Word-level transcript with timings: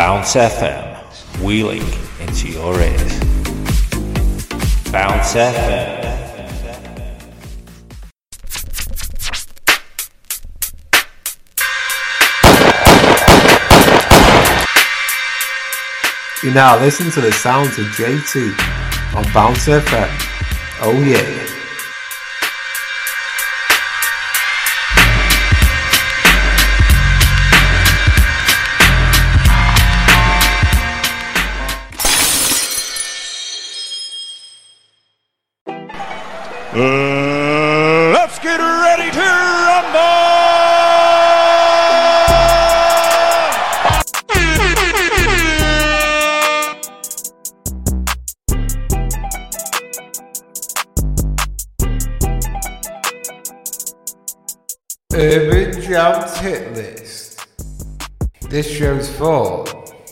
Bounce 0.00 0.34
FM, 0.34 1.42
wheeling 1.42 1.84
into 2.20 2.48
your 2.48 2.72
ears. 2.80 3.20
Bounce 4.90 5.34
FM. 5.34 6.00
You 16.42 16.54
now 16.54 16.80
listen 16.80 17.10
to 17.10 17.20
the 17.20 17.30
sounds 17.30 17.78
of 17.78 17.84
JT 17.88 19.14
on 19.14 19.30
Bounce 19.34 19.66
FM. 19.66 20.08
Oh 20.80 20.98
yeah. 21.06 21.39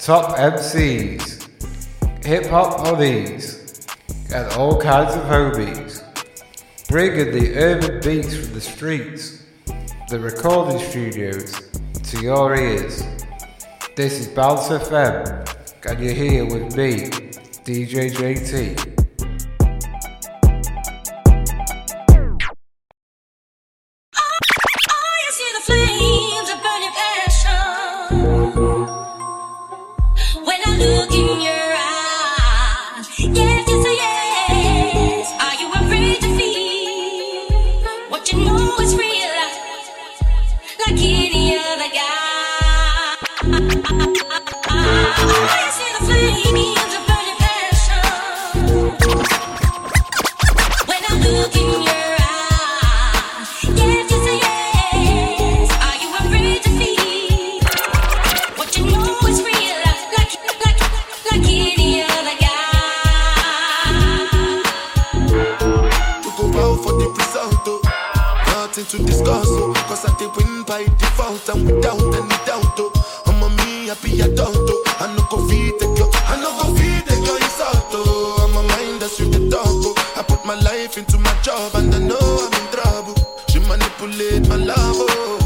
Top 0.08 0.38
MCs, 0.38 1.50
hip 2.24 2.46
hop 2.46 2.80
hobbies, 2.80 3.86
and 4.32 4.50
all 4.52 4.80
kinds 4.80 5.14
of 5.14 5.22
homies. 5.24 6.02
Bringing 6.88 7.30
the 7.30 7.54
urban 7.58 8.00
beats 8.00 8.34
from 8.34 8.54
the 8.54 8.60
streets, 8.62 9.44
the 10.08 10.18
recording 10.18 10.78
studios, 10.78 11.68
to 12.04 12.22
your 12.22 12.56
ears. 12.56 13.04
This 13.96 14.18
is 14.18 14.28
Bounce 14.28 14.68
FM, 14.68 15.84
and 15.84 16.00
you're 16.02 16.14
here 16.14 16.46
with 16.46 16.74
me, 16.74 17.10
DJ 17.66 18.10
JT. 18.10 19.07
Without 71.64 72.00
any 72.14 72.28
doubt. 72.46 72.78
Oh. 72.78 73.22
I'm 73.26 73.42
a 73.42 73.48
me 73.56 73.88
happy 73.88 74.20
adult. 74.20 74.56
Oh. 74.56 74.77
My 80.48 80.54
life 80.60 80.96
into 80.96 81.18
my 81.18 81.34
job 81.42 81.74
and 81.74 81.94
I 81.94 81.98
know 81.98 82.16
I'm 82.18 82.52
in 82.54 82.72
trouble. 82.72 83.14
She 83.50 83.58
manipulate 83.58 84.48
my 84.48 84.56
love. 84.56 84.96
Oh. 84.96 85.37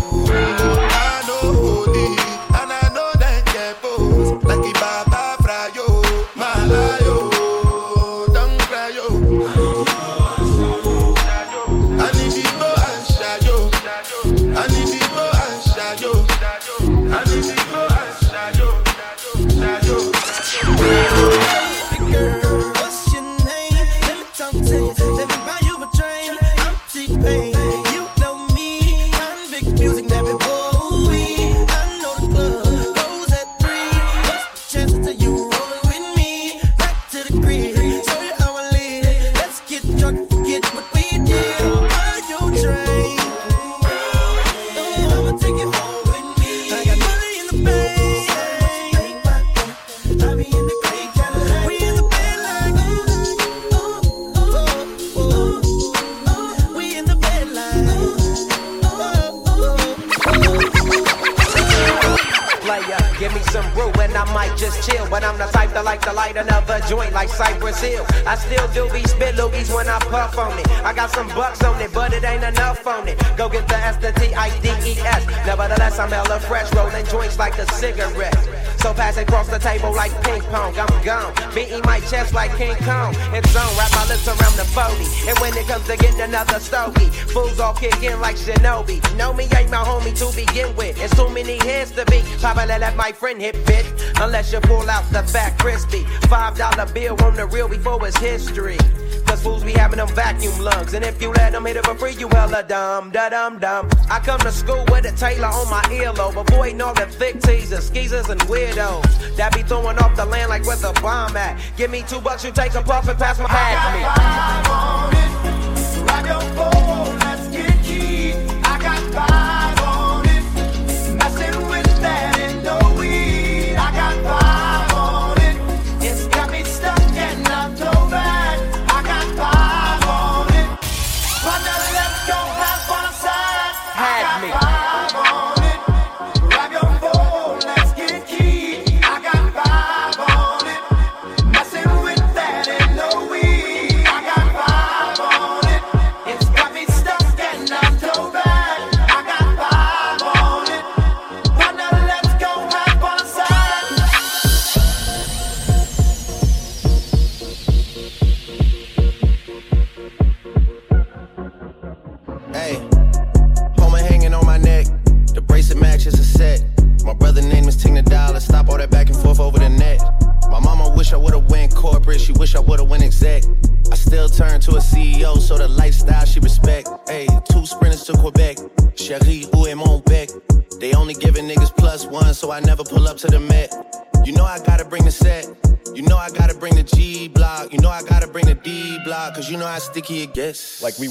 Still 68.42 68.68
do 68.74 68.92
be 68.92 69.02
spit 69.06 69.34
loogies 69.36 69.74
when 69.74 69.88
I 69.88 69.98
puff 69.98 70.36
on 70.38 70.58
it. 70.58 70.68
I 70.82 70.92
got 70.92 71.10
some 71.10 71.28
bucks 71.28 71.62
on 71.62 71.80
it, 71.80 71.92
but 71.92 72.12
it 72.12 72.24
ain't 72.24 72.44
enough 72.44 72.86
on 72.86 73.08
it. 73.08 73.18
Go 73.36 73.48
get 73.48 73.68
the 73.68 73.76
S, 73.76 73.96
the 73.96 74.12
T, 74.12 74.34
I, 74.34 74.50
D, 74.60 74.68
E, 74.90 74.98
S. 74.98 75.26
Nevertheless, 75.46 75.98
I'm 75.98 76.10
hella 76.10 76.40
fresh, 76.40 76.72
rolling 76.74 77.06
joints 77.06 77.38
like 77.38 77.56
a 77.58 77.66
cigarette. 77.72 78.36
So 78.82 78.92
pass 78.92 79.16
it 79.16 79.28
across 79.28 79.48
the 79.48 79.60
table 79.60 79.94
like 79.94 80.12
ping 80.24 80.42
pong. 80.50 80.74
I'm 80.76 81.04
gone, 81.04 81.32
beating 81.54 81.82
my 81.84 82.00
chest 82.00 82.34
like 82.34 82.50
King 82.56 82.76
Kong. 82.82 83.14
It's 83.32 83.54
on, 83.54 83.70
wrap 83.78 83.92
my 83.92 84.06
lips 84.10 84.26
around 84.26 84.56
the 84.58 84.66
40. 84.74 85.30
And 85.30 85.38
when 85.38 85.56
it 85.56 85.66
comes 85.68 85.86
to 85.86 85.96
getting 85.96 86.20
another 86.20 86.58
stogie, 86.58 87.10
fools 87.32 87.60
all 87.60 87.74
kick 87.74 88.02
in 88.02 88.20
like 88.20 88.36
Shinobi. 88.36 88.98
Know 89.16 89.32
me 89.32 89.44
ain't 89.56 89.70
my 89.70 89.84
homie 89.86 90.14
to 90.18 90.26
begin 90.34 90.74
with. 90.74 90.81
It's 91.02 91.16
too 91.16 91.28
many 91.30 91.56
heads 91.56 91.90
to 91.92 92.04
be. 92.06 92.22
Papa 92.40 92.64
let 92.64 92.94
my 92.94 93.10
friend 93.10 93.40
hit 93.40 93.54
bit. 93.66 93.84
Unless 94.20 94.52
you 94.52 94.60
pull 94.60 94.88
out 94.88 95.04
the 95.10 95.24
fat 95.24 95.58
crispy. 95.58 96.04
Five 96.28 96.56
dollar 96.56 96.86
bill 96.92 97.20
on 97.24 97.34
the 97.34 97.46
real 97.46 97.68
before 97.68 98.06
it's 98.06 98.16
history. 98.16 98.78
Cause 99.26 99.42
fools 99.42 99.64
be 99.64 99.72
having 99.72 99.96
them 99.96 100.06
vacuum 100.08 100.56
lungs. 100.60 100.94
And 100.94 101.04
if 101.04 101.20
you 101.20 101.32
let 101.32 101.52
them 101.52 101.66
hit 101.66 101.76
it 101.76 101.84
for 101.84 101.96
free, 101.96 102.14
you 102.14 102.28
hella 102.28 102.62
dumb, 102.62 103.10
da 103.10 103.30
dum 103.30 103.58
dum. 103.58 103.88
I 104.08 104.20
come 104.20 104.38
to 104.40 104.52
school 104.52 104.84
with 104.90 105.04
a 105.04 105.12
Taylor 105.16 105.48
on 105.48 105.68
my 105.68 105.82
earlobe, 105.90 106.36
avoiding 106.36 106.80
all 106.80 106.94
the 106.94 107.06
thick 107.06 107.40
teasers, 107.40 107.88
skeezers, 107.88 108.28
and 108.28 108.40
weirdos. 108.42 109.36
That 109.36 109.54
be 109.54 109.62
throwing 109.62 109.98
off 109.98 110.14
the 110.14 110.26
land 110.26 110.50
like 110.50 110.64
where's 110.64 110.82
the 110.82 110.92
bomb 111.02 111.36
at? 111.36 111.60
Give 111.76 111.90
me 111.90 112.04
two 112.06 112.20
bucks, 112.20 112.44
you 112.44 112.52
take 112.52 112.74
a 112.74 112.82
puff 112.82 113.08
and 113.08 113.18
pass 113.18 113.40
my 113.40 113.48
hat 113.48 114.62
to 114.62 114.68
me. 114.68 114.71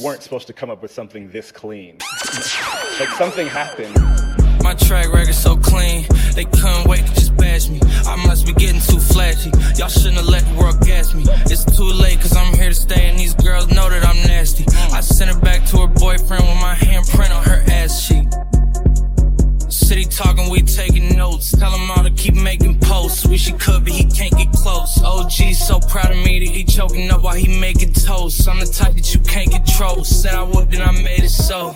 Weren't 0.01 0.23
supposed 0.23 0.47
to 0.47 0.53
come 0.53 0.69
up 0.69 0.81
with 0.81 0.91
something 0.91 1.29
this 1.29 1.51
clean. 1.51 1.97
like 2.99 3.09
something 3.17 3.47
happened. 3.47 3.95
My 4.63 4.73
track 4.73 5.11
record 5.11 5.33
so 5.33 5.57
clean, 5.57 6.05
they 6.33 6.45
couldn't 6.45 6.87
wait 6.87 7.05
to 7.05 7.13
just 7.13 7.35
bash 7.37 7.69
me. 7.69 7.79
I 8.05 8.15
must 8.27 8.45
be 8.45 8.53
getting 8.53 8.81
too 8.81 8.99
flashy. 8.99 9.51
Y'all 9.77 9.89
shouldn't 9.89 10.15
have 10.15 10.25
OG 25.21 25.53
so 25.53 25.79
proud 25.79 26.09
of 26.09 26.17
me 26.17 26.39
that 26.39 26.49
he 26.49 26.63
choking 26.63 27.11
up 27.11 27.21
while 27.21 27.35
he 27.35 27.59
making 27.59 27.93
toast. 27.93 28.47
I'm 28.47 28.59
the 28.59 28.65
type 28.65 28.95
that 28.95 29.13
you 29.13 29.19
can't 29.21 29.51
control. 29.51 30.03
Said 30.03 30.33
I 30.33 30.41
would, 30.41 30.71
then 30.71 30.81
I 30.81 30.91
made 30.91 31.23
it 31.23 31.29
so. 31.29 31.75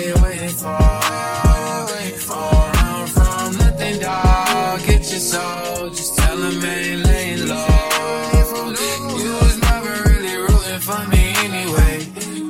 waiting 0.23 0.55
for. 0.61 0.79
Waiting 1.91 2.19
for 2.27 2.51
run 2.75 3.07
from 3.15 3.57
nothing, 3.57 3.99
dog. 3.99 4.79
Get 4.87 5.03
your 5.11 5.23
soul, 5.31 5.89
just 5.89 6.17
tell 6.17 6.37
them 6.37 6.63
ain't 6.63 7.05
laying 7.05 7.47
low. 7.47 7.67
You 9.23 9.31
was 9.43 9.57
never 9.69 9.93
really 10.09 10.35
rooting 10.45 10.81
for 10.87 11.01
me 11.13 11.23
anyway. 11.47 11.95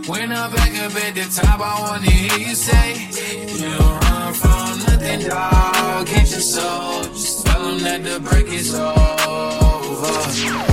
When 0.08 0.32
I'm 0.32 0.52
back 0.52 0.74
up 0.86 0.96
at 1.06 1.14
the 1.16 1.26
top, 1.42 1.60
I 1.60 1.74
wanna 1.82 2.10
hear 2.10 2.48
you 2.48 2.56
say, 2.56 2.88
You 3.60 3.78
run 3.78 4.34
from 4.34 4.72
nothing, 4.88 5.22
dog. 5.28 6.08
Get 6.08 6.32
your 6.32 6.46
soul, 6.56 7.04
just 7.04 7.46
tell 7.46 7.62
them 7.66 7.80
that 7.80 8.04
the 8.04 8.20
break 8.20 8.48
is 8.48 8.74
over. 8.74 10.71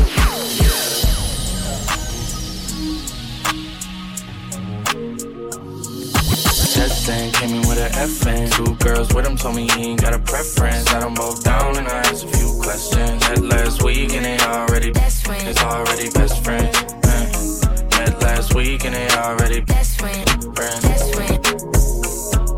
Came 7.08 7.54
in 7.54 7.60
with 7.66 7.78
an 7.78 7.90
FN. 7.92 8.52
Two 8.52 8.74
girls 8.84 9.14
with 9.14 9.26
him 9.26 9.34
told 9.34 9.56
me 9.56 9.66
he 9.70 9.92
ain't 9.92 10.02
got 10.02 10.12
a 10.12 10.18
preference. 10.18 10.84
Got 10.84 11.00
them 11.00 11.14
both 11.14 11.42
down 11.42 11.78
and 11.78 11.88
I 11.88 12.00
asked 12.00 12.24
a 12.24 12.28
few 12.28 12.60
questions. 12.60 13.26
Met 13.26 13.38
last 13.44 13.82
week 13.82 14.12
and 14.12 14.26
they 14.26 14.38
already 14.40 14.90
Best 14.90 15.24
friends. 15.24 15.44
It's 15.44 15.62
already 15.62 16.10
best 16.10 16.44
friends. 16.44 16.76
Uh, 17.04 17.88
Met 17.96 18.20
last 18.20 18.54
week 18.54 18.84
and 18.84 18.94
they 18.94 19.08
already 19.08 19.60
Best 19.62 19.98
friend, 19.98 20.28
friends. 20.54 20.80
best 20.82 21.14
friend. 21.14 21.42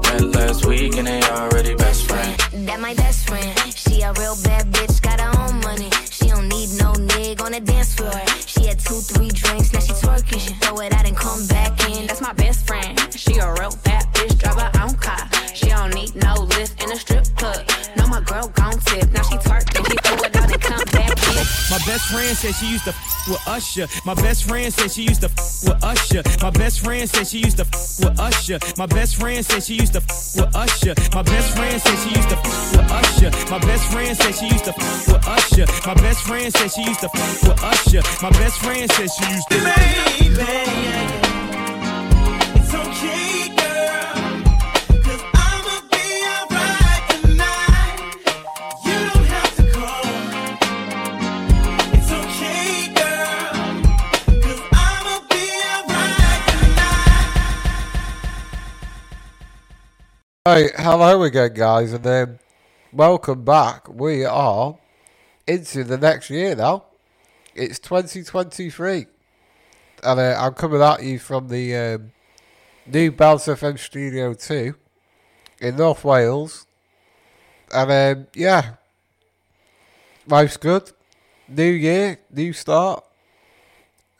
Met 0.02 0.34
last 0.34 0.66
week 0.66 0.96
and 0.96 1.06
they 1.06 1.22
already 1.30 1.74
best 1.76 2.08
friends. 2.08 2.36
That 2.66 2.80
my 2.80 2.94
best 2.94 3.28
friend. 3.28 3.56
She 3.72 4.02
a 4.02 4.12
real 4.14 4.34
bad 4.42 4.66
bitch, 4.72 5.00
got 5.00 5.20
her 5.20 5.30
own 5.46 5.60
money. 5.60 5.90
No 7.38 7.44
on 7.44 7.52
the 7.52 7.60
dance 7.60 7.94
floor. 7.94 8.10
She 8.46 8.66
had 8.66 8.80
two, 8.80 8.96
three 8.96 9.28
drinks, 9.28 9.72
now 9.72 9.78
she 9.78 9.92
twerking. 9.92 10.40
She 10.40 10.52
throw 10.54 10.80
it 10.80 10.92
out 10.92 11.06
and 11.06 11.16
come 11.16 11.46
back 11.46 11.88
in. 11.88 12.08
That's 12.08 12.20
my 12.20 12.32
best 12.32 12.66
friend. 12.66 12.98
She 13.14 13.38
a 13.38 13.52
real 13.52 13.70
fat 13.70 14.12
bitch, 14.14 14.36
drive 14.38 14.58
her 14.58 14.70
own 14.82 14.96
car. 14.96 15.28
She 15.54 15.68
don't 15.68 15.94
need 15.94 16.14
no 16.16 16.34
lift 16.34 16.82
in 16.82 16.90
a 16.90 16.96
strip 16.96 17.24
club. 17.36 17.62
No, 17.96 18.08
my 18.08 18.20
girl 18.22 18.48
gon' 18.48 18.78
tip. 18.80 19.12
Now 19.12 19.22
she 19.22 19.36
twerking, 19.36 19.86
she 19.86 19.96
throw 19.98 20.24
it 20.24 20.29
in. 21.40 21.46
My 21.70 21.78
best 21.86 22.04
friend 22.12 22.36
said 22.36 22.54
she 22.54 22.66
used 22.70 22.84
to 22.84 22.90
f- 22.90 23.28
with 23.28 23.42
Usher. 23.48 23.86
My 24.04 24.14
best 24.14 24.44
friend 24.48 24.72
said 24.72 24.90
she 24.90 25.02
used 25.02 25.20
to 25.22 25.28
f- 25.28 25.64
with 25.64 25.82
Usher. 25.84 26.22
My 26.42 26.50
best 26.50 26.80
friend 26.84 27.08
said 27.08 27.26
she 27.26 27.38
used 27.38 27.56
to 27.58 27.64
f- 27.64 27.98
with 28.04 28.20
Usher. 28.20 28.58
My 28.76 28.86
best 28.86 29.16
friend 29.16 29.44
said 29.44 29.62
she 29.62 29.74
used 29.74 29.92
to 29.94 30.00
f- 30.00 30.36
with 30.36 30.54
Usher. 30.54 30.94
My 31.12 31.22
best 31.22 31.56
friend 31.56 31.80
said 31.80 31.96
she 32.02 32.10
used 32.16 32.28
to 32.30 32.36
f- 32.36 32.72
with 32.72 32.90
Usher. 32.90 33.30
My 33.50 33.58
best 33.58 33.84
friend 33.92 34.16
said 34.16 34.34
she 34.34 34.46
used 34.48 34.64
to 34.64 34.74
f- 34.76 35.08
with 35.08 35.26
Usher. 35.28 35.66
My 35.86 35.94
best 35.94 36.20
friend 36.26 36.52
said 36.52 36.70
she 36.72 36.82
used 36.82 37.00
to 37.00 37.10
f- 37.12 37.42
with 37.42 37.62
Usher. 37.64 38.02
My 38.22 38.30
best 38.30 38.58
friend 38.60 38.90
said 38.92 39.08
she 39.10 39.24
used 39.32 39.48
to. 39.50 39.58
Baby, 39.60 40.44
It's 42.56 42.74
okay, 42.74 43.48
girl. 43.56 43.69
Right, 60.52 60.72
hello 60.76 61.22
again, 61.22 61.54
guys, 61.54 61.92
and 61.92 62.02
then 62.02 62.40
welcome 62.92 63.44
back. 63.44 63.88
We 63.88 64.24
are 64.24 64.76
into 65.46 65.84
the 65.84 65.96
next 65.96 66.28
year 66.28 66.56
now. 66.56 66.86
It's 67.54 67.78
2023, 67.78 69.06
and 70.02 70.18
uh, 70.18 70.36
I'm 70.36 70.54
coming 70.54 70.82
at 70.82 71.04
you 71.04 71.20
from 71.20 71.46
the 71.46 71.76
um, 71.76 72.12
new 72.84 73.12
Bounce 73.12 73.46
FM 73.46 73.78
Studio 73.78 74.34
2 74.34 74.74
in 75.60 75.76
North 75.76 76.02
Wales. 76.02 76.66
And 77.72 78.18
um, 78.18 78.26
yeah, 78.34 78.74
life's 80.26 80.56
good. 80.56 80.90
New 81.46 81.62
year, 81.62 82.18
new 82.28 82.52
start. 82.52 83.04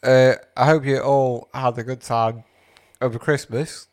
Uh, 0.00 0.34
I 0.56 0.66
hope 0.66 0.84
you 0.84 1.00
all 1.00 1.49
had 1.52 1.76
a 1.76 1.82
good 1.82 2.02
time 2.02 2.44
over 3.00 3.18
Christmas. 3.18 3.88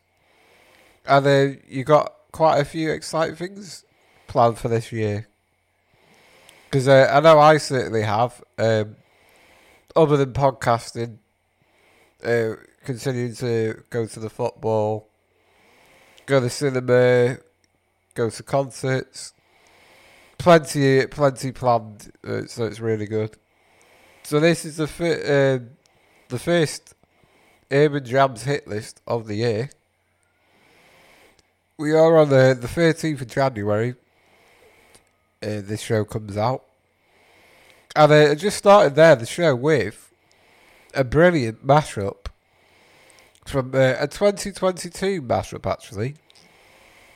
And 1.04 1.26
uh, 1.26 1.58
you 1.66 1.82
got 1.82 2.14
quite 2.32 2.58
a 2.58 2.64
few 2.64 2.90
exciting 2.90 3.36
things 3.36 3.84
planned 4.26 4.58
for 4.58 4.68
this 4.68 4.92
year. 4.92 5.28
Because 6.64 6.88
uh, 6.88 7.10
I 7.12 7.20
know 7.20 7.38
I 7.38 7.56
certainly 7.56 8.02
have. 8.02 8.42
Um, 8.58 8.96
other 9.96 10.16
than 10.16 10.32
podcasting, 10.32 11.18
uh, 12.24 12.56
continuing 12.84 13.34
to 13.36 13.82
go 13.90 14.06
to 14.06 14.20
the 14.20 14.30
football, 14.30 15.08
go 16.26 16.40
to 16.40 16.50
cinema, 16.50 17.38
go 18.14 18.30
to 18.30 18.42
concerts. 18.42 19.32
Plenty, 20.36 21.06
plenty 21.06 21.50
planned, 21.50 22.12
uh, 22.24 22.42
so 22.46 22.64
it's 22.64 22.78
really 22.78 23.06
good. 23.06 23.36
So 24.22 24.38
this 24.38 24.64
is 24.64 24.76
the 24.76 24.86
fir- 24.86 25.58
um 25.58 25.70
the 26.28 26.38
first 26.38 26.94
Urban 27.70 28.04
Jams 28.04 28.44
hit 28.44 28.68
list 28.68 29.00
of 29.06 29.26
the 29.26 29.36
year. 29.36 29.70
We 31.80 31.92
are 31.92 32.16
on 32.16 32.30
the 32.30 32.58
the 32.60 32.66
thirteenth 32.66 33.20
of 33.20 33.28
January. 33.28 33.94
Uh, 35.40 35.62
this 35.62 35.80
show 35.80 36.04
comes 36.04 36.36
out, 36.36 36.64
and 37.94 38.10
uh, 38.10 38.32
I 38.32 38.34
just 38.34 38.58
started 38.58 38.96
there 38.96 39.14
the 39.14 39.24
show 39.26 39.54
with 39.54 40.12
a 40.92 41.04
brilliant 41.04 41.64
mashup 41.64 42.26
from 43.46 43.72
uh, 43.76 43.94
a 44.00 44.08
2022 44.08 45.22
mashup 45.22 45.70
actually, 45.70 46.16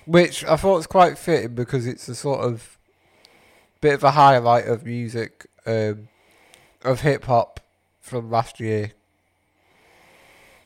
which 0.06 0.44
I 0.44 0.54
thought 0.54 0.76
was 0.76 0.86
quite 0.86 1.18
fitting 1.18 1.56
because 1.56 1.84
it's 1.84 2.08
a 2.08 2.14
sort 2.14 2.44
of 2.44 2.78
bit 3.80 3.94
of 3.94 4.04
a 4.04 4.12
highlight 4.12 4.68
of 4.68 4.86
music 4.86 5.48
um, 5.66 6.06
of 6.82 7.00
hip 7.00 7.24
hop 7.24 7.58
from 8.00 8.30
last 8.30 8.60
year. 8.60 8.92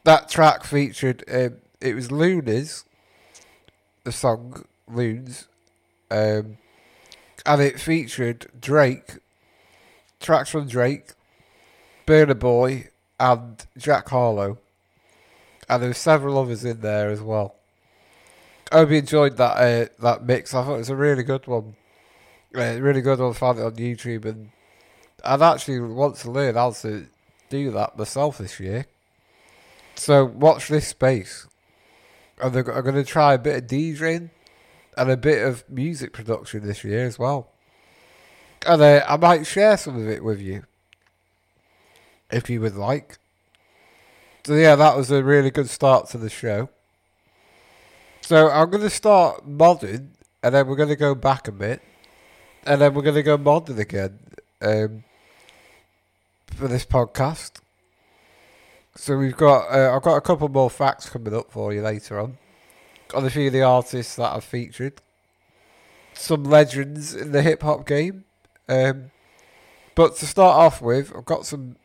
That 0.04 0.28
track 0.28 0.64
featured 0.64 1.24
um, 1.32 1.56
it 1.80 1.94
was 1.94 2.12
Luna's 2.12 2.84
the 4.06 4.12
song 4.12 4.64
Loons, 4.86 5.48
um, 6.12 6.58
and 7.44 7.60
it 7.60 7.80
featured 7.80 8.46
Drake, 8.58 9.18
tracks 10.20 10.48
from 10.48 10.68
Drake, 10.68 11.10
Burna 12.06 12.38
Boy, 12.38 12.88
and 13.18 13.66
Jack 13.76 14.08
Harlow, 14.08 14.58
and 15.68 15.82
there 15.82 15.90
were 15.90 15.94
several 15.94 16.38
others 16.38 16.64
in 16.64 16.82
there 16.82 17.10
as 17.10 17.20
well. 17.20 17.56
I 18.70 18.76
hope 18.76 18.90
you 18.90 18.98
enjoyed 18.98 19.36
that 19.38 19.56
uh, 19.56 19.86
that 19.98 20.25
mix. 20.25 20.54
I 20.54 20.62
thought 20.62 20.76
it 20.76 20.78
was 20.78 20.90
a 20.90 20.96
really 20.96 21.25
good 21.25 21.48
one, 21.48 21.75
uh, 22.54 22.80
really 22.80 23.00
good 23.00 23.18
one. 23.18 23.32
Found 23.34 23.58
it 23.58 23.64
on 23.64 23.75
YouTube, 23.75 24.25
and 24.25 24.50
I'd 25.25 25.42
actually 25.42 25.80
want 25.80 26.14
to 26.18 26.30
learn 26.30 26.54
how 26.54 26.70
to 26.70 27.06
do 27.50 27.72
that 27.72 27.98
myself 27.98 28.38
this 28.38 28.60
year. 28.60 28.86
So 29.96 30.25
watch 30.25 30.68
this 30.68 30.86
space. 30.86 31.48
And 32.40 32.52
they're- 32.52 32.71
I'm 32.71 32.83
going 32.83 32.95
to 32.97 33.05
try 33.05 33.35
a 33.35 33.38
bit 33.38 33.57
of 33.57 33.66
DJing 33.69 34.31
and 34.97 35.11
a 35.11 35.16
bit 35.16 35.47
of 35.47 35.64
music 35.69 36.12
production 36.12 36.66
this 36.66 36.85
year 36.85 37.07
as 37.07 37.19
well. 37.19 37.50
And 38.66 38.83
uh, 38.83 39.05
I 39.09 39.16
might 39.16 39.47
share 39.47 39.76
some 39.76 39.97
of 40.00 40.09
it 40.09 40.25
with 40.25 40.40
you 40.40 40.64
if 42.31 42.50
you 42.50 42.61
would 42.61 42.75
like. 42.75 43.19
So 44.45 44.55
yeah, 44.55 44.75
that 44.76 44.97
was 44.97 45.11
a 45.11 45.23
really 45.23 45.50
good 45.50 45.69
start 45.69 46.09
to 46.11 46.19
the 46.19 46.31
show. 46.31 46.69
So 48.21 48.49
I'm 48.50 48.71
going 48.71 48.83
to 48.83 48.90
start 48.90 49.49
modding, 49.49 50.09
and 50.43 50.55
then 50.55 50.66
we're 50.66 50.76
going 50.76 50.88
to 50.88 50.97
go 50.97 51.14
back 51.14 51.47
a 51.47 51.52
bit, 51.52 51.81
and 52.64 52.81
then 52.81 52.95
we're 52.95 53.02
going 53.02 53.14
to 53.14 53.23
go 53.23 53.38
modding 53.38 53.78
again 53.78 54.19
um, 54.61 55.05
for 56.47 56.66
this 56.66 56.85
podcast. 56.85 57.61
So 58.96 59.18
we've 59.18 59.36
got 59.36 59.70
uh, 59.70 59.94
I've 59.94 60.02
got 60.02 60.16
a 60.16 60.22
couple 60.22 60.48
more 60.48 60.70
facts 60.70 61.10
coming 61.10 61.34
up 61.34 61.52
for 61.52 61.72
you 61.72 61.82
later 61.82 62.18
on 62.18 62.38
on 63.14 63.26
a 63.26 63.30
few 63.30 63.48
of 63.48 63.52
the 63.52 63.62
artists 63.62 64.16
that 64.16 64.34
I've 64.34 64.42
featured, 64.42 64.94
some 66.14 66.44
legends 66.44 67.14
in 67.14 67.32
the 67.32 67.42
hip 67.42 67.62
hop 67.62 67.86
game. 67.86 68.24
Um, 68.68 69.10
but 69.94 70.16
to 70.16 70.26
start 70.26 70.56
off 70.56 70.80
with, 70.80 71.14
I've 71.14 71.26
got 71.26 71.44
some. 71.44 71.76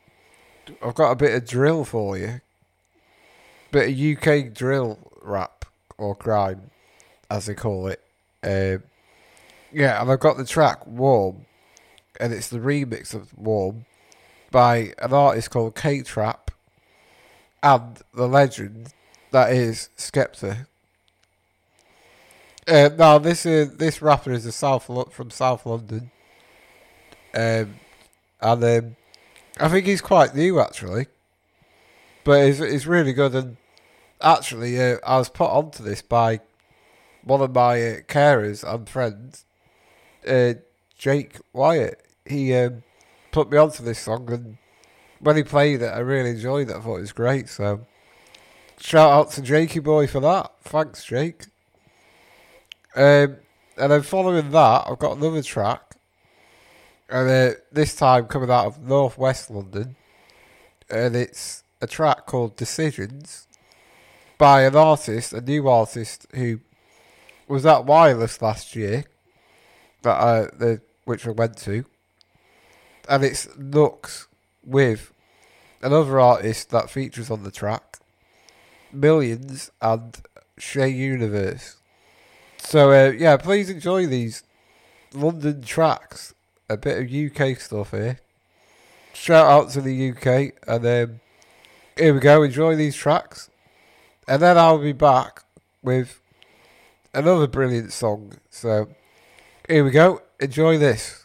I've 0.81 0.95
got 0.95 1.11
a 1.11 1.15
bit 1.15 1.35
of 1.35 1.45
drill 1.45 1.83
for 1.83 2.17
you. 2.17 2.39
Bit 3.71 3.89
of 3.89 4.17
UK 4.17 4.53
drill 4.53 4.97
rap 5.21 5.65
or 5.97 6.15
grime, 6.15 6.71
as 7.29 7.45
they 7.45 7.55
call 7.55 7.87
it. 7.87 8.01
Um, 8.41 8.83
yeah, 9.73 10.01
and 10.01 10.09
I've 10.09 10.19
got 10.21 10.37
the 10.37 10.45
track 10.45 10.87
"Warm," 10.87 11.45
and 12.21 12.31
it's 12.31 12.47
the 12.47 12.59
remix 12.59 13.13
of 13.13 13.37
"Warm" 13.37 13.85
by 14.49 14.93
an 14.99 15.13
artist 15.13 15.51
called 15.51 15.75
K 15.75 16.03
Trap, 16.03 16.40
and 17.63 17.99
the 18.13 18.27
legend 18.27 18.93
that 19.31 19.51
is 19.51 19.89
Skepta. 19.97 20.67
Uh, 22.67 22.89
now 22.97 23.17
this 23.17 23.45
is 23.45 23.75
this 23.77 24.01
rapper 24.01 24.31
is 24.31 24.45
a 24.45 24.51
South 24.51 24.89
from 25.11 25.31
South 25.31 25.65
London, 25.65 26.11
um, 27.33 27.75
and 28.39 28.63
um, 28.63 28.95
I 29.59 29.67
think 29.67 29.85
he's 29.85 30.01
quite 30.01 30.35
new 30.35 30.59
actually, 30.59 31.07
but 32.23 32.45
he's 32.45 32.59
he's 32.59 32.87
really 32.87 33.13
good. 33.13 33.33
And 33.33 33.57
actually, 34.21 34.79
uh, 34.79 34.97
I 35.05 35.17
was 35.17 35.29
put 35.29 35.49
onto 35.49 35.83
this 35.83 36.01
by 36.01 36.41
one 37.23 37.41
of 37.41 37.53
my 37.53 37.81
uh, 37.81 37.95
carers 38.01 38.63
and 38.63 38.87
friends, 38.87 39.45
uh, 40.27 40.53
Jake 40.97 41.37
Wyatt. 41.53 42.05
He 42.25 42.53
um, 42.53 42.83
put 43.31 43.51
me 43.51 43.57
onto 43.57 43.83
this 43.83 43.99
song, 43.99 44.31
and 44.31 44.57
when 45.21 45.37
he 45.37 45.43
played 45.43 45.81
it, 45.81 45.87
I 45.87 45.99
really 45.99 46.31
enjoyed 46.31 46.69
it. 46.69 46.75
I 46.75 46.79
thought 46.79 46.97
it 46.97 47.01
was 47.01 47.11
great. 47.11 47.47
So, 47.47 47.85
shout 48.79 49.11
out 49.11 49.31
to 49.31 49.41
Jakey 49.41 49.79
boy 49.79 50.07
for 50.07 50.19
that. 50.19 50.51
Thanks, 50.63 51.05
Jake. 51.05 51.45
Um, 52.95 53.37
and 53.77 53.91
then 53.91 54.01
following 54.01 54.51
that, 54.51 54.85
I've 54.87 54.99
got 54.99 55.17
another 55.17 55.41
track, 55.41 55.95
and 57.09 57.29
uh, 57.29 57.57
this 57.71 57.95
time 57.95 58.25
coming 58.25 58.49
out 58.49 58.65
of 58.65 58.81
Northwest 58.81 59.49
London, 59.49 59.95
and 60.89 61.15
it's 61.15 61.63
a 61.81 61.87
track 61.87 62.25
called 62.25 62.57
Decisions 62.57 63.47
by 64.37 64.63
an 64.63 64.75
artist, 64.75 65.31
a 65.33 65.41
new 65.41 65.69
artist 65.69 66.27
who 66.33 66.59
was 67.47 67.65
at 67.65 67.85
Wireless 67.85 68.41
last 68.41 68.75
year, 68.75 69.05
that 70.01 70.17
I, 70.17 70.41
the 70.57 70.81
which 71.05 71.25
I 71.25 71.31
went 71.31 71.57
to, 71.59 71.85
and 73.07 73.23
it's 73.23 73.47
Knucks 73.57 74.27
with 74.65 75.11
another 75.81 76.19
artist 76.19 76.69
that 76.69 76.89
features 76.89 77.29
on 77.29 77.43
the 77.43 77.51
track, 77.51 77.97
Millions 78.91 79.71
and 79.81 80.17
Shay 80.57 80.89
Universe. 80.89 81.77
So 82.59 82.91
uh, 82.91 83.11
yeah, 83.11 83.37
please 83.37 83.69
enjoy 83.69 84.05
these 84.05 84.43
London 85.13 85.61
tracks. 85.61 86.33
A 86.69 86.77
bit 86.77 86.99
of 86.99 87.11
UK 87.11 87.59
stuff 87.59 87.91
here. 87.91 88.19
Shout 89.13 89.45
out 89.45 89.69
to 89.71 89.81
the 89.81 90.11
UK, 90.11 90.53
and 90.65 90.85
um, 90.85 91.19
here 91.97 92.13
we 92.13 92.19
go. 92.21 92.43
Enjoy 92.43 92.75
these 92.75 92.95
tracks, 92.95 93.49
and 94.25 94.41
then 94.41 94.57
I'll 94.57 94.77
be 94.77 94.93
back 94.93 95.43
with 95.83 96.21
another 97.13 97.47
brilliant 97.47 97.91
song. 97.91 98.33
So 98.49 98.87
here 99.67 99.83
we 99.83 99.91
go. 99.91 100.21
Enjoy 100.39 100.77
this. 100.77 101.20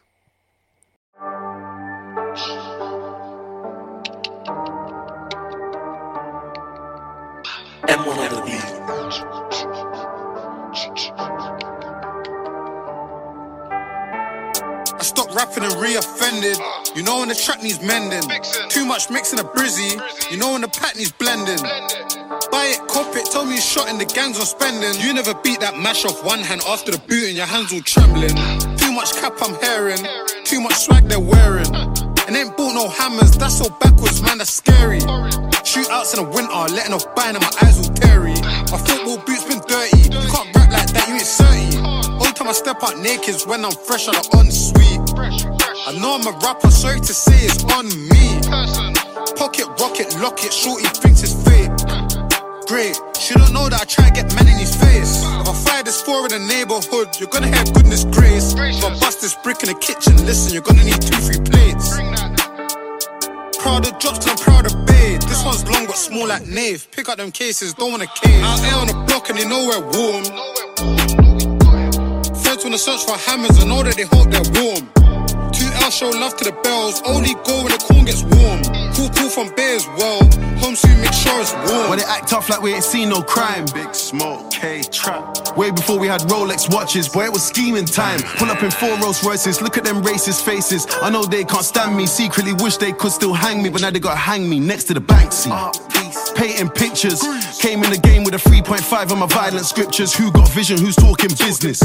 You 17.36 17.42
know 17.42 17.52
when 17.52 17.60
the 17.60 17.60
track 17.60 17.62
needs 17.62 17.80
mending. 17.82 18.70
Too 18.70 18.86
much 18.86 19.10
mixing 19.10 19.38
a 19.40 19.44
brizzy. 19.44 19.92
You 20.30 20.38
know 20.38 20.52
when 20.52 20.62
the 20.62 20.68
pack 20.68 20.96
needs 20.96 21.12
blending. 21.12 21.60
Buy 22.50 22.72
it, 22.72 22.80
cop 22.88 23.14
it, 23.14 23.26
tell 23.30 23.44
me 23.44 23.56
you 23.56 23.60
shot 23.60 23.90
in 23.90 23.98
the 23.98 24.06
gangs 24.06 24.40
on 24.40 24.46
spending. 24.46 24.94
You 25.02 25.12
never 25.12 25.34
beat 25.44 25.60
that 25.60 25.76
mash 25.76 26.04
off 26.06 26.24
one 26.24 26.40
hand 26.40 26.62
after 26.66 26.92
the 26.92 26.98
boot 26.98 27.28
and 27.28 27.36
your 27.36 27.44
hands 27.44 27.72
all 27.72 27.80
trembling. 27.80 28.34
Too 28.78 28.92
much 28.92 29.12
cap 29.20 29.34
I'm 29.42 29.52
hearing. 29.60 30.00
Too 30.44 30.60
much 30.60 30.74
swag 30.74 31.08
they're 31.08 31.20
wearing. 31.20 31.68
And 32.26 32.36
ain't 32.36 32.56
bought 32.56 32.74
no 32.74 32.88
hammers, 32.88 33.36
that's 33.36 33.58
so 33.58 33.68
backwards, 33.80 34.22
man, 34.22 34.38
that's 34.38 34.52
scary. 34.52 35.00
Shootouts 35.60 36.16
in 36.16 36.24
the 36.24 36.30
winter, 36.32 36.72
letting 36.72 36.94
off 36.94 37.04
bang 37.14 37.36
and 37.36 37.44
my 37.44 37.52
eyes 37.60 37.76
all 37.76 37.92
teary. 37.94 38.34
My 38.72 38.80
football 38.80 39.18
boots 39.28 39.44
been 39.44 39.60
dirty. 39.68 40.08
You 40.08 40.24
can't 40.32 40.48
rap 40.56 40.72
like 40.72 40.90
that, 40.94 41.04
you 41.08 41.20
ain't 41.20 41.28
30. 41.28 42.16
Only 42.16 42.32
time 42.32 42.48
I 42.48 42.52
step 42.52 42.82
out 42.82 42.96
naked 42.98 43.34
is 43.34 43.46
when 43.46 43.64
I'm 43.64 43.76
fresh 43.76 44.08
out 44.08 44.16
of 44.16 44.32
unsweet. 44.40 45.45
I 45.86 45.96
know 46.00 46.18
I'm 46.18 46.26
a 46.26 46.36
rapper, 46.42 46.68
sorry 46.68 46.98
to 46.98 47.14
say 47.14 47.46
it's 47.46 47.62
on 47.62 47.86
me. 47.86 48.42
Pocket 49.38 49.70
rocket, 49.78 50.10
lock 50.18 50.42
it, 50.42 50.52
shorty 50.52 50.82
thinks 50.98 51.22
it's 51.22 51.38
fake. 51.46 51.70
Great, 52.66 52.98
she 53.14 53.34
don't 53.34 53.52
know 53.54 53.68
that 53.70 53.82
I 53.82 53.84
try 53.86 54.10
to 54.10 54.14
get 54.18 54.34
men 54.34 54.50
in 54.50 54.58
his 54.58 54.74
face. 54.74 55.22
If 55.22 55.46
I 55.46 55.54
fire 55.54 55.82
this 55.84 56.02
four 56.02 56.26
in 56.26 56.34
the 56.34 56.42
neighborhood, 56.42 57.14
you're 57.20 57.30
gonna 57.30 57.46
hear 57.46 57.62
goodness 57.70 58.02
grace. 58.02 58.50
If 58.58 58.82
I 58.82 58.98
bust 58.98 59.22
this 59.22 59.36
brick 59.46 59.62
in 59.62 59.70
the 59.70 59.78
kitchen, 59.78 60.18
listen, 60.26 60.52
you're 60.52 60.66
gonna 60.66 60.82
need 60.82 60.98
two, 60.98 61.22
three 61.22 61.38
plates. 61.38 61.94
Proud 63.62 63.86
of 63.86 63.94
drops, 64.02 64.26
I'm 64.26 64.38
proud 64.42 64.66
of 64.66 64.74
babe. 64.90 65.22
This 65.30 65.44
one's 65.46 65.62
long 65.70 65.86
but 65.86 65.94
small 65.94 66.26
like 66.26 66.48
Nave. 66.48 66.90
Pick 66.90 67.08
up 67.08 67.18
them 67.18 67.30
cases, 67.30 67.74
don't 67.74 67.92
wanna 67.92 68.10
cave. 68.10 68.42
Out 68.42 68.58
here 68.58 68.74
on 68.74 68.90
the 68.90 68.98
block 69.06 69.30
and 69.30 69.38
they 69.38 69.46
know 69.46 69.70
we're 69.70 69.86
warm. 69.94 70.26
Feds 72.42 72.66
wanna 72.66 72.76
search 72.76 73.06
for 73.06 73.14
hammers 73.14 73.54
and 73.62 73.70
know 73.70 73.84
that 73.86 73.94
they 73.94 74.10
hope 74.10 74.34
they're 74.34 74.50
warm. 74.58 74.90
Two 75.56 75.70
L 75.86 75.92
show 75.92 76.10
love 76.10 76.36
to 76.36 76.42
the 76.42 76.50
bells, 76.64 77.00
only 77.06 77.34
go 77.46 77.62
when 77.62 77.70
the 77.70 77.78
corn 77.78 78.04
gets 78.06 78.24
warm. 78.24 78.60
Cool, 78.96 79.08
cool 79.14 79.30
from 79.30 79.54
Bears, 79.54 79.86
well, 79.96 80.18
home 80.58 80.74
soon 80.74 81.00
make 81.00 81.12
sure 81.12 81.40
it's 81.40 81.54
warm. 81.70 81.90
When 81.90 82.00
they 82.00 82.04
act 82.04 82.26
tough 82.26 82.50
like 82.50 82.60
we 82.60 82.74
ain't 82.74 82.82
seen 82.82 83.08
no 83.08 83.22
crime. 83.22 83.66
Big 83.72 83.94
smoke, 83.94 84.50
K 84.50 84.82
trap. 84.82 85.56
Way 85.56 85.70
before 85.70 85.96
we 85.96 86.08
had 86.08 86.22
Rolex 86.22 86.68
watches, 86.74 87.08
boy, 87.08 87.26
it 87.26 87.32
was 87.32 87.44
scheming 87.46 87.84
time. 87.84 88.18
Pull 88.36 88.50
up 88.50 88.64
in 88.64 88.72
four 88.72 88.98
Rolls 88.98 89.22
Royces, 89.24 89.62
look 89.62 89.78
at 89.78 89.84
them 89.84 90.02
racist 90.02 90.44
faces. 90.44 90.88
I 91.02 91.08
know 91.08 91.22
they 91.22 91.44
can't 91.44 91.64
stand 91.64 91.96
me, 91.96 92.06
secretly 92.06 92.54
wish 92.54 92.78
they 92.78 92.90
could 92.90 93.12
still 93.12 93.32
hang 93.32 93.62
me, 93.62 93.68
but 93.68 93.80
now 93.80 93.90
they 93.90 94.00
gotta 94.00 94.18
hang 94.18 94.50
me 94.50 94.58
next 94.58 94.84
to 94.88 94.94
the 94.94 95.00
Banksy. 95.00 95.52
Painting 96.34 96.68
pictures, 96.68 97.20
came 97.60 97.82
in 97.82 97.90
the 97.90 97.98
game 97.98 98.24
with 98.24 98.34
a 98.34 98.38
3.5 98.38 99.10
on 99.10 99.18
my 99.18 99.26
violent 99.26 99.64
scriptures. 99.64 100.14
Who 100.14 100.30
got 100.30 100.48
vision? 100.50 100.78
Who's 100.78 100.96
talking 100.96 101.30
business? 101.30 101.80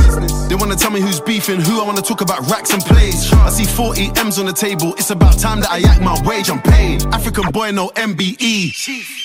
They 0.49 0.55
wanna 0.55 0.75
tell 0.75 0.91
me 0.91 0.99
who's 0.99 1.19
beefing, 1.19 1.61
who 1.61 1.81
I 1.81 1.85
wanna 1.85 2.01
talk 2.01 2.21
about 2.21 2.39
racks 2.49 2.73
and 2.73 2.81
plays. 2.83 3.31
I 3.33 3.49
see 3.49 3.65
40 3.91 4.19
M's 4.21 4.39
on 4.39 4.45
the 4.45 4.53
table, 4.53 4.93
it's 4.93 5.09
about 5.09 5.37
time 5.37 5.59
that 5.59 5.69
I 5.69 5.81
act 5.83 5.99
my 5.99 6.15
wage, 6.23 6.49
I'm 6.49 6.61
paid. 6.61 7.03
African 7.11 7.51
boy, 7.51 7.71
no 7.71 7.89
MBE. 7.89 8.71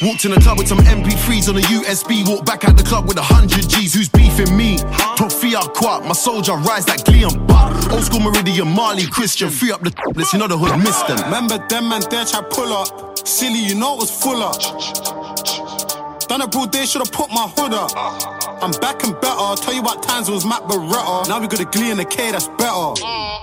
Walked 0.03 0.25
in 0.25 0.33
the 0.33 0.41
club 0.41 0.59
with 0.59 0.67
some 0.67 0.79
MP3s 0.79 1.49
on 1.49 1.57
a 1.57 1.61
USB, 1.61 2.27
walked 2.27 2.47
back 2.47 2.65
out 2.65 2.77
the 2.77 2.83
club 2.83 3.07
with 3.07 3.17
a 3.17 3.23
hundred 3.23 3.69
G's. 3.69 3.95
Who's 3.95 4.09
beefing 4.09 4.57
me? 4.57 4.79
Profia 5.15 5.63
Quat, 5.73 6.05
my 6.05 6.15
soldier 6.15 6.55
rise 6.55 6.89
like 6.89 7.05
Gleam 7.05 7.29
and 7.29 7.93
Old 7.93 8.03
school 8.03 8.19
Meridian, 8.19 8.67
Marley, 8.67 9.07
Christian, 9.07 9.51
free 9.51 9.71
up 9.71 9.83
the 9.83 9.95
let's 10.17 10.33
you 10.33 10.41
know 10.41 10.49
the 10.49 10.59
hood 10.59 10.77
missed 10.83 11.07
them. 11.07 11.19
Remember 11.31 11.65
them 11.69 11.89
man 11.89 12.03
there 12.11 12.25
try 12.25 12.43
pull 12.51 12.73
up. 12.73 13.25
Silly, 13.25 13.61
you 13.61 13.77
know 13.77 13.95
it 13.95 14.01
was 14.01 14.11
full 14.11 14.43
up. 14.43 14.59
Done 16.27 16.41
a 16.41 16.49
broad 16.49 16.73
day, 16.73 16.87
should've 16.87 17.13
put 17.13 17.31
my 17.31 17.47
hood 17.55 17.73
up. 17.73 17.93
I'm 18.61 18.73
back 18.83 19.05
and 19.05 19.15
better. 19.21 19.63
Tell 19.63 19.75
you 19.75 19.83
what 19.83 20.03
times 20.03 20.29
it 20.29 20.33
was 20.33 20.45
Matt 20.45 20.63
Beretta. 20.63 21.29
Now 21.29 21.39
we 21.39 21.47
got 21.47 21.61
a 21.61 21.67
glee 21.67 21.93
and 21.93 22.01
the 22.01 22.05
K, 22.05 22.33
that's 22.33 22.49
better. 22.59 22.99
Uh, 22.99 23.39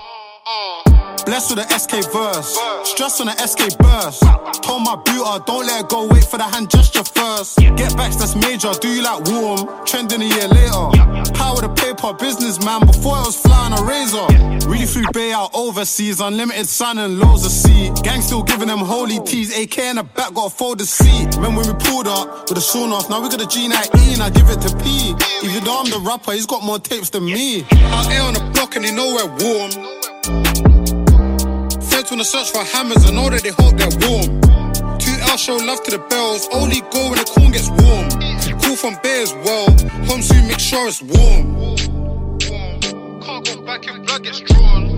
uh, 0.46 0.82
uh. 0.84 0.93
Blessed 1.34 1.56
with 1.56 1.66
the 1.66 1.78
SK 1.78 2.12
verse. 2.14 2.54
Stress 2.88 3.20
on 3.20 3.26
the 3.26 3.34
SK 3.34 3.76
burst. 3.82 4.22
Told 4.62 4.84
my 4.86 4.94
booter, 4.94 5.42
don't 5.44 5.66
let 5.66 5.82
it 5.82 5.88
go, 5.90 6.06
wait 6.06 6.22
for 6.22 6.38
the 6.38 6.44
hand 6.44 6.70
gesture 6.70 7.02
first. 7.02 7.58
Get 7.58 7.96
backs, 7.96 8.14
that's 8.14 8.36
major. 8.36 8.70
Do 8.80 8.86
you 8.86 9.02
like 9.02 9.26
warm? 9.26 9.66
Trending 9.84 10.22
a 10.22 10.30
year 10.30 10.46
later. 10.46 10.94
Power 11.34 11.58
the 11.58 11.74
paper, 11.74 12.14
businessman. 12.14 12.86
Before 12.86 13.18
it 13.18 13.26
was 13.26 13.34
flying 13.34 13.74
a 13.74 13.82
razor. 13.82 14.22
Really 14.70 14.86
flew 14.86 15.02
Bay 15.12 15.32
out 15.32 15.50
overseas. 15.54 16.20
Unlimited 16.20 16.68
sun 16.68 16.98
and 16.98 17.18
loads 17.18 17.44
of 17.44 17.50
sea. 17.50 17.90
Gang 18.04 18.22
still 18.22 18.44
giving 18.44 18.68
them 18.68 18.78
holy 18.78 19.18
teas. 19.26 19.50
AK 19.58 19.78
in 19.78 19.96
the 19.96 20.04
back, 20.04 20.34
got 20.34 20.52
a 20.52 20.54
folded 20.54 20.86
seat. 20.86 21.34
Remember 21.34 21.62
when 21.62 21.66
we 21.66 21.74
pulled 21.82 22.06
up 22.06 22.48
with 22.48 22.58
a 22.58 22.62
sawn 22.62 22.92
off? 22.92 23.10
Now 23.10 23.20
we 23.20 23.28
got 23.28 23.42
a 23.42 23.46
G19, 23.50 24.22
I 24.22 24.30
give 24.30 24.46
it 24.54 24.62
to 24.62 24.70
P. 24.78 25.18
Even 25.42 25.64
though 25.64 25.82
I'm 25.82 25.90
the 25.90 25.98
rapper, 25.98 26.30
he's 26.30 26.46
got 26.46 26.62
more 26.62 26.78
tapes 26.78 27.10
than 27.10 27.24
me. 27.24 27.66
Out 27.90 28.06
here 28.06 28.22
on 28.22 28.34
the 28.34 28.50
block 28.54 28.76
and 28.76 28.84
they 28.84 28.94
know 28.94 29.18
we're 29.18 29.26
warm. 29.42 30.73
Feds 32.04 32.10
wanna 32.10 32.24
search 32.24 32.50
for 32.50 32.62
hammers, 32.64 33.06
I 33.06 33.12
know 33.12 33.30
that 33.30 33.42
they 33.42 33.48
hope 33.48 33.78
they're 33.78 33.88
warm. 34.06 34.40
Two 34.98 35.16
L 35.30 35.36
show 35.38 35.56
love 35.56 35.82
to 35.84 35.90
the 35.90 35.98
bells, 36.10 36.48
only 36.52 36.82
go 36.92 37.08
when 37.08 37.18
the 37.18 37.24
corn 37.24 37.50
gets 37.50 37.70
warm. 37.70 38.60
Cool 38.60 38.76
from 38.76 38.98
Bay 39.02 39.22
as 39.22 39.32
well, 39.32 39.70
home 40.04 40.20
soon 40.20 40.46
make 40.46 40.58
sure 40.58 40.86
it's 40.86 41.00
warm. 41.00 41.78
Can't 42.40 43.46
go 43.46 43.62
back 43.62 43.86
and 43.86 44.04
blood 44.04 44.22
gets. 44.22 44.40
Drawn. 44.40 44.93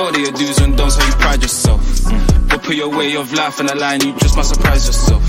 Know 0.00 0.10
that 0.10 0.20
your 0.20 0.32
do's 0.32 0.58
and 0.60 0.76
don'ts 0.76 0.96
how 0.96 1.06
you 1.06 1.12
pride 1.14 1.42
yourself. 1.42 1.80
But 2.48 2.62
put 2.62 2.74
your 2.74 2.88
way 2.88 3.16
of 3.16 3.32
life 3.32 3.60
in 3.60 3.66
a 3.68 3.74
line, 3.74 4.00
you 4.00 4.16
just 4.18 4.36
might 4.36 4.46
surprise 4.46 4.86
yourself. 4.86 5.22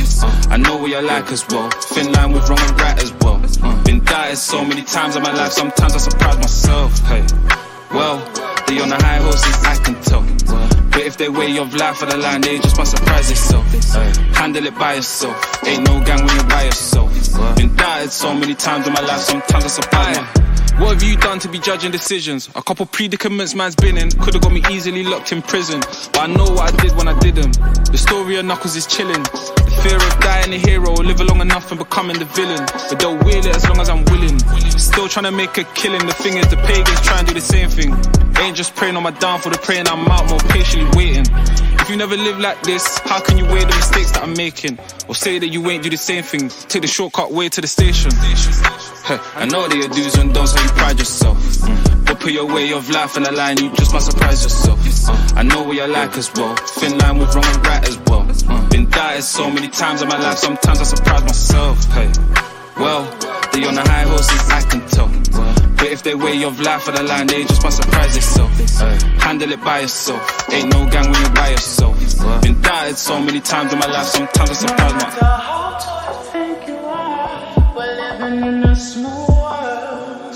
I 0.50 0.58
know 0.58 0.78
what 0.78 0.90
you're 0.90 1.02
like 1.02 1.32
as 1.32 1.46
well. 1.50 1.70
Thin 1.94 2.12
line 2.14 2.32
with 2.32 2.48
wrong 2.50 2.60
and 2.60 2.80
right 2.80 2.98
as 3.04 3.12
well. 3.22 3.38
Been 3.84 4.00
doubted 4.04 4.38
so 4.38 4.64
many 4.64 4.84
times 4.84 5.16
in 5.16 5.24
my 5.24 5.34
life, 5.34 5.52
sometimes 5.52 5.94
I 5.96 5.98
surprise 5.98 6.38
myself. 6.38 7.00
Hey, 7.12 7.24
well, 7.92 8.18
they 8.68 8.80
on 8.80 8.90
the 8.90 9.00
high 9.08 9.22
horses, 9.28 9.58
I 9.72 9.76
can 9.84 9.96
tell. 10.10 10.24
But 10.92 11.02
if 11.02 11.18
they 11.18 11.30
way 11.30 11.58
of 11.58 11.74
life 11.76 12.02
on 12.04 12.10
the 12.10 12.18
line, 12.18 12.42
they 12.42 12.60
just 12.60 12.78
might 12.78 12.88
surprise. 12.88 13.28
Hey, 13.92 14.12
handle 14.34 14.66
it 14.66 14.76
by 14.76 14.96
yourself. 14.96 15.36
Ain't 15.66 15.86
no 15.86 16.02
gang 16.06 16.24
when 16.26 16.36
you're 16.36 16.48
by 16.48 16.64
yourself. 16.64 17.12
Been 17.58 17.76
doubted 17.76 18.12
so 18.12 18.34
many 18.34 18.56
times 18.56 18.88
in 18.88 18.94
my 18.94 19.02
life, 19.02 19.20
sometimes 19.20 19.66
I 19.66 19.68
surprise 19.68 20.18
myself. 20.18 20.51
What 20.82 20.94
have 20.94 21.04
you 21.04 21.16
done 21.16 21.38
to 21.38 21.48
be 21.48 21.60
judging 21.60 21.92
decisions? 21.92 22.50
A 22.56 22.62
couple 22.64 22.88
predicaments 22.88 23.54
man's 23.54 23.76
been 23.76 24.00
in. 24.00 24.10
Could've 24.10 24.42
got 24.42 24.52
me 24.52 24.64
easily 24.72 25.04
locked 25.04 25.32
in 25.32 25.44
prison. 25.44 25.80
But 26.12 26.22
I 26.22 26.26
know 26.26 26.46
what 26.46 26.74
I 26.74 26.78
did 26.82 26.98
when 26.98 27.08
I 27.08 27.18
did 27.20 27.36
them. 27.36 27.52
The 27.86 28.00
story 28.00 28.38
of 28.38 28.46
Knuckles 28.46 28.76
is 28.76 28.88
chilling. 28.88 29.22
The 29.22 29.80
fear 29.84 29.96
of 29.96 30.20
dying 30.20 30.52
a 30.52 30.58
hero, 30.58 30.90
or 30.90 31.04
live 31.04 31.22
long 31.22 31.40
enough 31.40 31.70
and 31.70 31.78
becoming 31.78 32.18
the 32.18 32.26
villain. 32.26 32.66
But 32.90 32.98
they'll 32.98 33.16
wheel 33.16 33.46
it 33.46 33.56
as 33.56 33.70
long 33.70 33.80
as 33.80 33.90
I'm 33.90 34.04
willing. 34.06 34.40
Still 34.72 35.08
trying 35.08 35.26
to 35.26 35.32
make 35.32 35.56
a 35.60 35.66
killing. 35.76 36.04
The 36.04 36.14
thing 36.14 36.38
is, 36.38 36.48
the 36.48 36.58
pagans 36.58 37.00
try 37.02 37.20
and 37.20 37.28
do 37.28 37.36
the 37.36 37.42
same 37.42 37.70
thing. 37.70 37.94
Ain't 38.42 38.58
just 38.58 38.76
praying 38.76 38.98
on 38.98 39.04
my 39.04 39.12
downfall, 39.12 39.52
they're 39.52 39.62
praying 39.62 39.88
I'm 39.88 40.08
out 40.08 40.28
more 40.32 40.40
patiently 40.50 40.90
waiting. 40.98 41.26
If 41.78 41.92
you 41.92 41.96
never 41.96 42.18
live 42.18 42.40
like 42.40 42.64
this, 42.64 42.98
how 43.06 43.22
can 43.22 43.38
you 43.38 43.46
weigh 43.46 43.66
the 43.66 43.76
mistakes 43.78 44.12
that 44.14 44.24
I'm 44.24 44.34
making? 44.34 44.80
Or 45.08 45.14
say 45.14 45.38
that 45.38 45.48
you 45.48 45.62
ain't 45.70 45.84
do 45.84 45.92
the 45.92 45.98
same 45.98 46.24
thing? 46.24 46.50
Take 46.50 46.82
the 46.82 46.88
shortcut 46.88 47.32
way 47.32 47.50
to 47.50 47.62
the 47.62 47.68
station. 47.68 48.10
I 49.10 49.46
know 49.46 49.68
that 49.68 49.76
your 49.76 49.90
do's 49.90 50.16
and 50.18 50.34
don'ts 50.34 50.54
how 50.54 50.64
you 50.64 50.70
pride 50.72 51.00
yourself. 51.00 51.38
But 52.06 52.20
put 52.20 52.32
your 52.32 52.46
way 52.46 52.72
of 52.74 52.90
life 52.90 53.18
in 53.18 53.24
the 53.24 53.32
line, 53.32 53.58
you 53.58 53.74
just 53.74 53.94
might 53.94 54.02
surprise 54.04 54.44
yourself. 54.44 54.80
Uh, 55.10 55.40
I 55.40 55.44
know 55.44 55.64
what 55.64 55.76
you're 55.76 55.88
like 55.88 56.16
as 56.18 56.32
well. 56.34 56.56
Thin 56.56 56.98
line 57.00 57.18
with 57.18 57.34
wrong 57.34 57.46
and 57.46 57.66
right 57.66 57.88
as 57.88 57.98
well. 58.08 58.28
Uh, 58.48 58.70
been 58.70 58.90
doubted 58.90 59.24
so 59.24 59.50
many 59.50 59.70
times 59.70 60.02
in 60.02 60.08
my 60.08 60.18
life, 60.18 60.38
sometimes 60.38 60.80
I 60.80 60.84
surprise 60.84 61.24
myself. 61.24 61.84
Hey, 61.86 62.12
well, 62.78 63.04
they 63.54 63.66
on 63.66 63.76
the 63.76 63.82
high 63.82 64.04
horses, 64.04 64.50
I 64.50 64.62
can 64.70 64.88
tell. 64.88 65.08
But 65.78 65.88
if 65.88 66.04
they 66.04 66.14
way 66.14 66.44
of 66.44 66.60
life 66.60 66.88
on 66.88 66.96
the 66.96 67.04
line, 67.04 67.28
they 67.28 67.44
just 67.44 67.64
might 67.64 67.74
surprise 67.74 68.14
themselves. 68.14 68.80
Handle 69.22 69.52
it 69.52 69.64
by 69.64 69.80
yourself. 69.80 70.50
Ain't 70.52 70.72
no 70.72 70.88
gang 70.90 71.10
when 71.12 71.22
you're 71.22 71.34
by 71.34 71.50
yourself. 71.50 71.98
Been 72.44 72.62
doubted 72.62 72.98
so 72.98 73.20
many 73.20 73.40
times 73.40 73.74
in 73.74 73.80
my 73.80 73.88
life, 73.88 74.06
sometimes 74.08 74.50
I 74.50 74.54
surprise 74.54 74.94
myself. 74.94 75.52
In 78.32 78.64
a 78.64 78.76
small 78.76 79.28
world. 79.28 80.34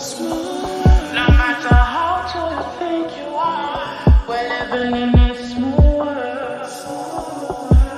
No 1.13 1.25
matter 1.39 1.75
how 1.75 2.27
tall 2.31 2.51
you 2.51 2.63
think 2.79 3.17
you 3.17 3.27
are, 3.35 4.03
we're 4.27 4.47
living 4.49 4.95
in 5.01 5.19
a 5.19 5.35
small 5.47 5.97
world. 5.99 6.69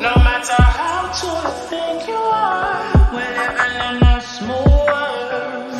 No 0.01 0.13
matter 0.27 0.61
how 0.61 1.11
tall 1.19 1.43
you 1.43 1.51
think 1.69 2.07
you 2.07 2.15
are, 2.15 3.11
we're 3.13 3.33
living 3.41 3.75
in 3.89 4.03
a 4.03 4.21
small 4.21 4.65
world. 4.85 5.73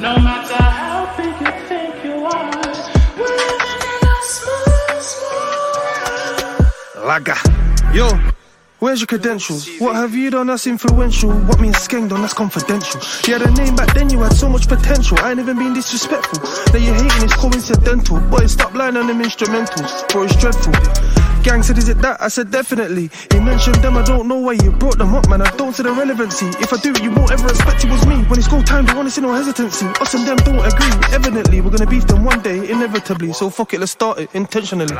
No 0.00 0.12
matter 0.18 0.62
how 0.62 1.14
big 1.16 1.34
you 1.40 1.52
think 1.68 2.04
you 2.04 2.24
are, 2.24 2.50
we're 3.18 3.36
living 3.44 3.82
in 3.92 4.02
a 4.08 4.16
small, 4.24 4.64
world. 5.22 6.66
Laga. 7.08 7.36
Yo, 7.92 8.08
where's 8.82 8.98
your 8.98 9.06
credentials? 9.06 9.68
What 9.78 9.94
have 9.94 10.12
you 10.12 10.28
done 10.30 10.48
that's 10.48 10.66
influential? 10.66 11.30
What 11.30 11.60
means 11.60 11.76
skeng 11.76 12.08
done 12.08 12.20
that's 12.20 12.34
confidential? 12.34 13.00
You 13.24 13.38
had 13.38 13.42
a 13.46 13.50
name 13.52 13.76
back 13.76 13.94
then, 13.94 14.10
you 14.10 14.18
had 14.18 14.32
so 14.32 14.48
much 14.48 14.66
potential. 14.66 15.16
I 15.20 15.30
ain't 15.30 15.38
even 15.38 15.56
been 15.56 15.72
disrespectful. 15.72 16.42
Now 16.72 16.84
you're 16.84 16.94
hating, 16.94 17.22
it's 17.22 17.36
coincidental. 17.36 18.18
Boy, 18.28 18.46
stop 18.48 18.74
lying 18.74 18.96
on 18.96 19.06
them 19.06 19.22
instrumentals, 19.22 20.08
bro, 20.10 20.24
it's 20.24 20.34
dreadful. 20.34 20.72
Gang 21.44 21.62
said, 21.62 21.78
is 21.78 21.88
it 21.88 21.98
that? 21.98 22.20
I 22.20 22.26
said, 22.26 22.50
definitely. 22.50 23.08
He 23.32 23.38
mentioned 23.38 23.76
them, 23.76 23.96
I 23.96 24.02
don't 24.02 24.26
know 24.26 24.38
why 24.38 24.52
you 24.52 24.72
brought 24.72 24.98
them 24.98 25.14
up, 25.14 25.28
man. 25.28 25.42
I 25.42 25.50
don't 25.56 25.74
see 25.74 25.84
the 25.84 25.92
relevancy. 25.92 26.46
If 26.58 26.72
I 26.72 26.76
do, 26.78 26.92
you 27.02 27.12
won't 27.12 27.30
ever 27.30 27.48
expect 27.48 27.84
it 27.84 27.90
was 27.90 28.04
me. 28.06 28.16
When 28.24 28.38
it's 28.38 28.48
go 28.48 28.62
time, 28.62 28.86
they 28.86 28.94
wanna 28.94 29.10
see 29.10 29.20
no 29.20 29.32
hesitancy. 29.32 29.86
Us 30.00 30.14
and 30.14 30.26
them 30.26 30.38
don't 30.38 30.58
agree. 30.58 31.14
Evidently, 31.14 31.60
we're 31.60 31.70
gonna 31.70 31.90
beef 31.90 32.06
them 32.06 32.24
one 32.24 32.42
day, 32.42 32.68
inevitably. 32.70 33.32
So 33.32 33.48
fuck 33.48 33.74
it, 33.74 33.80
let's 33.80 33.92
start 33.92 34.18
it 34.18 34.34
intentionally. 34.34 34.96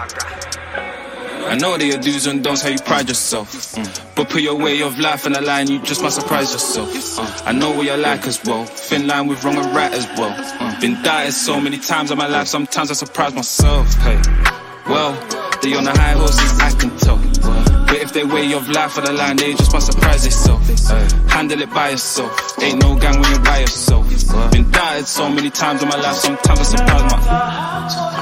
I 1.53 1.55
know 1.55 1.77
your 1.77 1.99
do's 1.99 2.27
and 2.27 2.43
don'ts 2.43 2.63
how 2.63 2.71
you 2.71 2.79
pride 2.79 3.09
yourself. 3.09 3.53
Mm. 3.53 4.15
But 4.17 4.31
put 4.31 4.41
your 4.41 4.57
way 4.57 4.81
of 4.81 4.99
life 4.99 5.27
in 5.27 5.35
a 5.35 5.43
line, 5.43 5.69
you 5.69 5.83
just 5.83 6.01
might 6.01 6.13
surprise 6.13 6.51
yourself. 6.51 6.89
Uh, 7.19 7.43
I 7.45 7.53
know 7.53 7.73
what 7.73 7.85
you're 7.85 7.99
like 7.99 8.27
as 8.27 8.43
well. 8.43 8.65
Thin 8.65 9.07
line 9.07 9.27
with 9.27 9.45
wrong 9.45 9.59
and 9.59 9.77
right 9.77 9.93
as 9.93 10.07
well. 10.19 10.35
Uh, 10.35 10.81
been 10.81 11.03
doubted 11.03 11.35
so 11.35 11.61
many 11.61 11.77
times 11.77 12.11
in 12.11 12.17
my 12.17 12.27
life, 12.27 12.47
sometimes 12.47 12.91
I 12.91 12.95
surprise 12.95 13.35
myself. 13.35 13.87
Hey, 13.97 14.19
well, 14.89 15.13
they 15.61 15.75
on 15.77 15.85
the 15.85 15.91
high 15.91 16.13
horses, 16.13 16.59
I 16.59 16.71
can 16.71 16.97
tell. 16.97 17.19
But 17.85 17.97
if 17.97 18.15
they 18.15 18.25
way 18.25 18.51
of 18.55 18.71
life 18.71 18.97
on 18.97 19.05
the 19.05 19.13
line, 19.13 19.37
they 19.37 19.53
just 19.53 19.75
might 19.75 19.83
surprise 19.83 20.23
themselves. 20.23 20.91
Uh, 20.91 21.29
handle 21.29 21.61
it 21.61 21.69
by 21.69 21.91
yourself. 21.91 22.63
Ain't 22.63 22.81
no 22.81 22.99
gang 22.99 23.21
when 23.21 23.31
you're 23.31 23.45
by 23.45 23.59
yourself. 23.59 24.09
Been 24.53 24.71
doubted 24.71 25.07
so 25.07 25.29
many 25.29 25.51
times 25.51 25.83
in 25.83 25.89
my 25.91 25.97
life, 25.97 26.17
sometimes 26.17 26.61
I 26.61 26.63
surprise 26.63 27.03
myself. 27.13 28.22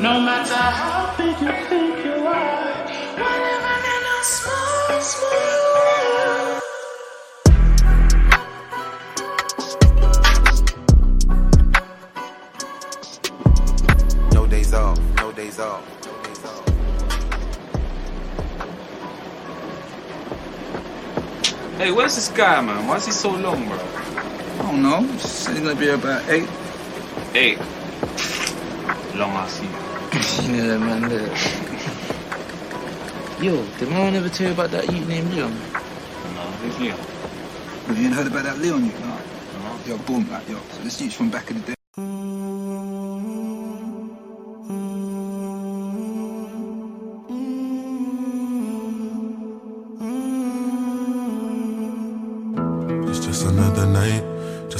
No 0.00 0.20
matter 0.20 0.54
how 0.54 1.14
big 1.18 1.40
you 1.40 1.52
think 1.68 2.04
you 2.06 2.26
are, 2.26 2.86
we're 3.18 3.40
living 3.44 3.84
in 3.92 4.04
small, 4.22 5.00
small. 5.00 6.60
No 14.32 14.46
days 14.46 14.72
off, 14.72 14.98
no 15.16 15.32
days 15.32 15.58
off. 15.58 16.03
Hey, 21.76 21.90
where's 21.90 22.14
this 22.14 22.28
guy, 22.28 22.60
man? 22.60 22.86
Why 22.86 22.96
is 22.96 23.06
he 23.06 23.10
so 23.10 23.30
long, 23.30 23.66
bro? 23.66 23.76
I 23.76 24.62
don't 24.62 24.80
know. 24.80 25.02
He's 25.02 25.48
gonna 25.48 25.74
be 25.74 25.88
about 25.88 26.22
eight. 26.30 26.48
Eight. 27.34 27.58
Long 29.16 29.32
ass 29.34 29.60
you. 29.60 29.68
yeah, 30.54 30.78
man. 30.78 31.08
Look. 31.08 31.32
Yo, 33.42 33.66
did 33.78 33.90
no 33.90 34.04
one 34.04 34.14
ever 34.14 34.28
tell 34.28 34.46
you 34.46 34.52
about 34.52 34.70
that 34.70 34.90
youth 34.92 35.08
named 35.08 35.34
Leon? 35.34 35.52
No, 35.52 36.42
who's 36.62 36.78
Leon? 36.78 36.98
Have 37.88 37.98
you 37.98 38.06
ain't 38.06 38.14
heard 38.14 38.28
about 38.28 38.44
that 38.44 38.58
Leon 38.58 38.84
youth? 38.84 39.00
No. 39.00 39.18
Yo, 39.86 39.98
boom, 39.98 40.30
like, 40.30 40.48
yo. 40.48 40.60
So 40.70 40.82
this 40.82 41.00
youth's 41.00 41.16
from 41.16 41.28
back 41.28 41.50
in 41.50 41.60
the 41.60 41.66
day. 41.66 41.74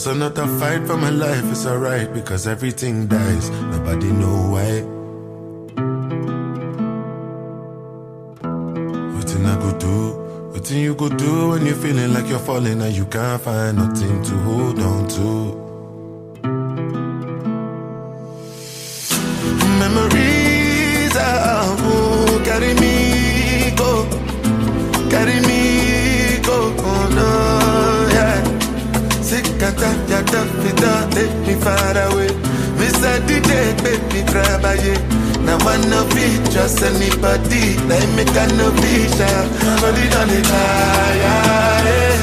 Just 0.05 0.17
another 0.17 0.47
fight 0.59 0.87
for 0.87 0.99
my 0.99 1.09
life, 1.09 1.51
it's 1.51 1.65
alright 1.65 2.13
because 2.13 2.47
everything 2.47 3.07
dies. 3.07 3.49
Nobody 3.49 4.13
know 4.13 4.51
why. 4.53 4.83
Nothing 9.17 9.47
I 9.47 9.57
go 9.57 9.79
do, 9.79 10.53
nothing 10.53 10.81
you 10.81 10.95
go 10.95 11.09
do 11.09 11.49
when 11.49 11.65
you're 11.65 11.75
feeling 11.75 12.13
like 12.13 12.29
you're 12.29 12.39
falling 12.39 12.83
and 12.83 12.95
you 12.95 13.07
can't 13.07 13.41
find 13.41 13.79
nothing 13.79 14.23
to 14.25 14.35
hold 14.43 14.79
on 14.79 15.09
to. 15.09 15.64
Tough 30.35 30.67
it 30.67 30.83
up, 30.83 31.11
take 31.15 31.37
me 31.47 31.55
far 31.63 31.97
away. 32.11 32.35
A 33.05 33.21
DJ, 33.29 33.51
make 33.85 34.05
me 34.13 34.23
cry 34.31 34.57
by. 34.63 34.77
Now 35.45 35.59
I 35.69 35.77
no 35.91 36.01
be 36.15 36.27
just 36.51 36.83
anybody, 36.83 37.77
they 37.89 38.05
make 38.17 38.35
a 38.43 38.47
no 38.57 38.71
vision. 38.81 39.45
Body 39.81 40.09
done 40.09 40.31
it 40.31 40.47
high, 40.47 42.14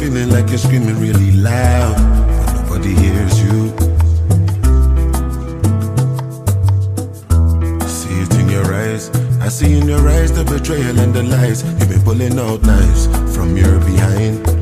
feeling 0.00 0.30
like 0.30 0.48
you're 0.48 0.56
screaming 0.56 0.98
really 0.98 1.32
loud, 1.32 1.94
but 2.46 2.54
nobody 2.54 2.94
hears 2.94 3.42
you. 3.42 3.68
See 7.86 8.16
it 8.22 8.34
in 8.40 8.48
your 8.48 8.72
eyes, 8.72 9.10
I 9.42 9.48
see 9.48 9.78
in 9.78 9.86
your 9.86 10.08
eyes 10.08 10.32
the 10.32 10.44
betrayal 10.44 10.98
and 10.98 11.12
the 11.12 11.22
lies. 11.22 11.62
You've 11.78 11.90
been 11.90 12.02
pulling 12.02 12.38
out 12.38 12.62
knives 12.62 13.08
from 13.36 13.58
your 13.58 13.78
behind. 13.80 14.59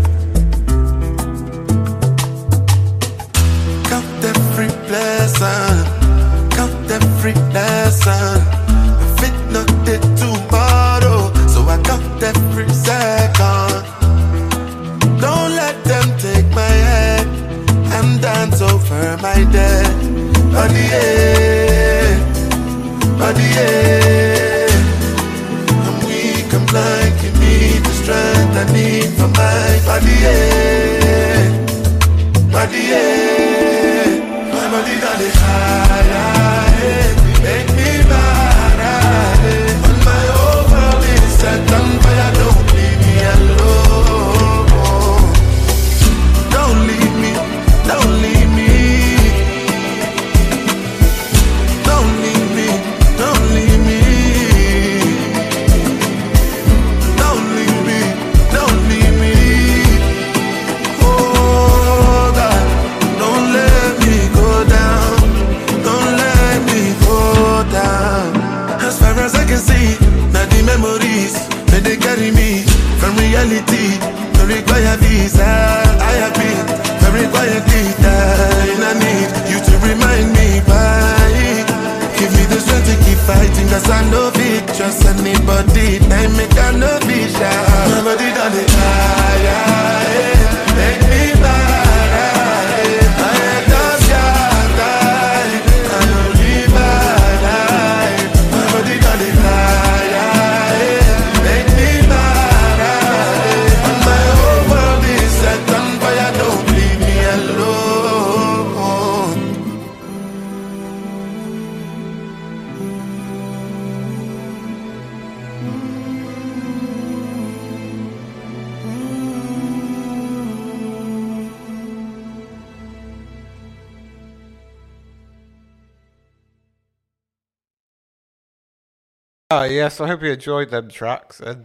Yes, 129.88 130.02
I 130.02 130.08
hope 130.08 130.22
you 130.22 130.32
enjoyed 130.32 130.68
them 130.68 130.90
tracks. 130.90 131.40
And 131.40 131.64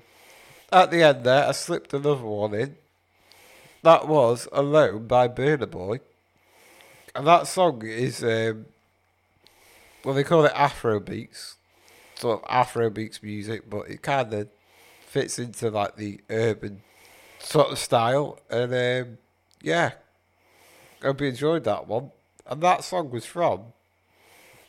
at 0.72 0.92
the 0.92 1.04
end 1.04 1.26
there, 1.26 1.46
I 1.46 1.52
slipped 1.52 1.94
another 1.94 2.24
one 2.24 2.54
in. 2.54 2.78
That 3.82 4.08
was 4.08 4.48
Alone 4.54 5.08
by 5.08 5.28
Burna 5.28 5.70
Boy. 5.70 6.00
And 7.14 7.28
that 7.28 7.48
song 7.48 7.86
is, 7.86 8.24
um, 8.24 8.68
well, 10.06 10.14
they 10.14 10.24
call 10.24 10.46
it 10.46 10.54
Afro 10.56 11.02
beats. 11.02 11.58
Sort 12.16 12.40
of 12.40 12.46
Afro 12.50 12.90
beats 12.90 13.22
music, 13.22 13.70
but 13.70 13.90
it 13.90 14.02
kind 14.02 14.34
of 14.34 14.48
fits 15.06 15.38
into 15.38 15.70
like 15.70 15.98
the 15.98 16.22
urban 16.30 16.82
sort 17.40 17.74
of 17.74 17.78
style. 17.78 18.40
And 18.50 18.74
um, 18.74 19.18
yeah, 19.62 19.96
hope 21.02 21.20
you 21.20 21.28
enjoyed 21.28 21.66
that 21.66 21.88
one. 21.88 22.12
And 22.48 22.62
that 22.64 22.86
song 22.86 23.10
was 23.10 23.26
from 23.26 23.74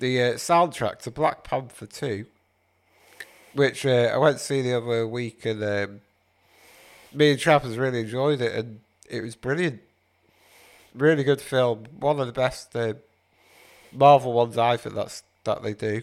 the 0.01 0.21
uh, 0.21 0.33
soundtrack 0.33 0.99
to 1.03 1.13
Black 1.13 1.45
Panther 1.45 1.87
2 1.87 2.27
which 3.55 3.87
uh, 3.87 4.11
I 4.13 4.19
went 4.19 4.39
to 4.39 4.45
see 4.45 4.63
the 4.63 4.77
other 4.77 5.07
week, 5.07 5.47
and 5.47 5.63
um, 5.63 6.01
me 7.13 7.31
and 7.31 7.41
Trappers 7.41 7.79
really 7.79 8.01
enjoyed 8.01 8.41
it, 8.41 8.55
and 8.55 8.81
it 9.09 9.23
was 9.23 9.37
brilliant. 9.37 9.81
Really 10.95 11.25
good 11.25 11.41
film, 11.41 11.87
one 11.99 12.21
of 12.21 12.27
the 12.27 12.33
best 12.33 12.75
uh, 12.77 12.95
Marvel 13.93 14.33
ones 14.33 14.59
I 14.59 14.77
think 14.77 14.95
that's 14.95 15.23
that 15.45 15.63
they 15.63 15.75
do. 15.75 16.03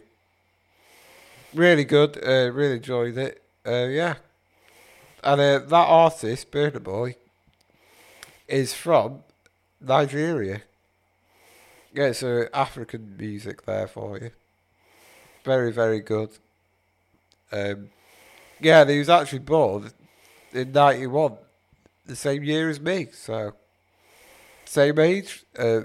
Really 1.53 1.83
good, 1.83 2.17
uh, 2.17 2.51
really 2.51 2.77
enjoyed 2.77 3.17
it. 3.17 3.41
Uh, 3.65 3.85
yeah, 3.85 4.15
and 5.23 5.39
uh, 5.39 5.59
that 5.59 5.73
artist, 5.73 6.51
Burna 6.51 6.81
Boy, 6.81 7.15
is 8.47 8.73
from 8.73 9.23
Nigeria. 9.79 10.61
Yeah, 11.93 12.13
so 12.13 12.47
African 12.53 13.15
music 13.17 13.65
there 13.65 13.87
for 13.87 14.17
you. 14.17 14.31
Very, 15.43 15.71
very 15.71 15.99
good. 15.99 16.29
Um, 17.51 17.89
yeah, 18.59 18.85
he 18.85 18.99
was 18.99 19.09
actually 19.09 19.39
born 19.39 19.91
in 20.53 20.71
'91, 20.71 21.37
the 22.05 22.15
same 22.15 22.43
year 22.43 22.69
as 22.69 22.79
me. 22.79 23.07
So 23.11 23.53
same 24.65 24.99
age, 24.99 25.43
uh, 25.57 25.81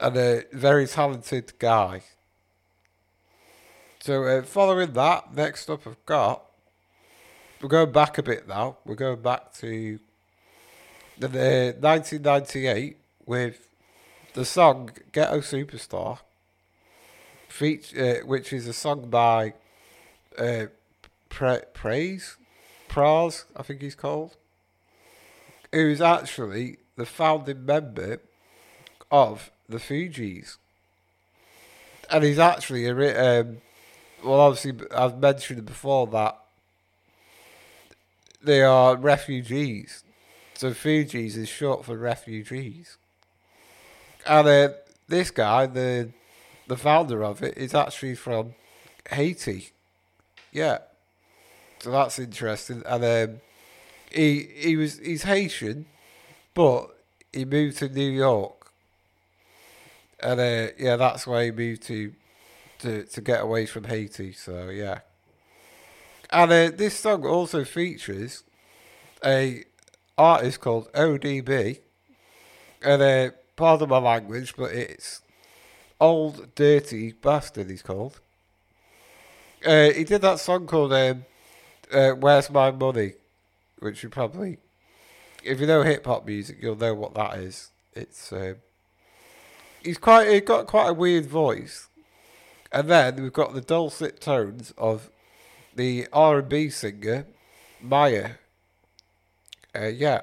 and 0.00 0.16
a 0.16 0.44
very 0.52 0.86
talented 0.86 1.58
guy. 1.58 2.02
So 4.00 4.24
uh, 4.24 4.42
following 4.42 4.92
that, 4.94 5.34
next 5.34 5.70
up 5.70 5.86
I've 5.86 6.04
got. 6.06 6.42
We're 7.60 7.68
going 7.68 7.92
back 7.92 8.18
a 8.18 8.22
bit 8.22 8.48
now. 8.48 8.78
We're 8.84 8.96
going 8.96 9.22
back 9.22 9.52
to 9.54 10.00
the, 11.16 11.28
the 11.28 11.76
1998 11.78 12.96
with 13.24 13.68
the 14.34 14.44
song 14.44 14.90
"Ghetto 15.12 15.38
Superstar," 15.38 16.18
feat- 17.48 17.94
uh, 17.96 18.26
which 18.26 18.52
is 18.52 18.66
a 18.66 18.72
song 18.72 19.08
by 19.08 19.54
uh, 20.36 20.66
pra- 21.32 21.64
Praise, 21.72 22.36
Pras, 22.88 23.44
I 23.56 23.62
think 23.62 23.80
he's 23.80 23.94
called, 23.94 24.36
who's 25.72 26.00
actually 26.00 26.76
the 26.96 27.06
founding 27.06 27.64
member 27.64 28.20
of 29.10 29.50
the 29.68 29.78
Fugees. 29.78 30.58
And 32.10 32.22
he's 32.22 32.38
actually 32.38 32.86
a, 32.86 33.40
um, 33.40 33.58
well, 34.22 34.40
obviously, 34.40 34.86
I've 34.94 35.18
mentioned 35.18 35.64
before 35.64 36.06
that 36.08 36.38
they 38.42 38.62
are 38.62 38.96
refugees. 38.96 40.04
So 40.54 40.72
Fugees 40.72 41.36
is 41.36 41.48
short 41.48 41.84
for 41.86 41.96
refugees. 41.96 42.98
And 44.26 44.46
uh, 44.46 44.68
this 45.08 45.30
guy, 45.30 45.66
the 45.66 46.10
the 46.68 46.76
founder 46.76 47.24
of 47.24 47.42
it, 47.42 47.56
is 47.56 47.74
actually 47.74 48.14
from 48.14 48.54
Haiti. 49.10 49.70
Yeah. 50.52 50.78
So 51.82 51.90
that's 51.90 52.20
interesting. 52.20 52.84
And 52.86 53.04
um, 53.04 53.40
he 54.12 54.48
he 54.54 54.76
was 54.76 54.98
he's 54.98 55.24
Haitian, 55.24 55.86
but 56.54 56.96
he 57.32 57.44
moved 57.44 57.78
to 57.78 57.88
New 57.88 58.08
York. 58.08 58.70
And 60.22 60.38
uh, 60.38 60.68
yeah, 60.78 60.94
that's 60.94 61.26
why 61.26 61.46
he 61.46 61.50
moved 61.50 61.82
to 61.84 62.12
to 62.78 63.02
to 63.02 63.20
get 63.20 63.42
away 63.42 63.66
from 63.66 63.84
Haiti. 63.84 64.32
So 64.32 64.68
yeah. 64.68 65.00
And 66.30 66.52
uh, 66.52 66.70
this 66.72 66.96
song 66.96 67.26
also 67.26 67.64
features 67.64 68.44
a 69.24 69.64
artist 70.16 70.60
called 70.60 70.90
ODB, 70.92 71.80
and 72.80 73.02
uh, 73.02 73.30
pardon 73.56 73.88
my 73.88 73.98
language, 73.98 74.54
but 74.56 74.70
it's 74.70 75.20
old 76.00 76.54
dirty 76.54 77.10
bastard. 77.10 77.68
He's 77.68 77.82
called. 77.82 78.20
Uh, 79.66 79.90
he 79.90 80.04
did 80.04 80.22
that 80.22 80.38
song 80.38 80.68
called 80.68 80.92
um, 80.92 81.24
uh, 81.92 82.12
"Where's 82.12 82.50
My 82.50 82.70
Money," 82.70 83.14
which 83.78 84.02
you 84.02 84.08
probably, 84.08 84.58
if 85.44 85.60
you 85.60 85.66
know 85.66 85.82
hip 85.82 86.06
hop 86.06 86.26
music, 86.26 86.58
you'll 86.60 86.76
know 86.76 86.94
what 86.94 87.14
that 87.14 87.38
is. 87.38 87.70
It's 87.94 88.32
um, 88.32 88.56
he's 89.82 89.98
quite 89.98 90.30
he 90.30 90.40
got 90.40 90.66
quite 90.66 90.88
a 90.88 90.94
weird 90.94 91.26
voice, 91.26 91.88
and 92.70 92.88
then 92.88 93.22
we've 93.22 93.32
got 93.32 93.54
the 93.54 93.60
dulcet 93.60 94.20
tones 94.20 94.72
of 94.78 95.10
the 95.74 96.06
R 96.12 96.38
and 96.38 96.48
B 96.48 96.70
singer 96.70 97.26
Mya. 97.82 98.38
Uh, 99.74 99.86
yeah, 99.86 100.20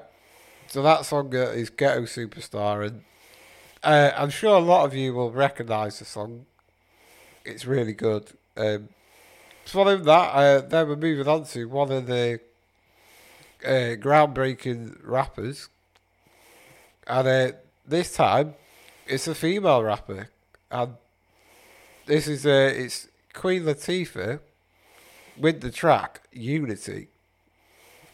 so 0.68 0.82
that 0.82 1.04
song 1.04 1.34
uh, 1.34 1.50
is 1.50 1.70
Ghetto 1.70 2.02
Superstar, 2.02 2.86
and 2.86 3.02
uh, 3.82 4.12
I'm 4.16 4.30
sure 4.30 4.56
a 4.56 4.60
lot 4.60 4.84
of 4.84 4.94
you 4.94 5.12
will 5.12 5.32
recognise 5.32 5.98
the 5.98 6.04
song. 6.04 6.46
It's 7.44 7.66
really 7.66 7.94
good. 7.94 8.32
Um, 8.56 8.90
following 9.70 10.02
that, 10.04 10.34
uh, 10.34 10.60
then 10.60 10.88
we're 10.88 10.96
moving 10.96 11.28
on 11.28 11.44
to 11.44 11.64
one 11.68 11.92
of 11.92 12.06
the 12.06 12.40
uh, 13.64 13.96
groundbreaking 13.96 14.98
rappers, 15.02 15.68
and 17.06 17.28
uh, 17.28 17.52
this 17.86 18.12
time 18.12 18.54
it's 19.06 19.28
a 19.28 19.34
female 19.34 19.82
rapper, 19.82 20.28
and 20.70 20.94
this 22.06 22.26
is 22.28 22.46
uh, 22.46 22.72
it's 22.74 23.08
Queen 23.32 23.62
Latifah 23.62 24.40
with 25.38 25.60
the 25.60 25.70
track 25.70 26.22
Unity, 26.32 27.08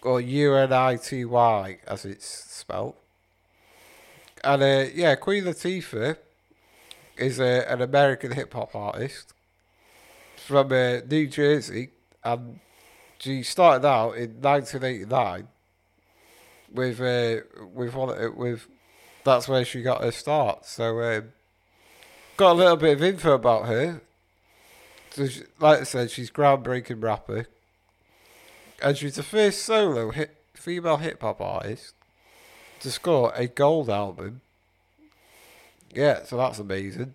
or 0.02 0.20
U 0.20 0.54
N 0.54 0.72
I 0.72 0.96
T 0.96 1.24
Y 1.24 1.78
as 1.86 2.04
it's 2.04 2.26
spelled. 2.26 2.94
And 4.44 4.62
uh, 4.62 4.84
yeah, 4.94 5.14
Queen 5.16 5.44
Latifah 5.44 6.16
is 7.16 7.40
uh, 7.40 7.64
an 7.68 7.80
American 7.80 8.32
hip 8.32 8.52
hop 8.52 8.74
artist 8.74 9.32
from 10.46 10.70
uh, 10.70 11.00
New 11.08 11.26
Jersey, 11.26 11.90
and 12.22 12.60
she 13.18 13.42
started 13.42 13.86
out 13.86 14.12
in 14.12 14.40
1989 14.40 15.48
with 16.72 17.00
uh, 17.00 17.40
with 17.74 17.94
one 17.94 18.10
uh, 18.10 18.30
with 18.34 18.68
that's 19.24 19.48
where 19.48 19.64
she 19.64 19.82
got 19.82 20.02
her 20.02 20.12
start. 20.12 20.64
So 20.64 21.00
um, 21.02 21.32
got 22.36 22.52
a 22.52 22.54
little 22.54 22.76
bit 22.76 22.94
of 22.94 23.02
info 23.02 23.32
about 23.34 23.66
her. 23.66 24.00
So 25.10 25.26
she, 25.26 25.42
like 25.58 25.80
I 25.80 25.84
said, 25.84 26.10
she's 26.10 26.30
groundbreaking 26.30 27.02
rapper, 27.02 27.46
and 28.82 28.96
she's 28.96 29.16
the 29.16 29.22
first 29.22 29.62
solo 29.62 30.10
hit, 30.10 30.36
female 30.54 30.98
hip 30.98 31.22
hop 31.22 31.40
artist 31.40 31.94
to 32.80 32.90
score 32.90 33.32
a 33.34 33.48
gold 33.48 33.90
album. 33.90 34.42
Yeah, 35.92 36.24
so 36.24 36.36
that's 36.36 36.58
amazing. 36.58 37.14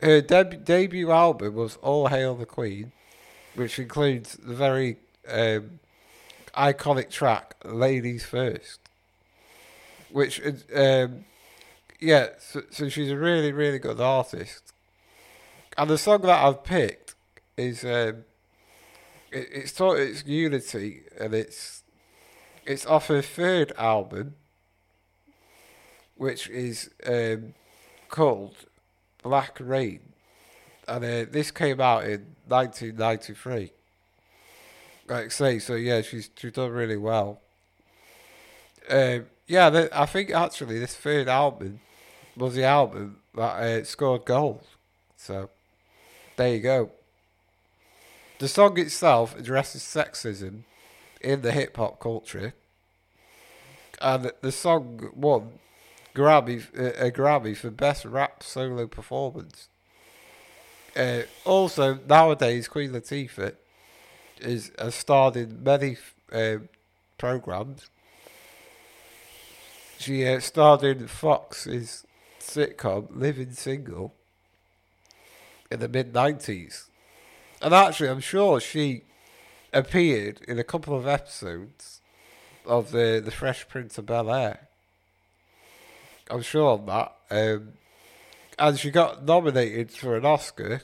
Her 0.00 0.20
deb- 0.20 0.64
debut 0.64 1.10
album 1.10 1.54
was 1.54 1.76
All 1.76 2.08
Hail 2.08 2.34
the 2.34 2.46
Queen, 2.46 2.92
which 3.54 3.78
includes 3.78 4.34
the 4.36 4.54
very 4.54 4.98
um, 5.28 5.80
iconic 6.54 7.10
track 7.10 7.54
Ladies 7.64 8.24
First. 8.24 8.80
Which, 10.10 10.40
um, 10.74 11.24
yeah, 11.98 12.28
so, 12.38 12.62
so 12.70 12.88
she's 12.88 13.10
a 13.10 13.16
really, 13.16 13.52
really 13.52 13.78
good 13.78 14.00
artist. 14.00 14.72
And 15.78 15.90
the 15.90 15.98
song 15.98 16.22
that 16.22 16.44
I've 16.44 16.62
picked 16.62 17.14
is 17.56 17.84
um, 17.84 18.24
it, 19.30 19.48
it's 19.52 19.72
taught 19.72 19.98
it's 19.98 20.24
Unity, 20.24 21.02
and 21.18 21.34
it's 21.34 21.82
it's 22.64 22.86
off 22.86 23.08
her 23.08 23.22
third 23.22 23.72
album, 23.78 24.34
which 26.16 26.48
is 26.48 26.90
um, 27.06 27.54
called 28.08 28.56
Black 29.26 29.58
Reign, 29.58 30.12
and 30.86 31.04
uh, 31.04 31.26
this 31.28 31.50
came 31.50 31.80
out 31.80 32.04
in 32.04 32.36
1993. 32.46 33.72
Like 35.08 35.24
I 35.24 35.28
say, 35.28 35.58
so 35.58 35.74
yeah, 35.74 36.00
she's 36.02 36.30
she's 36.36 36.52
done 36.52 36.70
really 36.70 36.96
well. 36.96 37.40
Um, 38.88 39.26
yeah, 39.48 39.88
I 39.92 40.06
think 40.06 40.30
actually 40.30 40.78
this 40.78 40.94
third 40.94 41.26
album 41.26 41.80
was 42.36 42.54
the 42.54 42.62
album 42.62 43.16
that 43.34 43.40
uh, 43.40 43.82
scored 43.82 44.24
gold. 44.24 44.64
So 45.16 45.50
there 46.36 46.54
you 46.54 46.60
go. 46.60 46.92
The 48.38 48.46
song 48.46 48.78
itself 48.78 49.36
addresses 49.36 49.82
sexism 49.82 50.60
in 51.20 51.42
the 51.42 51.50
hip 51.50 51.76
hop 51.76 51.98
culture, 51.98 52.54
and 54.00 54.30
the 54.40 54.52
song 54.52 55.10
won 55.16 55.58
Grammy 56.16 56.64
uh, 56.78 57.06
a 57.06 57.10
Grammy 57.10 57.54
for 57.56 57.70
best 57.70 58.04
rap 58.04 58.42
solo 58.42 58.86
performance. 58.86 59.68
Uh, 60.96 61.22
also, 61.44 61.98
nowadays 62.08 62.68
Queen 62.68 62.90
Latifah 62.90 63.54
is 64.40 64.72
has 64.78 64.94
starred 64.94 65.36
in 65.36 65.62
many 65.62 65.96
uh, 66.32 66.56
programs. 67.18 67.90
She 69.98 70.26
uh, 70.26 70.40
starred 70.40 70.82
in 70.82 71.06
Fox's 71.06 72.06
sitcom 72.40 73.08
Living 73.10 73.52
Single 73.52 74.14
in 75.70 75.80
the 75.80 75.88
mid 75.88 76.14
nineties, 76.14 76.88
and 77.60 77.74
actually, 77.74 78.08
I'm 78.08 78.20
sure 78.20 78.60
she 78.60 79.02
appeared 79.72 80.40
in 80.48 80.58
a 80.58 80.64
couple 80.64 80.96
of 80.96 81.06
episodes 81.06 82.00
of 82.64 82.90
the 82.92 83.20
the 83.22 83.30
Fresh 83.30 83.68
Prince 83.68 83.98
of 83.98 84.06
Bel 84.06 84.32
Air. 84.32 84.65
I'm 86.30 86.42
sure 86.42 86.72
on 86.72 86.86
that. 86.86 87.12
Um, 87.30 87.72
and 88.58 88.78
she 88.78 88.90
got 88.90 89.24
nominated 89.24 89.90
for 89.90 90.16
an 90.16 90.24
Oscar 90.24 90.82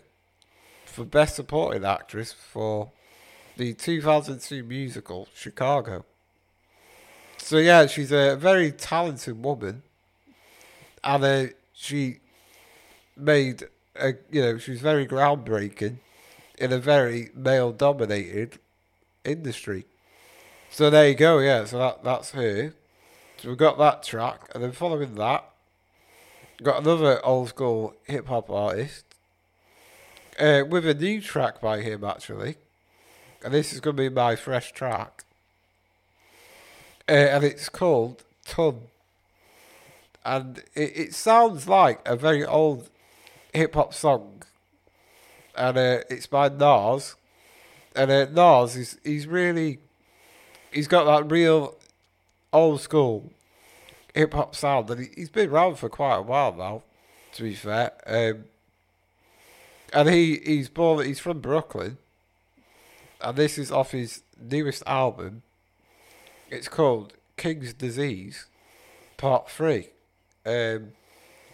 for 0.84 1.04
Best 1.04 1.36
Supporting 1.36 1.84
Actress 1.84 2.32
for 2.32 2.90
the 3.56 3.74
2002 3.74 4.62
musical 4.62 5.28
Chicago. 5.34 6.04
So 7.38 7.58
yeah, 7.58 7.86
she's 7.86 8.12
a 8.12 8.36
very 8.36 8.70
talented 8.70 9.42
woman, 9.42 9.82
and 11.02 11.24
uh, 11.24 11.46
she 11.74 12.20
made 13.16 13.64
a 13.96 14.14
you 14.30 14.40
know 14.40 14.58
she's 14.58 14.80
very 14.80 15.06
groundbreaking 15.06 15.96
in 16.58 16.72
a 16.72 16.78
very 16.78 17.30
male-dominated 17.34 18.58
industry. 19.24 19.86
So 20.70 20.88
there 20.88 21.08
you 21.08 21.14
go. 21.14 21.38
Yeah, 21.40 21.64
so 21.64 21.78
that 21.78 22.04
that's 22.04 22.30
her. 22.30 22.74
So 23.42 23.48
we've 23.48 23.58
got 23.58 23.76
that 23.78 24.04
track, 24.04 24.50
and 24.54 24.62
then 24.62 24.70
following 24.70 25.16
that, 25.16 25.44
got 26.62 26.80
another 26.80 27.20
old 27.26 27.48
school 27.48 27.96
hip 28.04 28.28
hop 28.28 28.48
artist 28.48 29.04
uh, 30.38 30.62
with 30.68 30.86
a 30.86 30.94
new 30.94 31.20
track 31.20 31.60
by 31.60 31.80
him 31.80 32.04
actually, 32.04 32.54
and 33.44 33.52
this 33.52 33.72
is 33.72 33.80
going 33.80 33.96
to 33.96 34.02
be 34.04 34.08
my 34.08 34.36
fresh 34.36 34.70
track, 34.70 35.24
uh, 37.08 37.14
and 37.14 37.42
it's 37.42 37.68
called 37.68 38.22
Thun, 38.44 38.82
and 40.24 40.58
it, 40.76 40.92
it 40.94 41.14
sounds 41.14 41.66
like 41.66 42.00
a 42.06 42.14
very 42.14 42.44
old 42.44 42.90
hip 43.52 43.74
hop 43.74 43.92
song, 43.92 44.44
and 45.56 45.76
uh, 45.76 45.98
it's 46.08 46.28
by 46.28 46.48
Nas, 46.48 47.16
and 47.96 48.08
uh, 48.08 48.26
Nas 48.26 48.76
is 48.76 49.00
he's 49.02 49.26
really 49.26 49.80
he's 50.70 50.86
got 50.86 51.06
that 51.06 51.28
real 51.28 51.74
old 52.52 52.80
school 52.80 53.32
hip 54.14 54.34
hop 54.34 54.54
sound, 54.54 54.90
and 54.90 55.00
he, 55.00 55.08
he's 55.16 55.30
been 55.30 55.50
around 55.50 55.76
for 55.76 55.88
quite 55.88 56.16
a 56.16 56.22
while 56.22 56.54
now. 56.54 56.82
To 57.34 57.42
be 57.44 57.54
fair, 57.54 57.92
um, 58.06 58.44
and 59.92 60.08
he 60.08 60.36
he's 60.44 60.68
born 60.68 61.06
he's 61.06 61.18
from 61.18 61.40
Brooklyn, 61.40 61.96
and 63.20 63.36
this 63.36 63.56
is 63.56 63.72
off 63.72 63.92
his 63.92 64.22
newest 64.38 64.82
album. 64.86 65.42
It's 66.50 66.68
called 66.68 67.14
King's 67.38 67.72
Disease, 67.72 68.46
Part 69.16 69.48
3. 69.48 69.88
Um, 70.44 70.92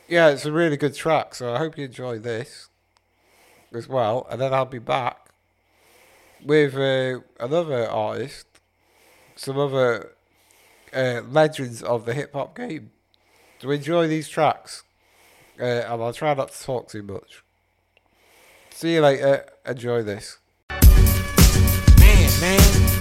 yeah, 0.08 0.30
it's 0.30 0.44
a 0.44 0.50
really 0.50 0.76
good 0.76 0.94
track, 0.94 1.36
so 1.36 1.54
I 1.54 1.58
hope 1.58 1.78
you 1.78 1.84
enjoy 1.84 2.18
this 2.18 2.68
as 3.72 3.88
well. 3.88 4.26
And 4.28 4.40
then 4.40 4.52
I'll 4.52 4.64
be 4.64 4.80
back 4.80 5.28
with 6.44 6.74
uh, 6.74 7.20
another 7.38 7.88
artist, 7.88 8.46
some 9.36 9.56
other 9.56 10.12
uh, 10.94 11.22
legends 11.28 11.82
of 11.82 12.04
the 12.04 12.14
hip 12.14 12.32
hop 12.32 12.56
game. 12.56 12.90
So 13.60 13.70
enjoy 13.70 14.06
these 14.06 14.28
tracks, 14.28 14.84
uh, 15.60 15.64
and 15.64 16.02
I'll 16.02 16.12
try 16.12 16.34
not 16.34 16.52
to 16.52 16.62
talk 16.62 16.88
too 16.88 17.02
much. 17.02 17.42
See 18.70 18.94
you 18.94 19.00
later. 19.00 19.44
Enjoy 19.66 20.02
this. 20.02 20.38
Man, 20.70 22.40
man. 22.40 22.97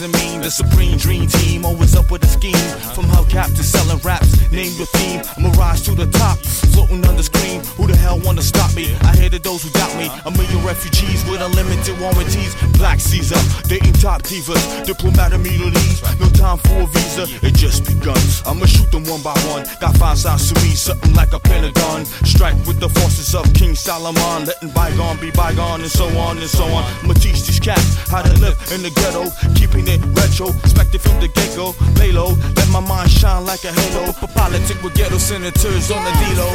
Got 0.00 0.14
ways 0.14 0.29
The 0.40 0.50
supreme 0.50 0.96
dream 0.96 1.28
team, 1.28 1.64
always 1.66 1.94
up 1.94 2.10
with 2.10 2.24
a 2.24 2.26
scheme. 2.26 2.56
From 2.96 3.04
hubcap 3.04 3.54
to 3.54 3.62
selling 3.62 3.98
raps, 3.98 4.50
name 4.50 4.72
your 4.74 4.86
theme. 4.86 5.20
I'ma 5.36 5.50
rise 5.60 5.82
to 5.82 5.94
the 5.94 6.06
top, 6.06 6.38
floating 6.72 7.04
on 7.06 7.16
the 7.16 7.22
screen. 7.22 7.62
Who 7.76 7.86
the 7.86 7.94
hell 7.94 8.18
wanna 8.18 8.42
stop 8.42 8.74
me? 8.74 8.96
I 9.02 9.14
hated 9.14 9.44
those 9.44 9.62
who 9.62 9.70
doubt 9.70 9.94
me. 9.96 10.10
A 10.24 10.30
million 10.30 10.64
refugees 10.64 11.22
with 11.28 11.40
unlimited 11.40 12.00
warranties. 12.00 12.56
Black 12.78 12.98
Caesar, 13.00 13.38
dating 13.68 13.92
top 14.00 14.22
divas, 14.22 14.64
diplomat 14.86 15.32
immunities. 15.32 16.02
No 16.18 16.26
time 16.30 16.58
for 16.58 16.82
a 16.82 16.86
visa, 16.86 17.28
it 17.46 17.54
just 17.54 17.84
begun. 17.84 18.18
I'ma 18.46 18.64
shoot 18.64 18.90
them 18.90 19.04
one 19.04 19.22
by 19.22 19.36
one. 19.52 19.68
Got 19.78 19.96
five 19.98 20.18
sides 20.18 20.50
to 20.50 20.54
me, 20.64 20.74
something 20.74 21.14
like 21.14 21.32
a 21.32 21.38
pentagon. 21.38 22.06
Strike 22.24 22.56
with 22.66 22.80
the 22.80 22.88
forces 22.88 23.34
of 23.34 23.44
King 23.54 23.76
Solomon, 23.76 24.46
letting 24.46 24.70
bygone 24.70 25.20
be 25.20 25.30
bygone, 25.30 25.82
and 25.82 25.92
so 25.92 26.08
on 26.18 26.38
and 26.38 26.48
so 26.48 26.64
on. 26.64 26.82
I'ma 27.04 27.14
teach 27.14 27.46
these 27.46 27.60
cats 27.60 28.08
how 28.08 28.22
to 28.22 28.32
live 28.40 28.56
in 28.72 28.82
the 28.82 28.90
ghetto, 28.90 29.30
keeping 29.54 29.86
it 29.86 30.00
retro, 30.30 30.48
expected 30.60 31.00
from 31.00 31.20
the 31.20 31.28
get 31.28 31.56
go. 31.56 31.74
Lay 31.98 32.12
low, 32.12 32.36
let 32.56 32.68
my 32.70 32.80
mind 32.80 33.10
shine 33.10 33.44
like 33.44 33.64
a 33.64 33.72
halo. 33.72 34.12
For 34.12 34.28
politic 34.28 34.82
with 34.82 34.94
ghetto 34.94 35.18
senators 35.18 35.90
on 35.90 36.04
the 36.04 36.12
D-Lo. 36.12 36.48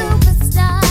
One, 0.55 0.84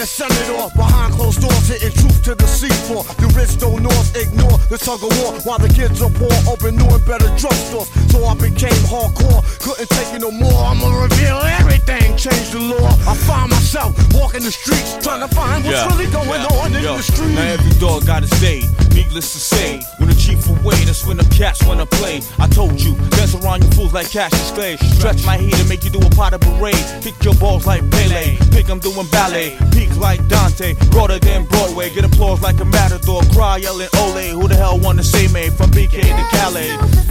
Being 0.00 0.08
a 0.08 0.16
senator 0.16 0.76
behind 0.76 1.12
closed 1.12 1.42
doors, 1.42 1.68
hitting 1.68 1.92
truth 1.92 2.22
to 2.24 2.34
the 2.34 2.48
seafloor. 2.48 3.04
The 3.20 3.28
rich 3.36 3.58
don't 3.60 3.82
north 3.82 4.16
ignore 4.16 4.56
the 4.72 4.78
tug 4.78 5.04
of 5.04 5.12
war 5.20 5.36
while 5.44 5.58
the 5.58 5.68
kids 5.68 6.00
are 6.00 6.08
poor. 6.08 6.32
Open 6.48 6.76
new 6.76 6.88
and 6.88 7.04
better 7.04 7.28
drugstores, 7.36 7.92
so 8.08 8.24
I 8.24 8.32
became 8.32 8.80
hardcore. 8.88 9.44
Couldn't 9.60 9.90
take 9.90 10.14
it 10.14 10.22
no 10.22 10.30
more. 10.30 10.56
I'ma 10.64 10.88
reveal 11.04 11.36
everything, 11.60 12.16
change 12.16 12.48
the 12.48 12.60
law. 12.60 12.88
I 13.04 13.14
find 13.28 13.50
myself 13.50 13.92
walking 14.14 14.40
the 14.40 14.52
streets, 14.52 14.96
trying 15.04 15.20
to 15.20 15.28
find 15.34 15.66
what's 15.66 15.84
really 15.92 16.10
going 16.10 16.48
on 16.48 16.72
in 16.72 16.82
the 16.82 17.02
street. 17.02 17.34
Now 17.36 17.60
every 17.60 17.78
dog 17.78 18.06
got 18.06 18.22
his 18.22 18.32
day. 18.40 18.64
Needless 19.10 19.32
to 19.32 19.40
say, 19.40 19.82
when 19.98 20.08
the 20.08 20.14
chief 20.14 20.48
away, 20.48 20.76
that's 20.84 21.04
when 21.04 21.16
the 21.16 21.24
cats 21.34 21.66
wanna 21.66 21.84
play. 21.84 22.22
I 22.38 22.46
told 22.46 22.80
you, 22.80 22.94
dance 23.18 23.34
around 23.34 23.64
you 23.64 23.70
fools 23.72 23.92
like 23.92 24.08
cash 24.08 24.30
Cassius 24.30 24.52
Clay. 24.52 24.76
Stretch 24.76 25.26
my 25.26 25.36
heat 25.36 25.52
and 25.58 25.68
make 25.68 25.82
you 25.82 25.90
do 25.90 25.98
a 25.98 26.10
pot 26.10 26.32
of 26.32 26.40
parade. 26.42 26.78
Kick 27.02 27.16
your 27.24 27.34
balls 27.34 27.66
like 27.66 27.82
Pele. 27.90 28.38
Pick 28.52 28.70
'em 28.70 28.78
doing 28.78 29.08
ballet. 29.10 29.58
Peak 29.72 29.90
like 29.96 30.20
Dante. 30.28 30.74
Broader 30.92 31.18
than 31.18 31.44
Broadway. 31.46 31.90
Get 31.90 32.04
applause 32.04 32.40
like 32.40 32.60
a 32.60 32.64
matador. 32.64 33.22
Cry 33.34 33.56
yelling 33.56 33.88
Ole. 33.98 34.30
Who 34.30 34.46
the 34.46 34.54
hell 34.54 34.78
wanna 34.78 35.02
say 35.02 35.26
me 35.26 35.50
from 35.50 35.72
BK 35.72 36.02
to 36.02 36.24
Calais? 36.30 36.70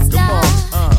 Come 0.10 0.30
on, 0.30 0.46
uh. 0.72 0.99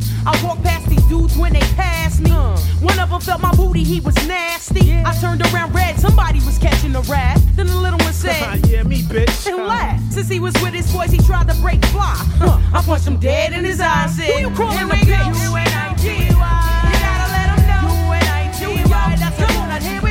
I 0.25 0.39
walked 0.43 0.63
past 0.63 0.87
these 0.87 1.03
dudes 1.05 1.35
when 1.37 1.53
they 1.53 1.59
passed 1.75 2.19
me. 2.21 2.31
Uh. 2.31 2.57
One 2.81 2.99
of 2.99 3.09
them 3.09 3.21
felt 3.21 3.41
my 3.41 3.53
booty, 3.55 3.83
he 3.83 3.99
was 3.99 4.15
nasty. 4.27 4.93
I 4.93 5.13
turned 5.19 5.41
around 5.53 5.73
red, 5.73 5.99
somebody 5.99 6.39
was 6.39 6.57
catching 6.57 6.95
a 6.95 7.01
rat. 7.01 7.39
Then 7.55 7.67
the 7.67 7.75
little 7.75 7.99
one 7.99 8.13
said, 8.13 8.65
Yeah, 8.67 8.83
me, 8.83 9.01
bitch. 9.01 9.47
And 9.47 9.65
laughed. 9.67 10.03
Uh. 10.11 10.11
Since 10.15 10.29
he 10.29 10.39
was 10.39 10.53
with 10.61 10.73
his 10.73 10.91
boys, 10.91 11.11
he 11.11 11.17
tried 11.19 11.47
to 11.49 11.55
break 11.61 11.83
fly. 11.85 12.15
Huh. 12.37 12.59
I 12.73 12.81
punched 12.81 13.07
him 13.07 13.17
dead 13.17 13.53
in 13.53 13.63
his 13.65 13.79
eyes. 13.81 14.15
Said, 14.15 14.25
Who 14.25 14.39
you 14.49 14.55
calling 14.55 14.89
a 14.89 14.93
bitch? 14.93 15.07
U-N-I-T-Y. 15.49 16.21
You 16.93 16.99
gotta 16.99 17.31
let 17.31 17.47
him 17.53 17.61
know. 17.69 17.85
U-N-I-T-Y. 18.07 19.15
That's 19.19 19.39
a 19.39 19.67
nut. 19.67 19.83
Here 19.83 20.01
we 20.01 20.01
go. 20.01 20.10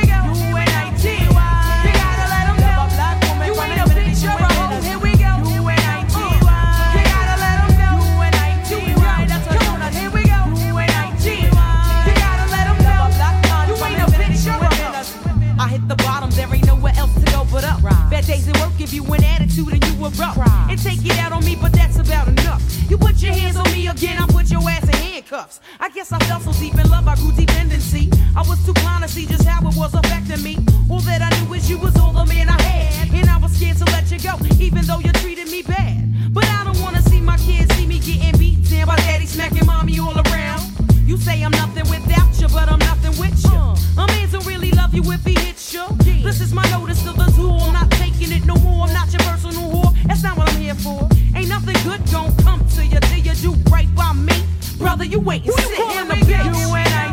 Bad 18.21 18.27
days 18.27 18.47
at 18.47 18.59
work 18.59 18.77
give 18.77 18.93
you 18.93 19.03
an 19.05 19.23
attitude 19.23 19.73
and 19.73 19.83
you 19.83 20.05
erupt. 20.05 20.37
And 20.69 20.77
take 20.79 21.03
it 21.03 21.17
out 21.17 21.31
on 21.31 21.43
me, 21.43 21.55
but 21.59 21.73
that's 21.73 21.97
about 21.97 22.27
enough. 22.27 22.61
You 22.87 22.95
put 22.97 23.19
your 23.19 23.33
hands 23.33 23.57
on 23.57 23.65
me 23.71 23.87
again, 23.87 24.21
I 24.21 24.27
put 24.27 24.51
your 24.51 24.61
ass 24.69 24.83
in 24.83 24.93
handcuffs. 24.93 25.59
I 25.79 25.89
guess 25.89 26.11
I 26.11 26.19
fell 26.25 26.39
so 26.39 26.53
deep 26.53 26.75
in 26.75 26.87
love, 26.91 27.07
I 27.07 27.15
grew 27.15 27.31
dependency. 27.31 28.11
I 28.35 28.41
was 28.41 28.63
too 28.63 28.73
blind 28.73 29.03
to 29.03 29.09
see 29.09 29.25
just 29.25 29.45
how 29.45 29.67
it 29.67 29.75
was 29.75 29.95
affecting 29.95 30.43
me. 30.43 30.57
All 30.87 30.99
that 30.99 31.23
I 31.23 31.29
knew 31.41 31.53
is 31.55 31.67
you 31.67 31.79
was 31.79 31.97
all 31.97 32.13
the 32.13 32.25
man 32.25 32.47
I 32.47 32.61
had. 32.61 33.11
And 33.11 33.27
I 33.27 33.37
was 33.37 33.53
scared 33.53 33.77
to 33.77 33.85
let 33.85 34.11
you 34.11 34.19
go, 34.19 34.37
even 34.59 34.85
though 34.85 34.99
you 34.99 35.11
treated 35.13 35.49
me 35.49 35.63
bad. 35.63 36.31
But 36.31 36.45
I 36.45 36.63
don't 36.63 36.79
wanna 36.79 37.01
see 37.01 37.21
my 37.21 37.37
kids 37.37 37.73
see 37.75 37.87
me 37.87 37.97
getting 37.97 38.37
beat 38.37 38.69
down 38.69 38.85
by 38.85 38.97
daddy 38.97 39.25
smacking 39.25 39.65
mommy 39.65 39.97
all 39.97 40.13
around. 40.13 40.70
You 41.11 41.17
say 41.17 41.43
I'm 41.43 41.51
nothing 41.51 41.83
without 41.89 42.39
you, 42.39 42.47
but 42.47 42.71
I'm 42.71 42.79
nothing 42.79 43.11
with 43.19 43.43
you. 43.43 44.01
A 44.01 44.07
man 44.07 44.29
don't 44.31 44.45
really 44.45 44.71
love 44.71 44.93
you 44.93 45.03
if 45.11 45.25
he 45.25 45.33
hits 45.33 45.73
you. 45.73 45.85
This 46.23 46.39
is 46.39 46.53
my 46.53 46.63
notice 46.69 47.03
to 47.03 47.11
the 47.11 47.25
tool. 47.35 47.57
I'm 47.59 47.73
not 47.73 47.91
taking 47.91 48.31
it 48.31 48.45
no 48.45 48.55
more. 48.55 48.87
I'm 48.87 48.93
not 48.93 49.11
your 49.11 49.19
personal 49.23 49.69
whore. 49.69 49.93
That's 50.07 50.23
not 50.23 50.37
what 50.37 50.49
I'm 50.49 50.61
here 50.61 50.73
for. 50.73 51.09
Ain't 51.35 51.49
nothing 51.49 51.75
good 51.83 51.99
gon' 52.13 52.33
come 52.37 52.65
to 52.65 52.85
you 52.85 52.97
till 53.01 53.17
you 53.17 53.33
do 53.33 53.51
right 53.69 53.93
by 53.93 54.13
me. 54.13 54.41
Brother, 54.77 55.03
you 55.03 55.19
wait 55.19 55.43
and 55.43 55.53
sit 55.53 55.79
in 55.79 56.07
the 56.07 56.13
bitch. 56.13 56.45
U-N-I-T-Y. 56.45 57.10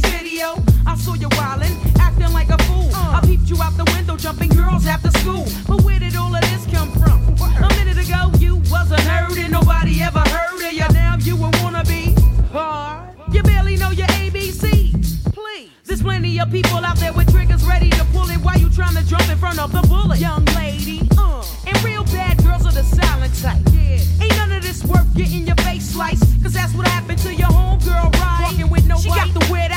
Saw 0.00 0.10
video, 0.10 0.56
I 0.86 0.96
saw 0.96 1.14
you 1.14 1.28
wildin', 1.30 1.76
acting 1.98 2.32
like 2.32 2.48
a 2.48 2.58
fool. 2.64 2.90
I 2.94 3.20
peeped 3.24 3.48
you 3.50 3.60
out 3.62 3.76
the 3.76 3.84
window, 3.94 4.16
jumping 4.16 4.50
girls 4.50 4.86
after 4.86 5.10
school. 5.20 5.46
But 5.66 5.82
where 5.82 5.98
did 5.98 6.16
all 6.16 6.34
of 6.34 6.40
this 6.40 6.66
come 6.72 6.90
from? 6.92 7.20
A 7.62 7.68
minute 7.76 7.98
ago 7.98 8.30
you 8.38 8.56
was 8.70 8.90
a 8.90 8.96
nerd 9.08 9.38
and 9.38 9.52
nobody 9.52 10.02
ever 10.02 10.20
heard 10.20 10.62
of 10.66 10.72
you. 10.72 10.88
Now 10.92 11.16
you 11.18 11.34
a 11.36 11.50
wannabe. 11.60 12.18
Hard. 12.52 13.16
You 13.32 13.42
barely 13.42 13.76
know 13.76 13.90
your 13.90 14.06
ABCs. 14.08 15.32
Please. 15.34 15.70
There's 15.84 16.02
plenty 16.02 16.38
of 16.40 16.50
people 16.50 16.78
out 16.78 16.96
there 16.96 17.12
with 17.12 17.30
triggers 17.30 17.64
ready 17.64 17.90
to 17.90 18.04
pull 18.06 18.28
it 18.30 18.38
while 18.38 18.58
you 18.58 18.70
trying 18.70 18.96
to 18.96 19.04
jump 19.06 19.28
in 19.28 19.36
front 19.38 19.58
of 19.58 19.72
the 19.72 19.82
bullet. 19.88 20.18
Young 20.18 20.44
lady, 20.56 21.08
uh, 21.18 21.44
and 21.66 21.82
real 21.84 22.04
bad 22.04 22.42
girls 22.42 22.66
are 22.66 22.72
the 22.72 22.82
silent 22.82 23.34
type. 23.40 23.60
Yeah. 23.72 24.24
Ain't 24.24 24.36
none 24.36 24.52
of 24.52 24.62
this 24.62 24.84
worth 24.84 25.14
getting 25.14 25.46
your 25.46 25.56
face 25.56 25.90
sliced. 25.90 26.42
Cause 26.42 26.52
that's 26.54 26.74
what 26.74 26.86
happened 26.88 27.18
to 27.20 27.34
your 27.34 27.48
homegirl, 27.48 28.12
right? 28.14 28.40
Walking 28.42 28.70
with 28.70 28.86
no 28.86 28.96
She 28.98 29.08
got 29.08 29.28
to 29.40 29.52
wear 29.52 29.68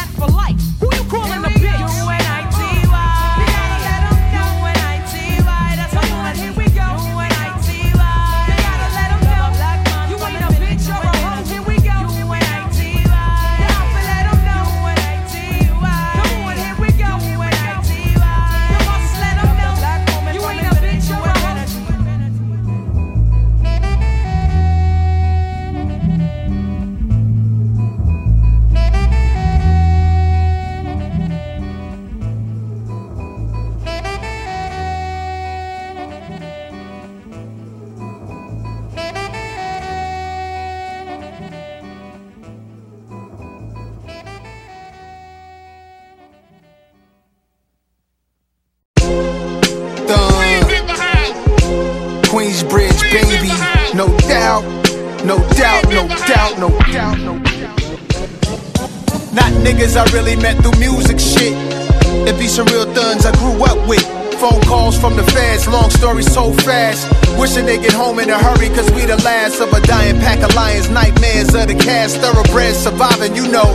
home 68.06 68.20
in 68.20 68.30
a 68.30 68.38
hurry, 68.38 68.70
cause 68.70 68.90
we 68.94 69.02
the 69.06 69.18
last 69.26 69.60
of 69.60 69.74
a 69.74 69.82
dying 69.82 70.20
pack 70.22 70.38
of 70.46 70.54
lions. 70.54 70.90
Nightmares 70.90 71.56
of 71.56 71.66
the 71.68 71.74
cast, 71.74 72.22
thoroughbreds 72.22 72.78
surviving, 72.78 73.34
you 73.36 73.48
know. 73.50 73.74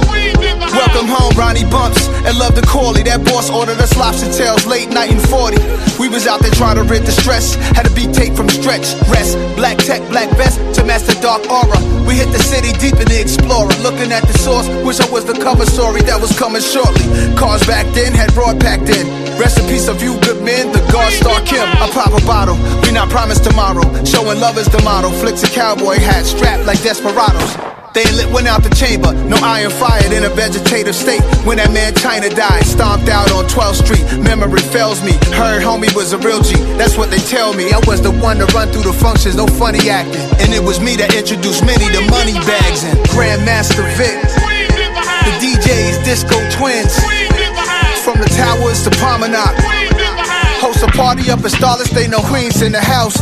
Welcome 0.70 1.10
home, 1.10 1.34
Ronnie 1.34 1.66
Bumps, 1.66 2.06
and 2.22 2.38
love 2.38 2.54
the 2.54 2.62
Corley. 2.62 3.02
That 3.02 3.24
boss 3.24 3.50
ordered 3.50 3.80
us 3.82 3.96
lobster 3.98 4.30
tails 4.30 4.66
late 4.66 4.88
night 4.90 5.10
in 5.10 5.18
40. 5.18 5.58
We 5.98 6.06
was 6.08 6.28
out 6.30 6.40
there 6.40 6.54
trying 6.54 6.76
to 6.76 6.84
rid 6.84 7.02
the 7.02 7.10
stress. 7.10 7.56
Had 7.74 7.90
a 7.90 7.92
beat 7.98 8.14
tape 8.14 8.34
from 8.34 8.48
stretch, 8.48 8.94
rest. 9.10 9.34
Black 9.56 9.78
tech, 9.78 10.02
black 10.14 10.30
vest 10.38 10.62
to 10.78 10.84
master 10.84 11.18
dark 11.20 11.42
aura. 11.50 11.78
We 12.06 12.14
hit 12.14 12.30
the 12.30 12.38
city 12.38 12.70
deep 12.78 13.02
in 13.02 13.10
the 13.10 13.20
explorer. 13.20 13.74
Looking 13.82 14.12
at 14.12 14.22
the 14.30 14.36
source, 14.38 14.68
wish 14.86 15.00
I 15.00 15.10
was 15.10 15.24
the 15.24 15.34
cover 15.42 15.66
story 15.66 16.02
that 16.06 16.20
was 16.20 16.30
coming 16.38 16.62
shortly. 16.62 17.02
Cars 17.34 17.66
back 17.66 17.86
then 17.98 18.14
had 18.14 18.32
broad 18.34 18.60
packed 18.60 18.90
in. 18.94 19.29
Peace 19.40 19.88
of 19.88 20.02
you 20.02 20.20
good 20.20 20.44
men, 20.44 20.68
the 20.70 20.84
God 20.92 21.10
Star 21.16 21.40
Kim. 21.40 21.64
I 21.64 21.88
pop 21.96 22.12
a 22.12 22.20
bottle, 22.26 22.60
we 22.84 22.92
not 22.92 23.08
promised 23.08 23.42
tomorrow. 23.42 23.80
Showing 24.04 24.38
love 24.38 24.58
is 24.58 24.68
the 24.68 24.82
motto. 24.84 25.08
Flicks 25.08 25.42
a 25.42 25.48
cowboy 25.48 25.96
hat, 25.96 26.26
strapped 26.26 26.66
like 26.66 26.82
desperados. 26.82 27.56
They 27.94 28.04
lit 28.12 28.28
one 28.28 28.46
out 28.46 28.62
the 28.62 28.68
chamber, 28.76 29.14
no 29.24 29.40
iron 29.40 29.70
fired 29.70 30.12
in 30.12 30.24
a 30.24 30.28
vegetative 30.28 30.94
state. 30.94 31.22
When 31.48 31.56
that 31.56 31.72
man 31.72 31.94
China 31.94 32.28
died, 32.28 32.66
stomped 32.66 33.08
out 33.08 33.32
on 33.32 33.48
12th 33.48 33.80
Street. 33.80 34.04
Memory 34.20 34.60
fails 34.60 35.00
me. 35.00 35.16
Heard 35.32 35.64
homie 35.64 35.88
was 35.96 36.12
a 36.12 36.18
real 36.18 36.42
G. 36.42 36.60
That's 36.76 36.98
what 37.00 37.08
they 37.08 37.22
tell 37.32 37.54
me. 37.54 37.72
I 37.72 37.80
was 37.88 38.02
the 38.02 38.12
one 38.12 38.36
to 38.44 38.46
run 38.52 38.68
through 38.68 38.84
the 38.84 38.92
functions, 38.92 39.36
no 39.36 39.46
funny 39.46 39.88
acting. 39.88 40.20
And 40.44 40.52
it 40.52 40.60
was 40.60 40.84
me 40.84 41.00
that 41.00 41.16
introduced 41.16 41.64
many 41.64 41.88
to 41.96 42.04
money 42.12 42.36
bags 42.44 42.84
and 42.84 43.00
Grandmaster 43.08 43.88
Vic. 43.96 44.20
The 45.24 45.32
DJs, 45.40 46.04
Disco 46.04 46.36
Twins. 46.52 47.29
From 48.04 48.18
the 48.18 48.28
towers 48.28 48.82
to 48.84 48.90
Promenade. 48.96 49.60
Host 50.60 50.82
a 50.82 50.86
party 50.86 51.30
up 51.30 51.40
in 51.40 51.50
Starless, 51.50 51.90
they 51.90 52.08
know 52.08 52.20
Queens 52.20 52.62
in 52.62 52.72
the 52.72 52.80
house. 52.80 53.16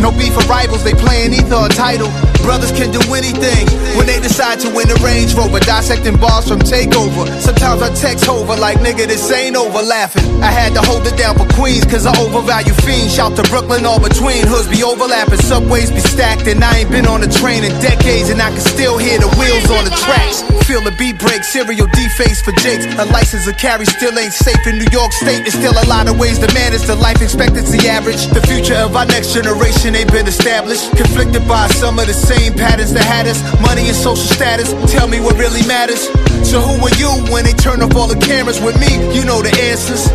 No 0.00 0.10
beef 0.12 0.36
or 0.36 0.44
rivals, 0.46 0.84
they 0.84 0.94
playing 0.94 1.32
either 1.34 1.56
a 1.56 1.68
title. 1.68 2.10
Brothers 2.46 2.70
can 2.70 2.94
do 2.94 3.02
anything 3.10 3.66
when 3.98 4.06
they 4.06 4.20
decide 4.20 4.60
to 4.62 4.70
win 4.70 4.86
a 4.86 4.94
Range 5.02 5.34
Rover. 5.34 5.58
Dissecting 5.58 6.16
bars 6.16 6.46
from 6.46 6.60
Takeover. 6.60 7.26
Sometimes 7.42 7.82
I 7.82 7.90
text 7.94 8.28
over 8.28 8.54
like, 8.54 8.78
nigga, 8.78 9.06
this 9.10 9.26
ain't 9.32 9.56
over 9.56 9.82
laughing. 9.82 10.22
I 10.42 10.50
had 10.54 10.72
to 10.74 10.82
hold 10.82 11.06
it 11.06 11.16
down 11.18 11.34
for 11.34 11.48
Queens, 11.58 11.84
cause 11.84 12.06
I 12.06 12.14
overvalue 12.22 12.72
fiends. 12.86 13.14
Shout 13.14 13.34
to 13.34 13.42
Brooklyn, 13.50 13.84
all 13.84 13.98
between. 13.98 14.46
Hoods 14.46 14.68
be 14.70 14.84
overlapping, 14.84 15.42
subways 15.42 15.90
be 15.90 15.98
stacked. 15.98 16.46
And 16.46 16.62
I 16.62 16.86
ain't 16.86 16.90
been 16.90 17.06
on 17.06 17.24
a 17.24 17.30
train 17.30 17.64
in 17.64 17.74
decades, 17.82 18.30
and 18.30 18.40
I 18.40 18.50
can 18.50 18.62
still 18.62 18.98
hear 18.98 19.18
the 19.18 19.30
wheels 19.34 19.66
on 19.74 19.82
the 19.82 19.94
tracks. 20.06 20.46
Feel 20.70 20.82
the 20.82 20.94
beat 20.98 21.18
break, 21.18 21.42
serial 21.42 21.88
deface 21.98 22.42
for 22.42 22.52
Jakes. 22.62 22.86
A 23.02 23.06
license 23.10 23.46
to 23.46 23.54
carry 23.54 23.86
still 23.86 24.16
ain't 24.18 24.32
safe 24.32 24.62
in 24.66 24.78
New 24.78 24.90
York 24.94 25.10
State. 25.12 25.42
There's 25.42 25.58
still 25.58 25.74
a 25.74 25.86
lot 25.90 26.06
of 26.06 26.18
ways 26.18 26.38
to 26.38 26.48
manage 26.54 26.82
the 26.86 26.94
life 26.94 27.22
expectancy 27.22 27.88
average. 27.88 28.26
The 28.30 28.42
future 28.46 28.78
of 28.78 28.94
our 28.94 29.06
next 29.06 29.34
generation 29.34 29.75
ain't 29.84 30.10
been 30.12 30.26
established. 30.26 30.96
Conflicted 30.96 31.46
by 31.46 31.68
some 31.68 31.98
of 31.98 32.06
the 32.06 32.14
same 32.14 32.54
patterns 32.54 32.92
that 32.92 33.04
had 33.04 33.26
us. 33.26 33.42
Money 33.60 33.88
and 33.88 33.96
social 33.96 34.16
status. 34.16 34.72
Tell 34.90 35.08
me 35.08 35.20
what 35.20 35.36
really 35.36 35.66
matters. 35.66 36.08
So 36.46 36.60
who 36.60 36.80
are 36.80 36.96
you 36.96 37.10
when 37.32 37.44
they 37.44 37.52
turn 37.52 37.82
off 37.82 37.94
all 37.94 38.08
the 38.08 38.18
cameras 38.18 38.60
with 38.60 38.78
me? 38.80 38.90
You 39.14 39.24
know 39.24 39.42
the 39.42 39.52
answers. 39.68 40.08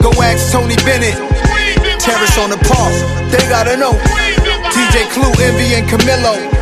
Go 0.00 0.10
ask 0.22 0.52
Tony 0.52 0.76
Bennett. 0.86 1.14
Terrace 2.00 2.38
on 2.38 2.50
the 2.50 2.60
park. 2.64 2.94
They 3.30 3.42
gotta 3.48 3.76
know. 3.76 3.92
DJ 4.72 5.04
Clue, 5.12 5.32
Envy, 5.44 5.74
and 5.74 5.86
Camilo. 5.88 6.59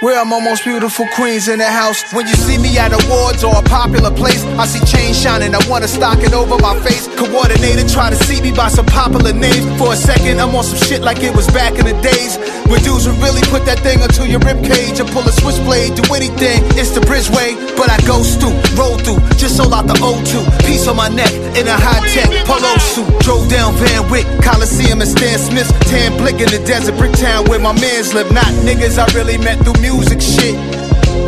Where 0.00 0.16
are 0.16 0.24
my 0.24 0.38
most 0.38 0.62
beautiful 0.62 1.08
queens 1.16 1.48
in 1.48 1.58
the 1.58 1.66
house? 1.66 2.14
When 2.14 2.24
you 2.28 2.34
see 2.34 2.56
me 2.56 2.78
at 2.78 2.94
awards 2.94 3.42
or 3.42 3.50
a 3.58 3.62
popular 3.62 4.12
place, 4.14 4.44
I 4.54 4.64
see 4.64 4.78
chains 4.86 5.20
shining. 5.20 5.56
I 5.56 5.58
wanna 5.68 5.88
stock 5.88 6.22
it 6.22 6.32
over 6.32 6.56
my 6.62 6.78
face. 6.86 7.08
Coordinator 7.18 7.82
try 7.82 8.08
to 8.08 8.14
see 8.22 8.40
me 8.40 8.52
by 8.52 8.68
some 8.68 8.86
popular 8.86 9.32
names. 9.32 9.66
For 9.74 9.94
a 9.94 9.96
second, 9.96 10.40
I'm 10.40 10.54
on 10.54 10.62
some 10.62 10.78
shit 10.78 11.02
like 11.02 11.24
it 11.24 11.34
was 11.34 11.48
back 11.50 11.80
in 11.80 11.86
the 11.86 11.98
days. 11.98 12.38
When 12.70 12.78
dudes 12.86 13.08
would 13.10 13.18
really 13.18 13.42
put 13.50 13.66
that 13.66 13.80
thing 13.80 13.98
onto 14.00 14.22
your 14.22 14.38
rib 14.46 14.62
cage 14.62 15.00
and 15.00 15.10
pull 15.10 15.26
a 15.26 15.32
switchblade, 15.32 15.98
do 15.98 16.06
anything. 16.14 16.62
It's 16.78 16.94
the 16.94 17.02
bridgeway, 17.02 17.58
but 17.74 17.90
I 17.90 17.98
go 18.06 18.22
through, 18.22 18.54
roll 18.78 19.02
through, 19.02 19.18
just 19.34 19.56
sold 19.56 19.74
out 19.74 19.88
the 19.88 19.98
O2. 19.98 20.62
Piece 20.62 20.86
on 20.86 20.94
my 20.94 21.08
neck 21.08 21.34
in 21.58 21.66
a 21.66 21.74
high 21.74 22.06
tech 22.14 22.30
polo 22.46 22.70
suit. 22.94 23.10
Drove 23.26 23.50
down 23.50 23.74
Van 23.82 24.06
Wyck, 24.14 24.26
Coliseum 24.46 25.02
and 25.02 25.10
Stan 25.10 25.42
Smith's. 25.42 25.74
Tan 25.90 26.14
blick 26.22 26.38
in 26.38 26.46
the 26.54 26.62
desert, 26.62 26.94
Bricktown 26.94 27.48
where 27.48 27.58
my 27.58 27.74
mans 27.74 28.14
live. 28.14 28.30
Not 28.30 28.46
niggas 28.62 28.94
I 28.94 29.10
really 29.18 29.38
met 29.38 29.58
through 29.66 29.74
music 29.80 29.87
shit. 29.96 30.56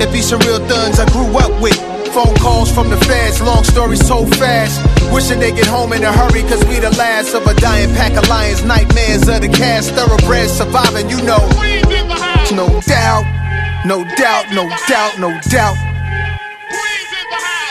It 0.01 0.13
be 0.13 0.21
some 0.21 0.41
real 0.41 0.61
thuns 0.69 0.99
I 1.01 1.07
grew 1.11 1.37
up 1.39 1.61
with. 1.61 1.77
Phone 2.13 2.35
calls 2.37 2.71
from 2.71 2.91
the 2.91 2.97
feds, 2.97 3.41
long 3.41 3.65
stories 3.65 4.05
so 4.07 4.27
fast. 4.27 4.81
Wishing 5.13 5.39
they 5.39 5.53
get 5.53 5.67
home 5.67 5.93
in 5.93 6.03
a 6.03 6.13
hurry, 6.13 6.43
cause 6.43 6.63
we 6.67 6.79
the 6.79 6.91
last 6.99 7.35
of 7.35 7.47
a 7.47 7.55
dying 7.55 7.95
pack 7.95 8.13
of 8.17 8.29
lions. 8.29 8.65
Nightmares 8.65 9.29
of 9.29 9.41
the 9.41 9.49
cast, 9.49 9.93
thoroughbreds 9.93 10.53
surviving, 10.53 11.09
you 11.09 11.23
know. 11.23 11.49
No 12.53 12.81
doubt, 12.83 13.25
no 13.87 14.05
doubt, 14.17 14.47
no 14.53 14.69
doubt, 14.89 15.19
no 15.19 15.31
doubt. 15.49 15.77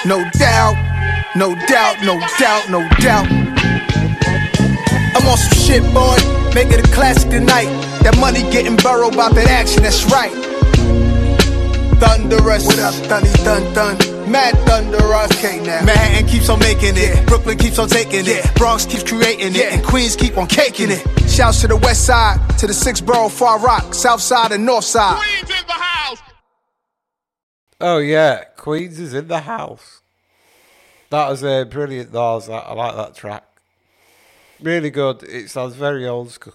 No 0.06 0.24
doubt, 0.40 0.76
no 1.36 1.56
doubt, 1.68 2.02
no 2.04 2.20
doubt, 2.40 2.70
no 2.70 2.88
doubt. 3.00 3.28
I'm 5.16 5.28
on 5.28 5.38
some 5.38 5.58
shit, 5.58 5.84
boy. 5.94 6.18
Make 6.56 6.72
it 6.72 6.80
a 6.80 6.92
classic 6.94 7.30
tonight. 7.30 7.70
That 8.04 8.18
money 8.18 8.42
getting 8.52 8.78
burrowed 8.78 9.14
about 9.14 9.36
that 9.36 9.48
action, 9.48 9.84
that's 9.84 10.06
right. 10.06 10.49
Thunderous. 12.00 12.66
What 12.66 12.80
up, 12.80 12.94
Thunny 12.94 13.34
Dun 13.44 13.74
Dun? 13.74 14.32
Mad 14.32 14.56
Thunderous. 14.66 15.32
Okay, 15.38 15.58
now. 15.60 15.84
Manhattan 15.84 16.28
keeps 16.28 16.50
on 16.50 16.60
making 16.60 16.96
it. 16.96 17.28
Brooklyn 17.28 17.58
keeps 17.58 17.78
on 17.80 17.90
taking 17.90 18.26
it. 18.26 18.56
Bronx 18.56 18.86
keeps 18.86 19.04
creating 19.04 19.56
it. 19.56 19.74
And 19.74 19.84
Queens 19.84 20.16
keep 20.16 20.38
on 20.38 20.48
caking 20.48 20.92
it. 20.92 21.06
Shouts 21.30 21.62
to 21.62 21.68
the 21.68 21.78
west 21.78 22.06
side, 22.06 22.40
to 22.60 22.68
the 22.68 22.74
six 22.74 23.02
borough 23.02 23.30
Far 23.30 23.60
Rock, 23.60 23.94
south 23.94 24.22
side 24.22 24.52
and 24.52 24.66
north 24.66 24.86
side. 24.86 25.18
Queens 25.18 25.50
in 25.50 25.68
the 25.68 25.74
house. 25.74 26.18
Oh 27.82 27.98
yeah, 27.98 28.44
Queens 28.56 29.00
is 29.00 29.14
in 29.14 29.28
the 29.28 29.40
house. 29.40 30.02
That 31.10 31.30
was 31.30 31.44
a 31.44 31.64
brilliant. 31.64 32.12
That 32.12 32.20
was, 32.20 32.50
I 32.50 32.74
like 32.74 32.96
that 32.96 33.16
track. 33.16 33.44
Really 34.62 34.90
good. 34.90 35.24
It 35.24 35.50
sounds 35.50 35.76
very 35.76 36.06
old 36.08 36.32
school. 36.32 36.54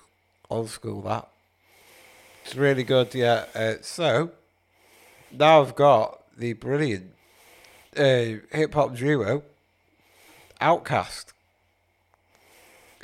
Old 0.50 0.70
school. 0.70 1.02
That. 1.02 1.28
It's 2.44 2.54
really 2.54 2.84
good. 2.84 3.14
Yeah. 3.14 3.46
Uh, 3.54 3.74
so 3.80 4.30
now 5.38 5.62
I've 5.62 5.74
got 5.74 6.20
the 6.36 6.52
brilliant 6.54 7.12
uh, 7.96 8.40
hip 8.50 8.74
hop 8.74 8.96
duo, 8.96 9.42
OutKast, 10.60 11.26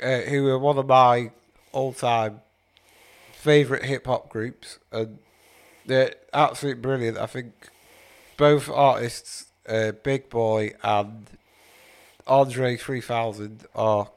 uh, 0.01 0.19
who 0.21 0.47
are 0.47 0.59
one 0.59 0.77
of 0.77 0.87
my 0.87 1.31
all 1.71 1.93
time 1.93 2.41
favourite 3.33 3.83
hip 3.85 4.05
hop 4.05 4.29
groups, 4.29 4.79
and 4.91 5.19
they're 5.85 6.13
absolutely 6.33 6.81
brilliant. 6.81 7.17
I 7.17 7.25
think 7.25 7.69
both 8.37 8.69
artists, 8.69 9.47
uh, 9.67 9.91
Big 10.03 10.29
Boi 10.29 10.73
and 10.83 11.27
Andre 12.27 12.77
3000, 12.77 13.65
are 13.75 14.09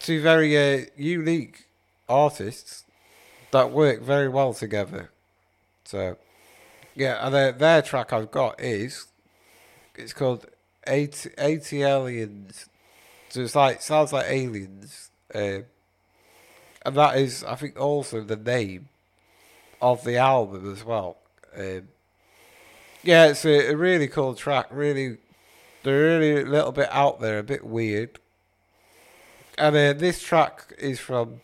two 0.00 0.20
very 0.20 0.56
uh, 0.56 0.86
unique 0.96 1.66
artists 2.08 2.84
that 3.52 3.70
work 3.70 4.02
very 4.02 4.28
well 4.28 4.52
together. 4.52 5.10
So, 5.84 6.16
yeah, 6.94 7.24
and 7.24 7.34
their, 7.34 7.52
their 7.52 7.82
track 7.82 8.12
I've 8.12 8.30
got 8.30 8.60
is 8.60 9.06
it's 9.94 10.12
called 10.12 10.46
AT, 10.86 11.26
AT 11.38 11.72
Aliens. 11.72 12.66
So 13.28 13.40
it's 13.40 13.54
like 13.54 13.82
sounds 13.82 14.12
like 14.12 14.26
aliens, 14.28 15.10
uh, 15.34 15.62
and 16.86 16.94
that 16.94 17.16
is 17.16 17.42
I 17.42 17.56
think 17.56 17.78
also 17.80 18.20
the 18.20 18.36
name 18.36 18.88
of 19.82 20.04
the 20.04 20.16
album 20.16 20.72
as 20.72 20.84
well. 20.84 21.16
Um, 21.56 21.88
yeah, 23.02 23.26
it's 23.26 23.44
a, 23.44 23.72
a 23.72 23.76
really 23.76 24.06
cool 24.06 24.34
track. 24.34 24.68
Really, 24.70 25.18
they're 25.82 26.18
really 26.18 26.42
a 26.42 26.46
little 26.46 26.70
bit 26.70 26.88
out 26.92 27.20
there, 27.20 27.38
a 27.38 27.42
bit 27.42 27.64
weird. 27.64 28.20
And 29.58 29.74
uh, 29.76 29.92
this 29.94 30.22
track 30.22 30.72
is 30.78 31.00
from 31.00 31.40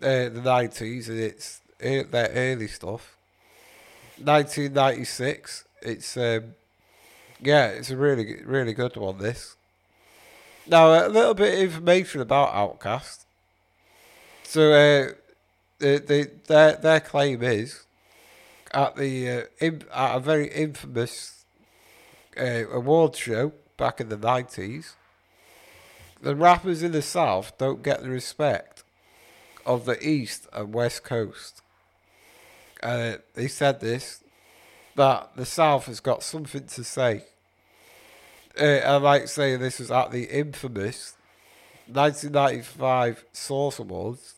uh, 0.00 0.28
the 0.28 0.42
nineties, 0.44 1.08
and 1.08 1.18
it's 1.18 1.60
uh, 1.80 2.04
their 2.08 2.30
early 2.34 2.68
stuff. 2.68 3.15
1996. 4.18 5.64
It's 5.82 6.16
um, 6.16 6.54
yeah, 7.40 7.68
it's 7.68 7.90
a 7.90 7.96
really 7.96 8.42
really 8.44 8.72
good 8.72 8.96
one. 8.96 9.18
This. 9.18 9.56
Now 10.66 11.06
a 11.06 11.08
little 11.08 11.34
bit 11.34 11.54
of 11.54 11.60
information 11.60 12.20
about 12.20 12.52
OutKast. 12.52 13.24
So 14.42 14.72
uh, 14.72 15.12
the, 15.78 15.98
the, 15.98 16.30
their 16.46 16.72
their 16.76 17.00
claim 17.00 17.42
is 17.42 17.84
at 18.72 18.96
the 18.96 19.30
uh, 19.30 19.42
in, 19.58 19.82
at 19.92 20.16
a 20.16 20.20
very 20.20 20.48
infamous 20.48 21.44
uh, 22.40 22.68
award 22.70 23.16
show 23.16 23.52
back 23.76 24.00
in 24.00 24.08
the 24.08 24.16
nineties. 24.16 24.94
The 26.20 26.34
rappers 26.34 26.82
in 26.82 26.92
the 26.92 27.02
South 27.02 27.56
don't 27.58 27.82
get 27.82 28.02
the 28.02 28.08
respect 28.08 28.82
of 29.66 29.84
the 29.84 30.02
East 30.06 30.46
and 30.52 30.72
West 30.72 31.04
Coast. 31.04 31.60
Uh, 32.82 33.14
they 33.34 33.48
said 33.48 33.80
this 33.80 34.22
that 34.96 35.30
the 35.36 35.44
South 35.44 35.86
has 35.86 36.00
got 36.00 36.22
something 36.22 36.66
to 36.66 36.82
say. 36.82 37.24
Uh, 38.58 38.80
I 38.84 38.98
might 38.98 39.28
say 39.28 39.56
this 39.56 39.78
was 39.78 39.90
at 39.90 40.10
the 40.10 40.24
infamous 40.24 41.14
1995 41.86 43.24
Source 43.32 43.78
Awards, 43.78 44.34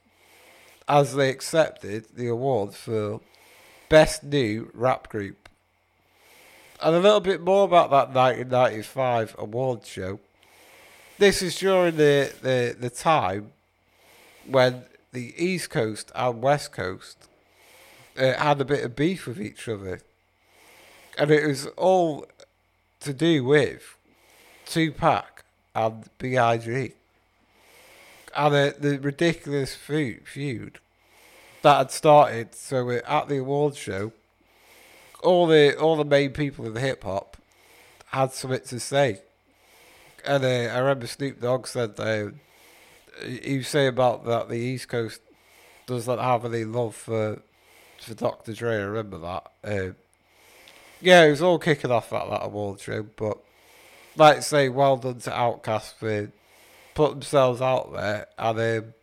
as 0.89 1.15
they 1.15 1.31
accepted 1.31 2.07
the 2.15 2.27
award 2.27 2.75
for 2.75 3.21
Best 3.89 4.25
New 4.25 4.71
Rap 4.75 5.09
Group. 5.09 5.49
And 6.83 6.95
a 6.95 7.01
little 7.01 7.21
bit 7.21 7.41
more 7.41 7.65
about 7.65 7.91
that 7.91 8.11
1995 8.15 9.37
award 9.39 9.87
show. 9.87 10.21
This 11.19 11.43
is 11.43 11.59
during 11.59 11.97
the, 11.97 12.33
the, 12.43 12.77
the 12.79 12.91
time 12.91 13.53
when 14.47 14.85
the 15.13 15.35
East 15.37 15.71
Coast 15.71 16.13
and 16.15 16.43
West 16.43 16.73
Coast 16.73 17.29
uh, 18.19 18.35
had 18.39 18.61
a 18.61 18.65
bit 18.65 18.85
of 18.85 18.97
beef 18.97 19.27
with 19.27 19.41
each 19.41 19.69
other. 19.69 20.01
And 21.17 21.31
it 21.31 21.47
was 21.47 21.67
all 21.77 22.27
to 23.01 23.13
do 23.13 23.45
with 23.45 23.97
Tupac 24.67 25.45
and 25.75 26.05
B.I.G. 26.19 26.93
And 28.37 28.55
uh, 28.55 28.73
the 28.79 28.99
ridiculous 29.01 29.75
feud, 29.75 30.79
that 31.63 31.79
had 31.79 31.91
started. 31.91 32.55
So 32.55 32.85
we're 32.85 32.99
at 33.01 33.29
the 33.29 33.39
awards 33.39 33.79
show. 33.79 34.13
All 35.23 35.47
the 35.47 35.77
all 35.77 35.97
the 35.97 36.05
main 36.05 36.31
people 36.31 36.65
in 36.67 36.75
the 36.75 36.81
hip 36.81 37.03
hop 37.03 37.37
had 38.07 38.33
something 38.33 38.61
to 38.61 38.79
say, 38.79 39.21
and 40.25 40.45
uh, 40.45 40.47
I 40.47 40.79
remember 40.79 41.09
Snoop 41.09 41.41
Dogg 41.41 41.67
said 41.67 41.95
uh, 41.99 42.31
was 43.23 43.69
saying 43.69 43.89
about 43.89 44.25
that 44.27 44.49
the 44.49 44.57
East 44.57 44.89
Coast 44.89 45.21
doesn't 45.87 46.19
have 46.19 46.45
any 46.45 46.65
love 46.65 46.95
for 46.95 47.43
for 48.05 48.15
Dr. 48.15 48.53
Dre. 48.53 48.77
I 48.77 48.83
remember 48.83 49.19
that. 49.19 49.53
Uh, 49.65 49.93
yeah, 51.01 51.25
it 51.25 51.31
was 51.31 51.43
all 51.43 51.59
kicking 51.59 51.91
off 51.91 52.13
at 52.13 52.29
that 52.29 52.45
award 52.45 52.81
show, 52.81 53.05
but 53.17 53.39
like 54.17 54.39
I 54.39 54.41
say, 54.41 54.69
well 54.69 54.97
done 54.97 55.21
to 55.21 55.31
OutKast 55.31 55.95
for 55.95 56.33
putting 56.95 57.21
themselves 57.21 57.61
out 57.61 57.93
there, 57.93 58.27
and 58.37 58.59
um, 58.59 58.95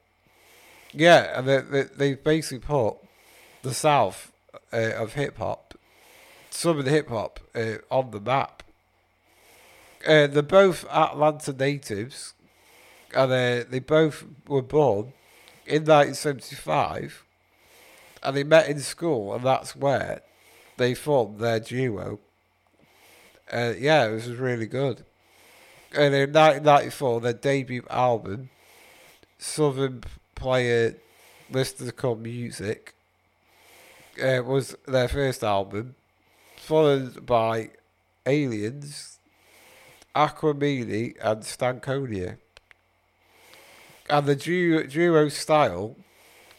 yeah, 0.94 1.40
and 1.40 1.48
they, 1.48 1.62
they, 1.62 1.84
they 1.84 2.14
basically 2.16 2.60
put 2.60 2.98
the 3.62 3.74
south 3.74 4.32
uh, 4.74 4.92
of 4.98 5.14
hip 5.14 5.38
hop, 5.38 5.74
some 6.50 6.78
of 6.78 6.86
the 6.86 6.92
hip 6.92 7.10
hop 7.10 7.40
uh, 7.56 7.76
on 7.90 8.12
the 8.12 8.20
map. 8.20 8.64
Uh, 10.06 10.28
they're 10.28 10.42
both 10.42 10.86
Atlanta 10.90 11.54
natives, 11.54 12.34
and 13.14 13.32
uh, 13.32 13.64
they 13.70 13.80
both 13.80 14.26
were 14.48 14.62
born 14.62 15.14
in 15.66 15.84
1975, 15.84 17.25
and 18.26 18.36
they 18.36 18.44
met 18.44 18.68
in 18.68 18.80
school, 18.80 19.34
and 19.34 19.44
that's 19.44 19.76
where 19.76 20.22
they 20.78 20.96
formed 20.96 21.40
their 21.40 21.60
duo. 21.60 22.20
Uh, 23.52 23.74
yeah, 23.78 24.08
it 24.08 24.12
was 24.12 24.28
really 24.28 24.66
good. 24.66 25.06
And 25.94 26.14
in 26.14 26.34
1994, 26.34 27.22
their 27.22 27.34
debut 27.34 27.86
album, 27.90 28.50
Southern 29.38 30.04
Player 30.34 30.96
Listeners 31.52 31.92
Called 31.92 32.22
Music, 32.22 32.96
uh, 34.22 34.42
was 34.44 34.76
their 34.88 35.08
first 35.08 35.44
album, 35.44 35.94
followed 36.58 37.26
by 37.28 37.70
Aliens, 38.26 39.20
Aquemini, 40.16 41.16
and 41.22 41.44
Stankonia. 41.44 42.38
And 44.10 44.26
the 44.26 44.36
duo, 44.36 44.84
duo 44.84 45.30
style 45.30 45.96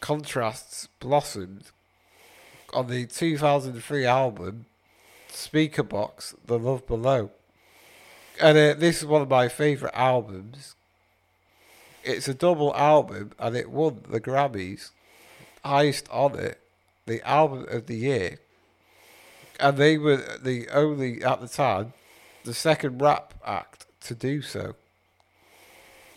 contrasts 0.06 0.86
blossomed 1.00 1.64
on 2.72 2.86
the 2.86 3.04
2003 3.06 4.06
album 4.06 4.66
Speakerboxxx 5.30 6.36
The 6.46 6.60
Love 6.60 6.86
Below. 6.86 7.30
And 8.40 8.56
uh, 8.56 8.74
this 8.74 8.98
is 8.98 9.06
one 9.06 9.22
of 9.22 9.28
my 9.28 9.48
favourite 9.48 9.96
albums. 9.96 10.76
It's 12.04 12.28
a 12.28 12.34
double 12.34 12.72
album 12.76 13.32
and 13.40 13.56
it 13.56 13.68
won 13.68 14.02
the 14.08 14.20
Grammys. 14.20 14.90
Highest 15.64 16.08
honour, 16.08 16.54
the 17.06 17.20
album 17.28 17.66
of 17.68 17.86
the 17.86 17.96
year. 17.96 18.38
And 19.58 19.76
they 19.76 19.98
were 19.98 20.22
the 20.40 20.68
only, 20.68 21.24
at 21.24 21.40
the 21.40 21.48
time, 21.48 21.94
the 22.44 22.54
second 22.54 23.02
rap 23.02 23.34
act 23.44 23.86
to 24.02 24.14
do 24.14 24.40
so. 24.40 24.76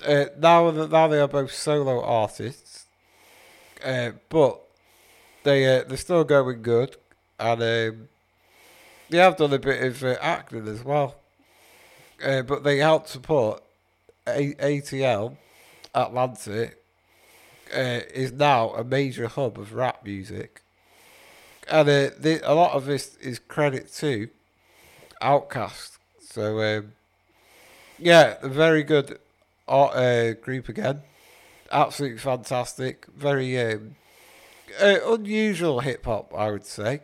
Uh, 0.05 0.25
now, 0.37 0.69
now 0.69 1.07
they 1.07 1.19
are 1.19 1.27
both 1.27 1.51
solo 1.51 2.03
artists, 2.03 2.68
uh, 3.83 4.11
but 4.29 4.59
they 5.43 5.65
uh, 5.65 5.83
they're 5.87 5.97
still 5.97 6.23
going 6.23 6.61
good, 6.61 6.95
and 7.39 7.61
um, 7.61 8.07
they 9.09 9.17
have 9.17 9.37
done 9.37 9.53
a 9.53 9.59
bit 9.59 9.83
of 9.83 10.03
uh, 10.03 10.15
acting 10.21 10.67
as 10.67 10.83
well. 10.83 11.15
Uh, 12.23 12.41
but 12.41 12.63
they 12.63 12.77
help 12.79 13.07
support 13.07 13.63
a- 14.27 14.55
ATL 14.55 15.37
Atlanta 15.95 16.71
uh, 17.73 18.01
is 18.13 18.31
now 18.31 18.71
a 18.71 18.83
major 18.83 19.27
hub 19.27 19.57
of 19.57 19.73
rap 19.73 20.03
music, 20.03 20.61
and 21.67 21.87
uh, 21.87 22.09
the, 22.19 22.41
a 22.43 22.53
lot 22.53 22.73
of 22.73 22.85
this 22.85 23.15
is 23.17 23.39
credit 23.39 23.91
to 23.93 24.29
OutKast. 25.21 25.97
So 26.19 26.61
um, 26.61 26.93
yeah, 27.97 28.37
a 28.41 28.47
very 28.47 28.83
good 28.83 29.19
art, 29.67 29.95
uh, 29.95 30.33
group 30.33 30.69
again. 30.69 31.01
Absolutely 31.71 32.17
fantastic. 32.17 33.05
Very 33.15 33.59
um, 33.59 33.95
uh, 34.81 34.97
unusual 35.05 35.81
hip 35.81 36.05
hop, 36.05 36.33
I 36.35 36.51
would 36.51 36.65
say. 36.65 37.01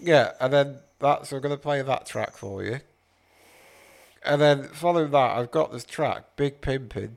Yeah, 0.00 0.32
and 0.40 0.52
then 0.52 0.78
that's 0.98 1.32
I'm 1.32 1.40
gonna 1.40 1.56
play 1.56 1.82
that 1.82 2.06
track 2.06 2.36
for 2.36 2.62
you. 2.62 2.80
And 4.24 4.40
then 4.40 4.64
following 4.64 5.12
that, 5.12 5.36
I've 5.36 5.52
got 5.52 5.72
this 5.72 5.84
track, 5.84 6.24
Big 6.36 6.60
Pimpin', 6.60 7.16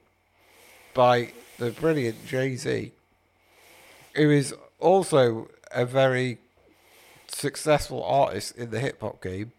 by 0.94 1.32
the 1.58 1.72
brilliant 1.72 2.26
Jay 2.28 2.56
Z, 2.56 2.92
who 4.16 4.30
is 4.30 4.54
also 4.80 5.50
a 5.72 5.86
very 5.86 6.38
successful 7.28 8.04
artist 8.04 8.56
in 8.58 8.70
the 8.70 8.80
hip 8.80 9.02
hop 9.02 9.22
game. 9.22 9.52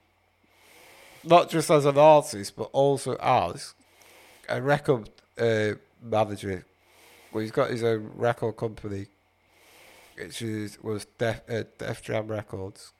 Not 1.24 1.50
just 1.50 1.70
as 1.70 1.84
an 1.84 1.98
artist, 1.98 2.56
but 2.56 2.70
also 2.72 3.16
as 3.16 3.74
a 4.48 4.62
record 4.62 5.10
uh, 5.38 5.72
manager. 6.02 6.64
Well, 7.32 7.42
he's 7.42 7.50
got 7.52 7.70
his 7.70 7.82
own 7.82 8.10
record 8.14 8.56
company, 8.56 9.06
which 10.16 10.42
is 10.42 10.82
was 10.82 11.06
Def, 11.18 11.40
uh, 11.48 11.64
Def 11.78 12.02
Jam 12.02 12.28
Records. 12.28 12.92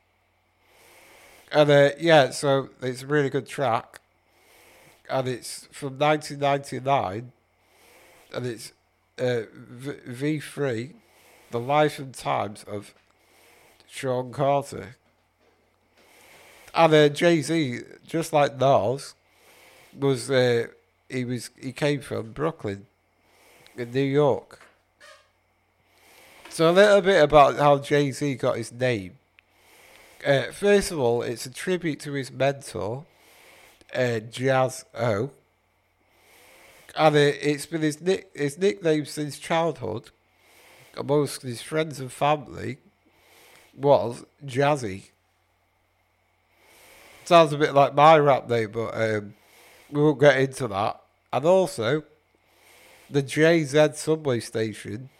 And 1.53 1.70
uh, 1.70 1.90
yeah, 1.98 2.30
so 2.30 2.70
it's 2.80 3.03
a 3.03 3.07
really 3.07 3.28
good 3.30 3.46
track, 3.46 4.01
and 5.09 5.26
it's 5.26 5.66
from 5.72 5.98
1999, 5.98 7.32
and 8.32 8.46
it's 8.46 8.72
uh, 9.18 9.42
v- 9.53 10.38
V3, 10.38 10.94
The 11.51 11.59
Life 11.59 11.98
and 11.98 12.14
Times 12.14 12.64
of 12.64 12.94
Sean 13.88 14.32
Carter. 14.32 14.96
And 16.72 16.94
uh, 16.94 17.09
Jay 17.09 17.42
Z, 17.42 17.80
just 18.07 18.32
like 18.32 18.57
Nas, 18.57 19.14
was 19.98 20.30
uh, 20.30 20.68
he 21.09 21.24
was 21.24 21.51
he 21.61 21.72
came 21.72 22.01
from 22.01 22.30
Brooklyn, 22.32 22.86
in 23.77 23.91
New 23.93 24.01
York. 24.01 24.61
So 26.49 26.71
a 26.71 26.73
little 26.73 27.01
bit 27.01 27.23
about 27.23 27.57
how 27.57 27.79
Jay 27.79 28.11
Z 28.11 28.35
got 28.35 28.57
his 28.57 28.73
name. 28.73 29.18
Uh, 30.27 30.51
first 30.53 30.91
of 30.91 30.99
all, 30.99 31.23
it's 31.23 31.47
a 31.47 31.51
tribute 31.51 32.01
to 32.01 32.12
his 32.12 32.31
mentor, 32.31 33.07
uh, 33.95 34.18
Jazz 34.18 34.85
O. 34.95 35.31
And 36.97 37.16
it, 37.16 37.39
it's 37.41 37.66
been 37.66 37.83
his, 37.83 38.01
nick, 38.01 38.31
his 38.35 38.59
nickname 38.59 39.07
since 39.07 39.39
childhood, 39.39 40.11
amongst 40.97 41.43
his 41.43 41.62
friends 41.62 42.01
and 42.01 42.12
family, 42.12 42.79
was 43.75 44.25
Jazzy. 44.45 45.11
Sounds 47.25 47.53
a 47.53 47.59
bit 47.59 47.73
like 47.73 47.95
my 47.95 48.18
rap 48.18 48.49
name, 48.51 48.73
but 48.73 48.91
um, 48.93 49.35
we 49.89 50.03
won't 50.03 50.21
get 50.21 50.37
into 50.41 50.66
that. 50.68 51.01
And 51.33 51.45
also, 51.45 52.03
the 53.11 53.23
JZ 53.23 53.97
subway 53.97 54.41
station, 54.41 55.11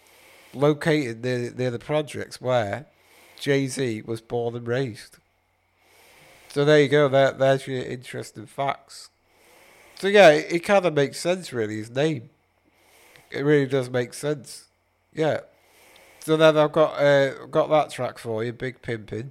located 0.55 1.23
near, 1.25 1.51
near 1.53 1.71
the 1.71 1.79
projects 1.79 2.41
where 2.41 2.87
Jay 3.39 3.67
Z 3.67 4.03
was 4.03 4.21
born 4.21 4.55
and 4.55 4.67
raised. 4.67 5.19
So 6.49 6.65
there 6.65 6.81
you 6.81 6.89
go. 6.89 7.09
There, 7.09 7.33
there's 7.33 7.67
your 7.67 7.83
interesting 7.83 8.47
facts. 8.47 9.11
So 9.99 10.09
yeah, 10.09 10.31
it, 10.31 10.53
it 10.53 10.59
kind 10.61 10.87
of 10.87 10.95
makes 10.95 11.19
sense, 11.19 11.53
really. 11.53 11.77
His 11.77 11.91
name, 11.91 12.31
it 13.31 13.45
really 13.45 13.67
does 13.67 13.91
make 13.91 14.15
sense. 14.15 14.67
Yeah. 15.13 15.41
So 16.21 16.37
then 16.37 16.57
I've 16.57 16.73
got 16.73 17.01
uh, 17.01 17.47
got 17.47 17.71
that 17.71 17.91
track 17.91 18.19
for 18.19 18.45
you, 18.45 18.53
Big 18.53 18.83
Pimpin', 18.83 19.31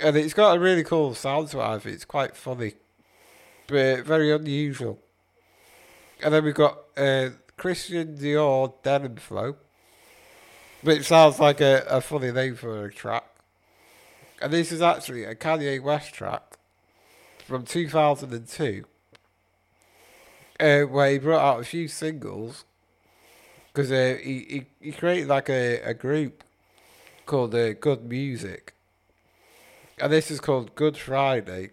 and 0.00 0.16
it's 0.16 0.32
got 0.32 0.56
a 0.56 0.60
really 0.60 0.82
cool 0.82 1.14
sound 1.14 1.48
to 1.48 1.60
it. 1.60 1.86
It's 1.86 2.04
quite 2.04 2.34
funny, 2.34 2.74
but 3.66 4.04
very 4.06 4.32
unusual. 4.32 4.98
And 6.22 6.32
then 6.32 6.44
we've 6.44 6.54
got 6.54 6.79
uh, 6.96 7.30
Christian 7.56 8.16
Dior 8.16 8.72
Denim 8.82 9.16
Flow, 9.16 9.56
which 10.82 11.06
sounds 11.06 11.38
like 11.38 11.60
a, 11.60 11.84
a 11.88 12.00
funny 12.00 12.32
name 12.32 12.56
for 12.56 12.86
a 12.86 12.92
track. 12.92 13.24
And 14.40 14.52
this 14.52 14.72
is 14.72 14.80
actually 14.80 15.24
a 15.24 15.34
Kanye 15.34 15.82
West 15.82 16.14
track 16.14 16.56
from 17.46 17.64
2002, 17.64 18.84
uh, 20.58 20.80
where 20.82 21.10
he 21.10 21.18
brought 21.18 21.42
out 21.42 21.60
a 21.60 21.64
few 21.64 21.88
singles 21.88 22.64
because 23.72 23.92
uh, 23.92 24.18
he, 24.22 24.66
he, 24.80 24.86
he 24.86 24.92
created 24.92 25.28
like 25.28 25.48
a, 25.48 25.80
a 25.82 25.94
group 25.94 26.42
called 27.26 27.54
uh, 27.54 27.74
Good 27.74 28.04
Music. 28.04 28.74
And 29.98 30.12
this 30.12 30.30
is 30.30 30.40
called 30.40 30.74
Good 30.74 30.96
Friday. 30.96 31.70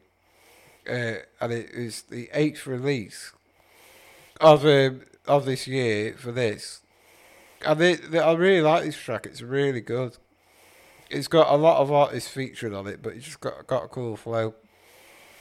Uh, 0.87 1.23
and 1.41 1.51
it 1.51 1.69
is 1.71 2.03
the 2.03 2.29
eighth 2.33 2.65
release 2.67 3.31
of 4.39 4.65
um, 4.65 5.01
of 5.27 5.45
this 5.45 5.67
year 5.67 6.15
for 6.17 6.31
this. 6.31 6.81
And 7.65 7.79
they, 7.79 7.95
they, 7.95 8.19
I 8.19 8.33
really 8.33 8.61
like 8.61 8.83
this 8.83 8.97
track. 8.97 9.25
It's 9.25 9.41
really 9.41 9.81
good. 9.81 10.17
It's 11.09 11.27
got 11.27 11.51
a 11.51 11.57
lot 11.57 11.81
of 11.81 11.91
artists 11.91 12.29
featured 12.29 12.73
on 12.73 12.87
it, 12.87 13.01
but 13.01 13.13
it's 13.13 13.25
just 13.25 13.39
got 13.39 13.65
got 13.67 13.85
a 13.85 13.87
cool 13.87 14.15
flow. 14.15 14.53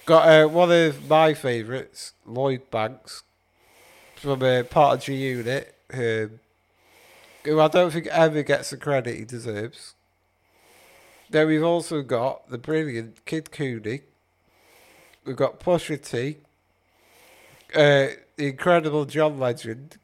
Got 0.04 0.28
uh, 0.28 0.48
one 0.48 0.70
of 0.70 1.08
my 1.08 1.34
favourites, 1.34 2.12
Lloyd 2.24 2.70
Banks, 2.70 3.24
from 4.14 4.42
uh, 4.42 4.62
part 4.62 4.98
of 4.98 5.04
G 5.04 5.14
Unit, 5.14 5.74
um, 5.92 6.38
who 7.44 7.60
I 7.60 7.68
don't 7.68 7.90
think 7.90 8.06
ever 8.06 8.42
gets 8.42 8.70
the 8.70 8.76
credit 8.76 9.16
he 9.16 9.24
deserves. 9.24 9.94
Then 11.28 11.48
we've 11.48 11.64
also 11.64 12.02
got 12.02 12.48
the 12.48 12.58
brilliant 12.58 13.24
Kid 13.24 13.46
Cudi. 13.46 14.02
We've 15.24 15.34
got 15.34 15.58
Pusha 15.58 16.00
T, 16.00 16.36
uh, 17.74 18.14
the 18.36 18.48
incredible 18.48 19.04
John 19.04 19.38
Legend, 19.38 19.98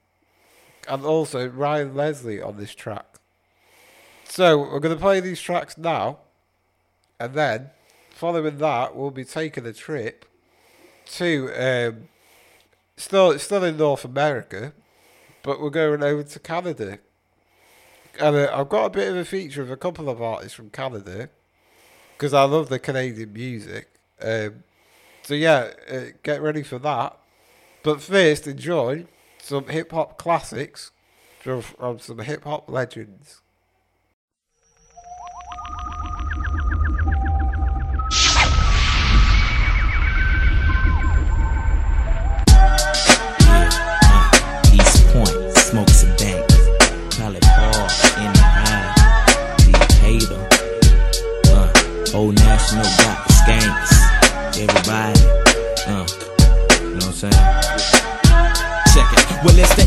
and 0.89 1.05
also 1.05 1.49
Ryan 1.49 1.95
Leslie 1.95 2.43
on 2.43 2.57
this 2.57 2.74
track. 2.74 3.07
So 4.24 4.59
we're 4.59 4.80
going 4.80 4.95
to 4.95 5.01
play 5.01 5.20
these 5.20 5.41
tracks 5.41 5.76
now, 5.76 6.18
and 7.20 7.35
then 7.35 7.70
following 8.11 8.59
that, 8.59 8.97
we'll 8.97 9.11
be 9.11 9.24
taking 9.24 9.66
a 9.66 9.72
trip 9.72 10.24
to 11.07 11.51
um, 11.55 12.09
still 12.97 13.39
still 13.39 13.64
in 13.64 13.76
North 13.76 14.05
America, 14.05 14.72
but 15.43 15.61
we're 15.61 15.70
going 15.70 16.03
over 16.03 16.22
to 16.22 16.39
Canada. 16.39 16.99
And 18.20 18.37
uh, 18.37 18.51
I've 18.53 18.68
got 18.68 18.87
a 18.87 18.91
bit 18.91 19.09
of 19.09 19.16
a 19.16 19.24
feature 19.24 19.62
of 19.62 19.70
a 19.70 19.76
couple 19.76 20.09
of 20.09 20.20
artists 20.20 20.55
from 20.55 20.70
Canada 20.70 21.30
because 22.16 22.35
I 22.35 22.45
love 22.45 22.68
the 22.68 22.78
Canadian 22.78 23.33
music. 23.33 23.89
Um, 24.20 24.64
so 25.22 25.35
yeah, 25.35 25.70
uh, 25.91 26.01
get 26.22 26.41
ready 26.43 26.62
for 26.62 26.78
that. 26.78 27.18
But 27.83 28.01
first, 28.01 28.47
enjoy 28.47 29.07
some 29.39 29.68
hip 29.68 29.93
hop 29.93 30.16
classics 30.16 30.93
from, 31.41 31.62
from 31.62 31.99
some 31.99 32.18
hip 32.20 32.45
hop 32.45 32.70
legends. 32.70 33.41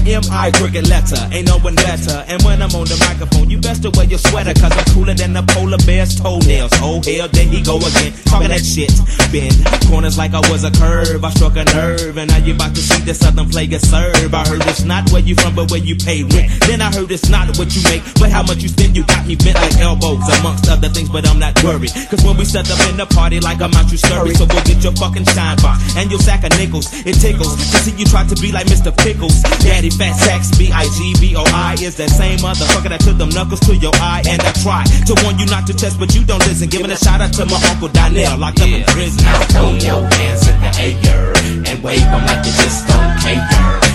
M.I. 0.08 0.52
cricket 0.52 0.88
letter. 0.88 1.18
Ain't 1.32 1.48
no 1.48 1.58
one 1.60 1.76
better. 1.76 2.24
And 2.28 2.42
when 2.44 2.62
I'm 2.62 2.74
on 2.78 2.86
the 2.86 2.98
microphone, 3.10 3.50
you 3.50 3.60
best 3.60 3.82
to 3.84 3.90
wear 3.92 4.06
your 4.06 4.20
sweater, 4.20 4.54
cause 4.54 4.72
I'm 4.72 4.86
cooler 4.94 5.14
than 5.14 5.34
the 5.34 5.42
polar 5.54 5.82
bear's 5.86 6.16
toenails. 6.16 6.72
Oh, 6.82 7.02
hell, 7.02 7.28
there 7.28 7.48
he 7.48 7.62
go 7.62 7.78
again. 7.78 8.14
Talking 8.30 8.50
that 8.50 8.62
shit. 8.62 8.94
Bend 9.34 9.58
corners 9.90 10.18
like 10.18 10.34
I 10.34 10.42
was 10.52 10.64
a 10.64 10.72
curve. 10.72 11.24
I 11.24 11.30
struck 11.32 11.58
a 11.58 11.66
nerve. 11.74 12.18
And 12.18 12.30
now 12.30 12.38
you 12.38 12.54
about 12.54 12.76
to 12.76 12.82
see 12.82 13.02
the 13.02 13.14
southern 13.14 13.50
player 13.50 13.80
serve. 13.80 14.34
I 14.34 14.46
heard 14.46 14.62
it's 14.70 14.84
not 14.84 15.10
where 15.12 15.22
you 15.22 15.36
from, 15.36 15.56
but 15.56 15.72
where 15.72 15.82
you 15.82 15.96
pay 15.96 16.24
rent. 16.24 16.52
Then 16.68 16.82
I 16.82 16.94
heard 16.94 17.10
it's 17.10 17.30
not 17.30 17.58
what 17.58 17.74
you 17.74 17.82
make, 17.90 18.04
but 18.22 18.30
how 18.30 18.44
much 18.44 18.62
you 18.62 18.70
spend. 18.70 18.96
You 18.96 19.04
got 19.06 19.26
me 19.26 19.36
bent 19.36 19.58
like 19.58 19.76
elbows, 19.82 20.24
amongst 20.40 20.70
other 20.70 20.90
things, 20.90 21.10
but 21.10 21.28
I'm 21.28 21.40
not 21.40 21.58
worried. 21.64 21.92
Cause 22.10 22.24
when 22.24 22.38
we 22.38 22.46
set 22.46 22.70
up 22.70 22.80
in 22.90 22.98
the 22.98 23.06
party, 23.06 23.40
like 23.40 23.62
I'm 23.62 23.74
out, 23.74 23.92
you 23.92 23.98
scurry. 23.98 24.36
So 24.36 24.46
go 24.46 24.62
get 24.64 24.84
your 24.84 24.94
fucking 24.94 25.26
shine 25.26 25.58
box 25.58 25.82
and 25.98 26.12
your 26.12 26.20
sack 26.20 26.44
of 26.44 26.52
nickels. 26.58 26.94
It 27.06 27.18
tickles 27.18 27.56
to 27.56 27.78
see 27.82 27.96
you 27.98 28.06
try 28.06 28.24
to 28.28 28.36
be 28.38 28.52
like 28.52 28.68
Mr. 28.68 28.96
Pickles. 28.96 29.42
Daddy 29.64 29.90
Fat 29.96 30.12
Sacks, 30.20 30.52
B-I-G-B-O-I 30.58 31.80
is 31.80 31.96
that 31.96 32.12
same 32.12 32.40
motherfucker 32.44 32.92
that 32.92 33.00
took 33.00 33.16
them 33.18 33.30
knuckles 33.30 33.64
to 33.64 33.76
your 33.76 33.96
eye. 33.96 34.24
And 34.28 34.42
I 34.44 34.52
try 34.60 34.84
to 34.84 35.14
warn 35.24 35.40
you 35.40 35.48
not 35.48 35.64
to 35.68 35.74
test, 35.74 35.96
but 36.00 36.12
you 36.12 36.28
don't 36.28 36.44
listen. 36.44 36.68
Giving 36.68 36.92
a 36.92 37.00
shout 37.00 37.22
out 37.22 37.32
to 37.40 37.46
my 37.48 37.56
uncle 37.72 37.88
Donnell, 37.88 38.36
locked 38.36 38.60
up 38.60 38.68
in 38.68 38.84
prison. 38.92 39.24
Now 39.24 39.40
throw 39.56 39.72
your 39.80 40.04
hands 40.04 40.44
in 40.52 40.58
the 40.60 40.72
air 40.76 41.32
and 41.64 41.80
wave 41.80 42.04
them 42.04 42.24
like 42.28 42.44
you 42.44 42.52
just 42.60 42.84
don't 42.92 43.16
care. 43.24 43.40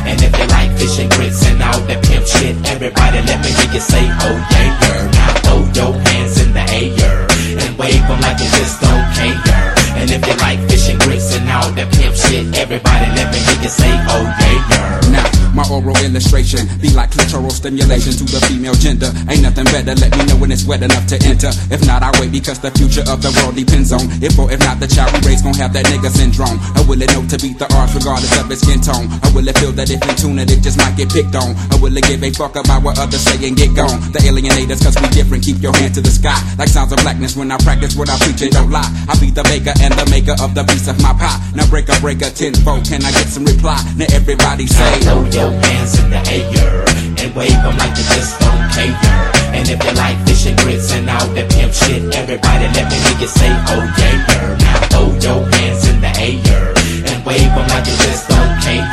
And 0.08 0.16
if 0.24 0.32
you 0.32 0.46
like 0.48 0.72
fish 0.80 0.96
and 1.04 1.10
grits 1.12 1.44
and 1.44 1.60
all 1.60 1.80
that 1.84 2.00
pimp 2.00 2.24
shit, 2.24 2.56
everybody 2.64 3.20
let 3.28 3.44
me 3.44 3.52
hear 3.52 3.68
you 3.68 3.82
say, 3.84 4.00
oh 4.00 4.36
yeah, 4.56 4.72
yeah. 4.80 5.04
Now 5.12 5.30
throw 5.44 5.60
your 5.76 5.92
hands 6.00 6.40
in 6.40 6.56
the 6.56 6.64
air 6.80 7.28
and 7.60 7.76
wave 7.76 8.00
them 8.08 8.20
like 8.24 8.40
you 8.40 8.48
just 8.56 8.80
don't 8.80 9.04
care. 9.12 9.69
And 9.96 10.10
if 10.10 10.20
you 10.26 10.36
like 10.38 10.60
fish 10.68 10.88
and 10.88 11.00
grits 11.00 11.34
and 11.34 11.48
all 11.50 11.70
that 11.72 11.88
pimp 11.94 12.14
shit, 12.16 12.46
everybody 12.56 13.06
let 13.16 13.32
me 13.32 13.38
hear 13.38 13.58
you 13.62 13.68
say, 13.68 13.90
oh 14.08 14.24
yeah, 14.40 14.70
yeah. 14.70 15.00
Now, 15.10 15.26
my 15.54 15.66
oral 15.66 15.96
illustration 16.06 16.62
be 16.78 16.90
like 16.94 17.10
clitoral 17.10 17.50
stimulation 17.50 18.14
to 18.14 18.24
the 18.24 18.38
female 18.46 18.74
gender. 18.78 19.10
Ain't 19.26 19.42
nothing 19.42 19.66
better, 19.66 19.94
let 19.98 20.14
me 20.14 20.22
know 20.30 20.38
when 20.38 20.52
it's 20.54 20.64
wet 20.64 20.82
enough 20.82 21.06
to 21.10 21.18
enter. 21.26 21.50
If 21.74 21.82
not, 21.86 22.02
I 22.02 22.14
wait 22.20 22.30
because 22.30 22.62
the 22.62 22.70
future 22.70 23.02
of 23.10 23.18
the 23.20 23.34
world 23.42 23.58
depends 23.58 23.90
on 23.90 24.06
if 24.22 24.38
or 24.38 24.46
if 24.50 24.60
not 24.62 24.78
the 24.78 24.86
child 24.86 25.10
we 25.18 25.20
raise 25.26 25.42
gon' 25.42 25.58
have 25.58 25.74
that 25.74 25.86
nigga 25.90 26.10
syndrome. 26.10 26.58
Or 26.78 26.86
will 26.86 27.02
it 27.02 27.10
know 27.10 27.26
to 27.26 27.36
beat 27.38 27.58
the 27.58 27.66
odds 27.74 27.94
regardless 27.98 28.30
of 28.38 28.46
its 28.50 28.62
skin 28.62 28.78
tone? 28.78 29.10
Or 29.26 29.30
will 29.34 29.46
it 29.50 29.58
feel 29.58 29.74
that 29.74 29.90
if 29.90 29.98
we 30.06 30.12
tune 30.14 30.38
it, 30.38 30.50
it 30.54 30.62
just 30.62 30.78
might 30.78 30.94
get 30.94 31.10
picked 31.10 31.34
on? 31.34 31.58
Or 31.74 31.82
will 31.82 31.96
it 31.98 32.06
give 32.06 32.22
a 32.22 32.30
fuck 32.30 32.54
about 32.54 32.86
what 32.86 32.98
others 33.02 33.20
say 33.26 33.42
and 33.42 33.58
get 33.58 33.74
gone? 33.74 33.98
The 34.14 34.22
alienators, 34.22 34.80
cause 34.86 34.94
we 35.02 35.10
different, 35.10 35.42
keep 35.42 35.58
your 35.58 35.74
hand 35.74 35.98
to 35.98 36.00
the 36.00 36.14
sky. 36.14 36.38
Like 36.56 36.70
sounds 36.70 36.94
of 36.94 37.02
blackness 37.02 37.34
when 37.34 37.50
I 37.50 37.58
practice 37.58 37.98
what 37.98 38.06
I 38.06 38.16
preach 38.22 38.42
and 38.46 38.54
don't 38.54 38.70
lie. 38.70 38.86
I 39.10 39.18
be 39.18 39.34
the 39.34 39.42
baker 39.50 39.74
and 39.80 39.92
the 39.94 40.06
maker 40.10 40.36
of 40.40 40.54
the 40.54 40.64
piece 40.64 40.88
of 40.88 41.00
my 41.02 41.12
pie. 41.16 41.40
Now 41.54 41.66
break 41.68 41.88
a 41.88 41.96
break 42.00 42.22
a 42.22 42.30
tenfold, 42.30 42.84
can 42.84 43.04
I 43.04 43.10
get 43.12 43.28
some 43.28 43.44
reply? 43.44 43.80
Now 43.96 44.06
everybody 44.12 44.66
say, 44.66 45.00
Throw 45.00 45.24
your 45.28 45.50
hands 45.50 45.98
in 45.98 46.10
the 46.10 46.20
air 46.28 46.84
and 47.20 47.34
wave 47.34 47.60
them 47.64 47.76
like 47.76 47.96
you 47.96 48.06
just 48.16 48.38
don't 48.40 48.64
care. 48.72 49.40
And 49.52 49.68
if 49.68 49.82
you 49.82 49.92
like 49.98 50.16
fish 50.26 50.46
and 50.46 50.56
grits 50.60 50.92
and 50.92 51.10
all 51.10 51.26
that 51.34 51.50
pimp 51.50 51.72
shit, 51.74 52.00
everybody 52.14 52.66
let 52.70 52.86
me 52.86 52.96
hear 52.96 53.18
you 53.18 53.28
say, 53.28 53.50
oh 53.74 53.82
yeah. 53.98 54.56
Now 54.62 54.78
throw 54.88 55.06
your 55.18 55.42
hands 55.52 55.84
in 55.90 56.00
the 56.00 56.12
air 56.16 56.70
and 57.10 57.18
wave 57.26 57.50
them 57.50 57.66
like 57.68 57.84
you 57.84 57.96
just 58.06 58.28
don't 58.30 58.54
care. 58.62 58.86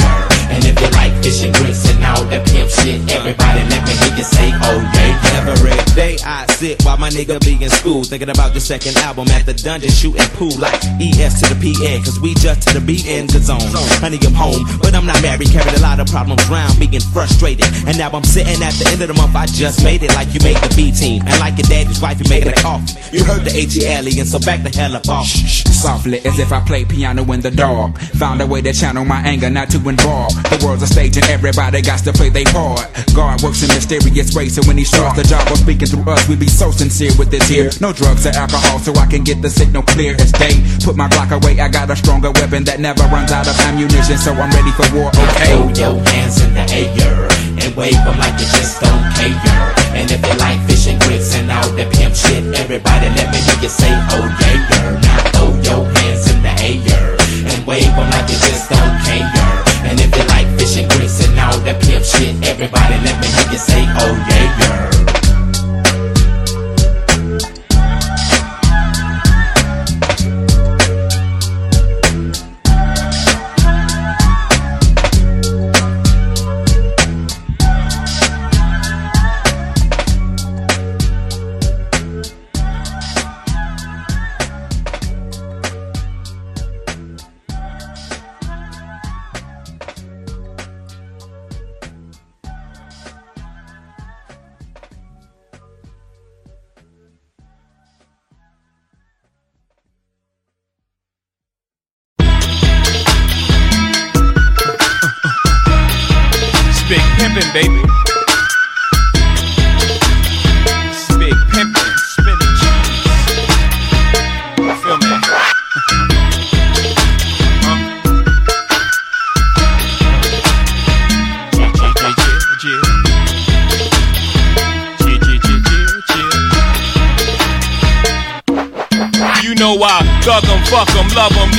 And 0.50 0.66
if 0.66 0.76
you 0.82 0.90
like 0.98 1.14
fish 1.24 1.44
and 1.46 1.54
grits 1.54 1.86
and 1.88 1.97
all 2.08 2.24
that 2.26 2.48
pimp 2.48 2.70
shit, 2.70 3.04
everybody 3.12 3.62
let 3.68 3.82
me 3.84 3.94
hear 4.00 4.16
you 4.16 4.24
say, 4.24 4.52
oh 4.64 4.80
yeah, 4.96 5.12
yeah. 5.12 5.38
Every 5.48 5.72
day 5.96 6.18
I 6.26 6.46
sit 6.48 6.84
while 6.84 6.98
my 6.98 7.10
nigga 7.10 7.40
be 7.40 7.56
in 7.64 7.70
school, 7.70 8.04
thinking 8.04 8.30
about 8.30 8.54
the 8.54 8.60
second 8.60 8.98
album 8.98 9.28
at 9.30 9.46
the 9.46 9.54
dungeon, 9.54 9.92
shooting 9.92 10.28
pool 10.36 10.52
like 10.60 10.76
ES 11.00 11.40
to 11.40 11.54
the 11.54 11.58
PN, 11.60 12.04
cause 12.04 12.20
we 12.20 12.34
just 12.36 12.68
to 12.68 12.80
the 12.80 12.84
beat 12.84 13.08
in 13.08 13.28
the 13.28 13.40
zone. 13.40 13.64
Honey, 14.04 14.20
I'm 14.28 14.34
home, 14.34 14.64
but 14.82 14.94
I'm 14.94 15.06
not 15.06 15.22
married, 15.22 15.50
carried 15.50 15.74
a 15.74 15.82
lot 15.82 16.00
of 16.00 16.08
problems 16.08 16.44
round, 16.50 16.80
being 16.80 17.00
frustrated. 17.14 17.66
And 17.88 17.98
now 17.98 18.12
I'm 18.12 18.24
sitting 18.24 18.62
at 18.62 18.74
the 18.76 18.90
end 18.92 19.02
of 19.02 19.08
the 19.08 19.14
month, 19.14 19.36
I 19.36 19.46
just 19.46 19.84
made 19.84 20.04
it 20.04 20.14
like 20.16 20.34
you 20.34 20.42
made 20.44 20.58
the 20.58 20.74
B 20.76 20.92
team, 20.92 21.24
and 21.26 21.40
like 21.40 21.58
your 21.58 21.68
daddy's 21.68 22.02
wife, 22.02 22.20
you 22.20 22.28
making 22.30 22.52
a 22.52 22.60
coffee. 22.60 22.92
You 23.16 23.24
heard 23.24 23.46
the 23.48 23.56
AT 23.56 23.76
alien, 23.84 24.26
so 24.26 24.40
back 24.40 24.64
the 24.64 24.70
hell 24.76 24.96
up 24.96 25.08
off. 25.08 25.28
Softly, 25.28 26.20
as 26.26 26.40
if 26.40 26.52
I 26.52 26.60
play 26.62 26.84
piano 26.84 27.24
in 27.32 27.42
the 27.42 27.52
dark. 27.52 27.98
Found 28.20 28.42
a 28.42 28.48
way 28.48 28.62
to 28.62 28.74
channel 28.74 29.06
my 29.06 29.22
anger, 29.22 29.50
not 29.50 29.70
to 29.72 29.78
involve. 29.88 30.34
The 30.50 30.62
world's 30.66 30.84
a 30.84 30.88
stage 30.88 31.16
and 31.16 31.26
everybody 31.28 31.82
got 31.82 31.97
to 32.04 32.14
play 32.14 32.30
their 32.30 32.46
part. 32.54 32.86
God 33.16 33.42
works 33.42 33.64
in 33.64 33.70
mysterious 33.70 34.36
ways, 34.36 34.56
so 34.56 34.62
when 34.68 34.78
he 34.78 34.84
starts 34.84 35.18
the 35.18 35.24
job 35.24 35.48
of 35.52 35.58
speaking 35.58 35.88
through 35.88 36.06
us, 36.12 36.28
we 36.28 36.36
be 36.36 36.48
so 36.48 36.72
sincere 36.72 37.12
with 37.18 37.32
this 37.32 37.48
here. 37.48 37.70
No 37.82 37.94
drugs 37.94 38.26
or 38.26 38.34
alcohol, 38.36 38.80
so 38.80 38.94
I 38.96 39.06
can 39.06 39.24
get 39.24 39.42
the 39.42 39.50
signal 39.50 39.84
clear 39.84 40.14
as 40.20 40.32
day. 40.32 40.56
Put 40.84 40.96
my 40.96 41.08
Glock 41.08 41.32
away, 41.32 41.60
I 41.60 41.70
got 41.70 41.90
a 41.90 41.96
stronger 41.96 42.32
weapon 42.32 42.64
that 42.66 42.80
never 42.80 43.04
runs 43.14 43.32
out 43.32 43.48
of 43.48 43.56
ammunition, 43.66 44.18
so 44.18 44.32
I'm 44.34 44.52
ready 44.52 44.72
for 44.76 44.88
war. 44.96 45.10
Okay. 45.10 45.54
Throw 45.54 45.70
your 45.74 45.96
hands 46.14 46.42
in 46.44 46.54
the 46.54 46.66
air 46.70 47.28
and 47.64 47.76
wave 47.76 47.98
them 48.06 48.18
like 48.20 48.38
you 48.40 48.48
just 48.54 48.82
don't 48.82 49.06
care. 49.16 49.74
And 49.98 50.12
if 50.12 50.22
you 50.22 50.36
like 50.38 50.60
fish 50.68 50.88
and 50.88 51.02
grits 51.02 51.34
and 51.36 51.50
all 51.50 51.70
that 51.74 51.90
pimp 51.94 52.14
shit, 52.14 52.44
everybody 52.60 53.10
let 53.18 53.32
me 53.34 53.40
hear 53.42 53.60
you 53.64 53.70
say, 53.70 53.90
oh 54.14 54.26
yeah, 54.42 54.58
yeah. 54.70 55.02
Now 55.02 55.20
throw 55.34 55.50
your 55.66 55.84
hands 55.98 56.30
in 56.30 56.40
the 56.46 56.54
air 56.62 57.18
and 57.50 57.66
wave 57.66 57.90
them 57.96 58.10
like 58.12 58.30
you 58.30 58.38
just 58.38 58.70
don't 58.70 58.96
care. 59.04 59.47
Shit, 62.18 62.36
everybody 62.48 62.96
let 63.06 63.20
me 63.22 63.28
hear 63.28 63.52
you 63.52 63.58
say, 63.58 63.84
oh 63.86 64.26
yeah, 64.30 64.60
yeah. 64.60 64.87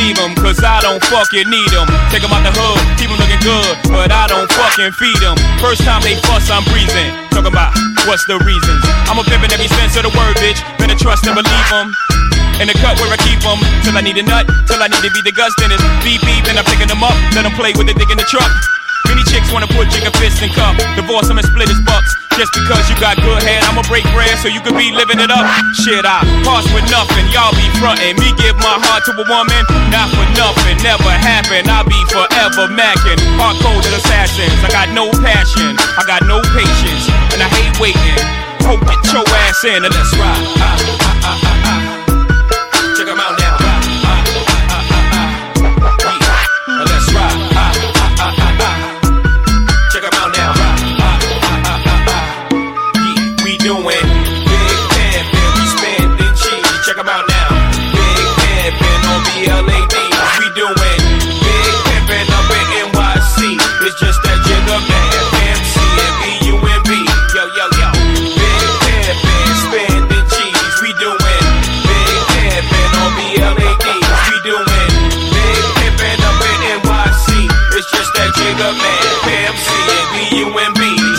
Leave 0.08 0.18
'em, 0.24 0.34
cause 0.34 0.58
I 0.64 0.80
don't 0.80 1.04
fucking 1.04 1.48
need 1.50 1.72
'em. 1.76 1.86
Take 2.10 2.24
'em 2.24 2.32
out 2.32 2.42
the 2.42 2.52
hood, 2.56 2.80
keep 2.96 3.10
'em 3.10 3.18
looking 3.20 3.40
good, 3.44 3.76
but 3.92 4.10
I 4.10 4.26
don't 4.26 4.48
fucking 4.52 4.92
feed 4.92 5.22
'em. 5.22 5.36
First 5.60 5.84
time 5.84 6.00
they 6.00 6.16
fuss, 6.24 6.48
I'm 6.48 6.64
breezing. 6.72 7.12
Talking 7.30 7.52
about 7.52 7.76
what's 8.06 8.24
the 8.26 8.38
reasons. 8.40 8.82
I'm 9.08 9.18
a 9.18 9.24
pimpin' 9.24 9.52
every 9.52 9.68
sense 9.68 9.96
of 9.96 10.04
the 10.08 10.12
word, 10.18 10.36
bitch. 10.40 10.60
Better 10.78 10.96
trust 10.96 11.26
and 11.26 11.34
believe 11.36 11.72
'em. 11.72 11.94
In 12.60 12.66
the 12.66 12.76
cut 12.80 12.98
where 12.98 13.12
I 13.12 13.18
keep 13.18 13.44
'em, 13.44 13.60
till 13.84 13.96
I 13.96 14.00
need 14.00 14.16
a 14.16 14.22
nut, 14.22 14.46
till 14.66 14.82
I 14.82 14.88
need 14.88 15.02
to 15.02 15.10
be 15.10 15.20
the 15.22 15.32
guts, 15.32 15.54
then 15.58 15.70
it's 15.72 15.84
beep 16.02 16.20
beep, 16.24 16.44
and 16.48 16.58
I'm 16.58 16.64
picking 16.64 16.90
'em 16.90 17.04
up. 17.04 17.14
Let 17.34 17.44
'em 17.44 17.52
play 17.52 17.72
with 17.76 17.86
the 17.86 17.94
dick 17.94 18.10
in 18.10 18.16
the 18.16 18.24
truck. 18.24 18.50
Many 19.08 19.24
chicks 19.24 19.50
wanna 19.50 19.66
put 19.68 19.88
fist 20.18 20.42
in 20.42 20.50
cup. 20.52 20.76
Divorce 20.98 21.30
him 21.30 21.38
and 21.38 21.46
split 21.46 21.68
his 21.68 21.80
bucks. 21.86 22.10
Just 22.36 22.52
because 22.54 22.84
you 22.90 22.94
got 23.00 23.16
good 23.18 23.42
head, 23.42 23.64
I'ma 23.66 23.82
break 23.90 24.04
bread 24.14 24.30
so 24.38 24.46
you 24.46 24.60
can 24.60 24.76
be 24.76 24.92
living 24.92 25.18
it 25.18 25.30
up. 25.30 25.42
Shit, 25.82 26.04
I 26.04 26.22
pass 26.46 26.66
with 26.74 26.86
nothing. 26.90 27.26
Y'all 27.34 27.50
be 27.54 27.66
frontin'. 27.78 28.14
Me 28.18 28.30
give 28.38 28.54
my 28.62 28.76
heart 28.78 29.02
to 29.06 29.12
a 29.16 29.26
woman, 29.26 29.62
not 29.90 30.10
for 30.14 30.26
nothing. 30.38 30.76
Never 30.82 31.10
happen. 31.10 31.66
I'll 31.66 31.86
be 31.86 31.98
forever 32.12 32.70
macking. 32.70 33.18
Hard 33.38 33.58
coded 33.62 33.94
assassins. 33.94 34.54
I 34.62 34.70
got 34.70 34.88
no 34.94 35.10
passion. 35.24 35.74
I 35.98 36.02
got 36.06 36.22
no 36.30 36.38
patience. 36.54 37.04
And 37.34 37.42
I 37.42 37.48
hate 37.50 37.74
waiting. 37.82 38.20
Hope 38.66 38.82
get 38.86 39.00
your 39.10 39.26
ass 39.48 39.64
in 39.64 39.82
and 39.82 39.94
let's 39.94 40.12
ride. 40.14 40.44
Ah, 40.60 40.76
ah, 40.78 41.16
ah, 41.24 41.38
ah, 41.42 41.58
ah. 41.64 41.80
Check 42.94 43.08
'em 43.08 43.18
out 43.18 43.38
now. 43.38 43.47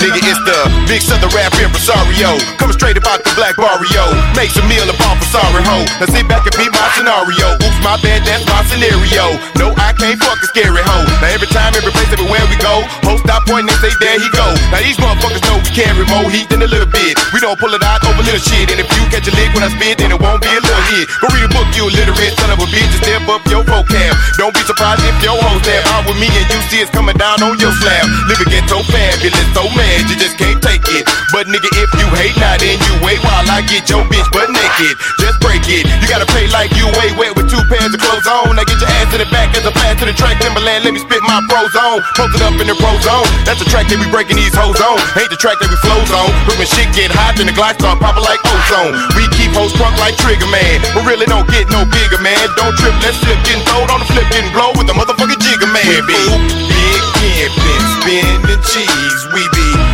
Nigga, 0.02 0.22
it's 0.26 0.40
the 0.46 0.86
big 0.88 1.02
southern 1.02 1.30
rap 1.36 1.49
impresario. 1.60 2.40
Coming 2.58 2.76
straight 2.76 2.98
about 2.98 3.24
the 3.24 3.32
black 3.36 3.56
barrio. 3.60 4.04
Makes 4.36 4.56
a 4.58 4.64
meal 4.66 4.88
upon 4.88 5.20
for 5.20 5.28
sorry 5.30 5.64
hoe. 5.64 5.86
Now 6.00 6.08
sit 6.08 6.26
back 6.32 6.48
and 6.48 6.56
beat 6.56 6.72
my 6.72 6.88
scenario. 6.96 7.60
Oops, 7.60 7.80
my 7.84 8.00
bad, 8.00 8.24
that's 8.24 8.48
my 8.48 8.64
scenario. 8.72 9.36
No, 9.60 9.76
I 9.76 9.92
can't 9.94 10.20
fuck 10.20 10.40
a 10.40 10.48
scary 10.48 10.82
hoe. 10.82 11.06
Now 11.20 11.30
every 11.36 11.50
time, 11.52 11.76
every 11.76 11.92
place, 11.92 12.10
everywhere 12.10 12.44
we 12.48 12.56
go, 12.64 12.88
hoes 13.04 13.20
stop 13.28 13.44
pointing 13.46 13.70
and 13.70 13.80
say, 13.84 13.92
there 14.00 14.18
he 14.18 14.30
go. 14.32 14.48
Now 14.72 14.80
these 14.80 14.98
motherfuckers 14.98 15.44
know 15.46 15.60
we 15.60 15.70
carry 15.76 16.06
more 16.08 16.28
heat 16.32 16.48
than 16.48 16.64
a 16.64 16.70
little 16.70 16.90
bit. 16.90 17.20
We 17.36 17.44
don't 17.44 17.60
pull 17.60 17.76
it 17.76 17.84
out 17.84 18.02
over 18.08 18.24
little 18.24 18.40
shit. 18.40 18.72
And 18.72 18.80
if 18.80 18.88
you 18.96 19.04
catch 19.12 19.28
a 19.28 19.34
lick 19.36 19.52
when 19.52 19.68
I 19.68 19.70
spit, 19.76 20.00
then 20.00 20.16
it 20.16 20.20
won't 20.20 20.40
be 20.40 20.52
a 20.56 20.62
little 20.64 20.86
hit. 20.96 21.06
Go 21.20 21.28
read 21.36 21.46
a 21.46 21.52
book, 21.52 21.68
you 21.76 21.92
illiterate 21.92 22.40
son 22.40 22.50
of 22.56 22.64
a 22.64 22.68
bitch, 22.72 22.88
and 22.88 23.04
step 23.04 23.24
up 23.28 23.44
your 23.52 23.68
vocab. 23.68 24.16
Don't 24.40 24.56
be 24.56 24.64
surprised 24.64 25.04
if 25.04 25.18
your 25.20 25.36
hoes 25.36 25.62
there 25.68 25.84
out 25.92 26.08
with 26.08 26.16
me 26.22 26.32
and 26.32 26.48
you 26.48 26.60
see 26.72 26.80
it's 26.80 26.92
coming 26.94 27.18
down 27.20 27.44
on 27.44 27.60
your 27.60 27.74
slab. 27.84 28.08
Living 28.32 28.48
ghetto 28.48 28.80
fabulous, 28.88 29.50
so 29.52 29.68
mad 29.76 30.08
you 30.08 30.16
just 30.16 30.40
can't 30.40 30.62
take 30.64 30.86
it. 30.96 31.04
But 31.36 31.49
nigga, 31.50 31.70
if 31.82 31.90
you 31.98 32.08
hate 32.14 32.38
now, 32.38 32.56
then 32.62 32.78
you 32.78 32.94
wait 33.02 33.18
while 33.26 33.46
I 33.50 33.66
get 33.66 33.90
your 33.90 34.06
bitch 34.06 34.26
butt 34.30 34.54
naked. 34.54 34.94
Just 35.18 35.42
break 35.42 35.66
it. 35.66 35.84
You 35.90 36.06
gotta 36.06 36.30
play 36.30 36.46
like 36.54 36.70
you 36.78 36.86
way 36.96 37.10
wet 37.18 37.34
with 37.34 37.50
two 37.50 37.62
pairs 37.68 37.90
of 37.90 38.00
clothes 38.00 38.30
on. 38.30 38.54
Now 38.56 38.64
get 38.64 38.78
your 38.78 38.90
ass 39.02 39.10
to 39.12 39.18
the 39.18 39.30
back 39.34 39.52
as 39.58 39.66
a 39.66 39.74
pass 39.74 39.98
to 40.00 40.06
the 40.06 40.14
track. 40.14 40.38
Timbaland, 40.40 40.86
let 40.86 40.94
me 40.94 41.02
spit 41.02 41.22
my 41.26 41.42
pros 41.50 41.74
on. 41.76 42.06
Post 42.16 42.38
it 42.38 42.46
up 42.46 42.56
in 42.62 42.70
the 42.70 42.78
pro 42.78 42.94
zone. 43.02 43.26
That's 43.44 43.58
the 43.58 43.68
track 43.68 43.90
that 43.90 43.98
we 43.98 44.08
breaking 44.14 44.38
these 44.38 44.54
hoes 44.54 44.78
on. 44.80 45.02
Ain't 45.18 45.34
the 45.34 45.42
track 45.42 45.58
that 45.60 45.70
we 45.70 45.78
flows 45.82 46.14
on. 46.14 46.30
But 46.46 46.56
when 46.62 46.70
shit 46.70 46.88
get 46.94 47.10
hot, 47.10 47.36
then 47.36 47.50
the 47.50 47.56
glass 47.58 47.82
start 47.82 47.98
popping 47.98 48.24
like 48.24 48.40
ozone. 48.46 48.94
We 49.18 49.26
keep 49.34 49.52
hoes 49.58 49.74
crunk 49.74 49.98
like 49.98 50.16
Trigger 50.22 50.50
Man. 50.54 50.86
But 50.94 51.10
really 51.10 51.26
don't 51.26 51.50
get 51.50 51.68
no 51.74 51.82
bigger, 51.90 52.22
man. 52.22 52.40
Don't 52.56 52.78
trip, 52.78 52.94
let's 53.02 53.18
slip, 53.26 53.38
getting 53.44 53.66
throwed 53.66 53.90
on 53.90 54.06
the 54.06 54.10
flip, 54.14 54.30
getting 54.30 54.54
blow 54.54 54.70
with 54.78 54.86
the 54.86 54.94
motherfucking 54.94 55.42
Jigga 55.42 55.68
Man. 55.74 55.88
We 55.90 55.98
be 56.06 56.22
big 56.70 57.02
pimpin', 57.18 57.84
spinning 57.98 58.62
cheese. 58.70 59.22
We 59.34 59.42
be 59.50 59.89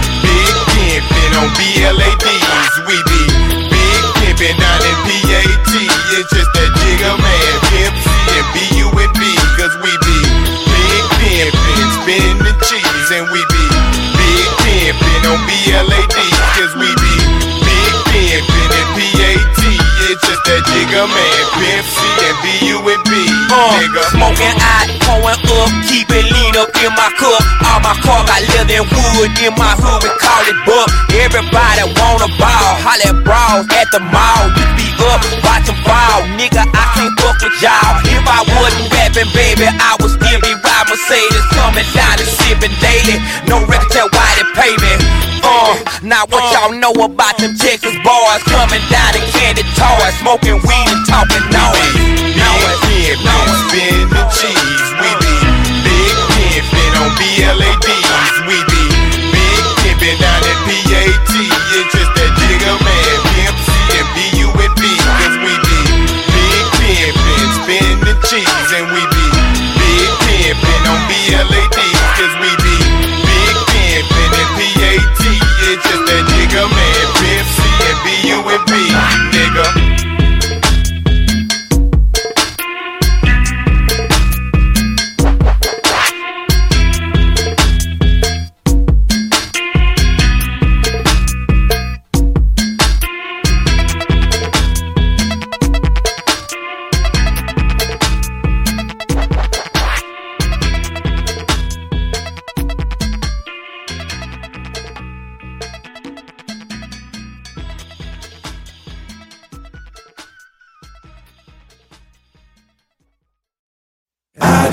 on 1.35 1.49
BLADs. 1.59 2.73
We 2.87 2.95
be 3.11 3.21
big 3.67 4.03
pimpin' 4.19 4.55
down 4.55 4.81
in 4.87 4.97
PAT. 5.03 5.71
It's 6.15 6.31
just 6.31 6.51
that 6.55 6.71
Jigga 6.79 7.11
Man, 7.19 7.55
Pimp 7.71 7.95
C 7.99 8.07
and 8.39 8.47
B-U-N-B. 8.55 9.21
Cause 9.59 9.75
we 9.83 9.91
be 10.07 10.17
big 10.71 11.03
pimpin', 11.19 11.89
spinning 11.99 12.59
cheese. 12.67 13.09
And 13.11 13.27
we 13.31 13.41
be 13.51 13.63
big 14.15 14.47
pimpin' 14.63 15.23
on 15.27 15.39
BLADs. 15.43 16.39
Cause 16.55 16.73
we 16.79 16.87
be 16.87 17.15
big 17.63 17.93
pimpin' 18.11 18.71
and 18.71 18.89
PAT. 18.95 19.59
It's 20.07 20.23
just 20.23 20.43
that 20.47 20.61
Jigga 20.71 21.03
Man, 21.03 21.43
Pimp 21.59 21.85
C 21.85 21.99
and 22.31 22.37
B-U-N-B. 22.43 22.64
Uh, 23.55 23.79
smoking 24.11 24.51
out, 24.59 24.91
pouring 25.07 25.39
up, 25.39 25.71
keep 25.87 26.11
it 26.11 26.27
lean 26.27 26.59
up 26.59 26.67
in 26.83 26.91
my 26.91 27.07
cup. 27.15 27.39
All 27.63 27.79
my 27.79 27.95
car 28.03 28.27
got 28.27 28.43
leather 28.51 28.83
and 28.83 28.87
wood 28.91 29.31
in 29.39 29.55
my 29.55 29.71
hood, 29.79 30.03
we 30.03 30.11
call 30.19 30.43
it 30.43 30.59
buck. 30.67 30.91
Everybody 31.15 31.87
wanna 31.95 32.27
ball, 32.35 32.75
holla 32.83 33.15
at 33.15 33.23
bras 33.23 33.63
at 33.79 33.87
the 33.95 34.03
mall. 34.11 34.51
You 34.59 34.65
be 34.75 34.91
up, 35.07 35.23
watch 35.47 35.71
'em 35.71 35.79
fall, 35.87 36.27
nigga. 36.35 36.67
I 36.67 36.83
can't 36.99 37.15
fuck 37.15 37.39
with 37.39 37.55
y'all. 37.63 37.95
If 38.03 38.27
I 38.27 38.43
wasn't 38.59 38.91
rapping, 38.91 39.31
baby, 39.31 39.71
I 39.71 39.95
would 40.03 40.11
still 40.11 40.39
be 40.43 40.51
riding 40.59 40.91
Mercedes, 40.91 41.45
coming 41.55 41.87
down 41.95 42.19
and 42.19 42.27
sipping 42.27 42.75
daily. 42.83 43.23
No 43.47 43.63
record 43.71 43.87
tell 43.95 44.09
why 44.11 44.35
they 44.35 44.47
pay 44.59 44.73
me. 44.83 45.24
Uh, 45.45 45.77
now 46.01 46.25
what 46.33 46.41
y'all 46.53 46.73
know 46.73 46.89
about 47.05 47.37
them 47.37 47.53
Texas 47.53 47.93
boys 48.01 48.41
coming 48.49 48.81
down 48.89 49.13
in 49.13 49.21
candy 49.29 49.61
toys, 49.77 50.13
smoking 50.17 50.57
weed 50.65 50.87
and 50.89 51.05
talking 51.05 51.45
noise. 51.53 51.93
Noise, 52.33 52.81
Big 52.89 53.13
pimpin', 53.21 53.53
spinning 53.69 54.29
cheese. 54.33 54.89
We 54.97 55.09
be 55.21 55.33
big 55.85 56.17
pimpin' 56.33 56.93
on 56.97 57.09
BLADs. 57.13 58.35
We 58.49 58.57
be 58.73 58.83
big 59.29 59.63
pimpin' 59.85 60.17
down 60.17 60.41
at 60.41 60.57
PAT. 60.65 61.29
It's 61.29 61.93
just 61.93 62.11
that 62.17 62.31
Jigga 62.41 62.73
Man, 62.81 63.17
Pimp 63.37 63.57
C 63.61 63.69
and 64.01 64.07
B-U-N-B. 64.17 64.81
Cause 64.97 65.37
we 65.45 65.53
be 65.61 65.79
big 66.33 66.65
pimpin', 66.81 67.49
spinning 67.61 68.19
cheese. 68.25 68.69
And 68.73 68.89
we 68.89 69.01
be 69.13 69.25
big 69.77 70.09
pimpin' 70.25 70.83
on 70.89 70.99
BLADs. 71.05 71.64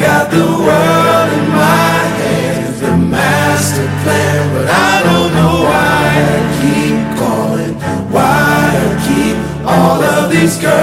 Got 0.03 0.31
the 0.33 0.45
world 0.67 1.29
in 1.39 1.49
my 1.65 1.99
hands, 2.19 2.81
the 2.81 2.97
master 2.97 3.87
plan, 4.03 4.41
but 4.55 4.67
I 4.69 4.95
don't 5.07 5.33
know 5.39 5.57
why 5.71 6.03
I 6.35 6.41
keep 6.61 6.97
calling, 7.21 7.75
why 8.11 8.65
I 8.83 8.89
keep 9.07 9.37
all 9.65 10.03
of 10.03 10.31
these 10.33 10.61
girls 10.61 10.82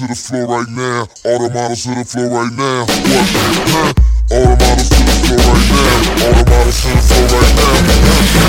to 0.00 0.06
the 0.06 0.14
floor 0.14 0.58
right 0.58 0.68
now. 0.68 1.06
All 1.24 1.38
the 1.38 1.54
models 1.54 1.82
to 1.84 1.94
the 1.94 2.04
floor 2.04 2.28
right 2.28 2.52
now. 2.52 2.80
What? 2.80 3.28
Huh? 3.70 3.92
All 4.30 4.42
the 4.42 4.56
models 4.58 5.03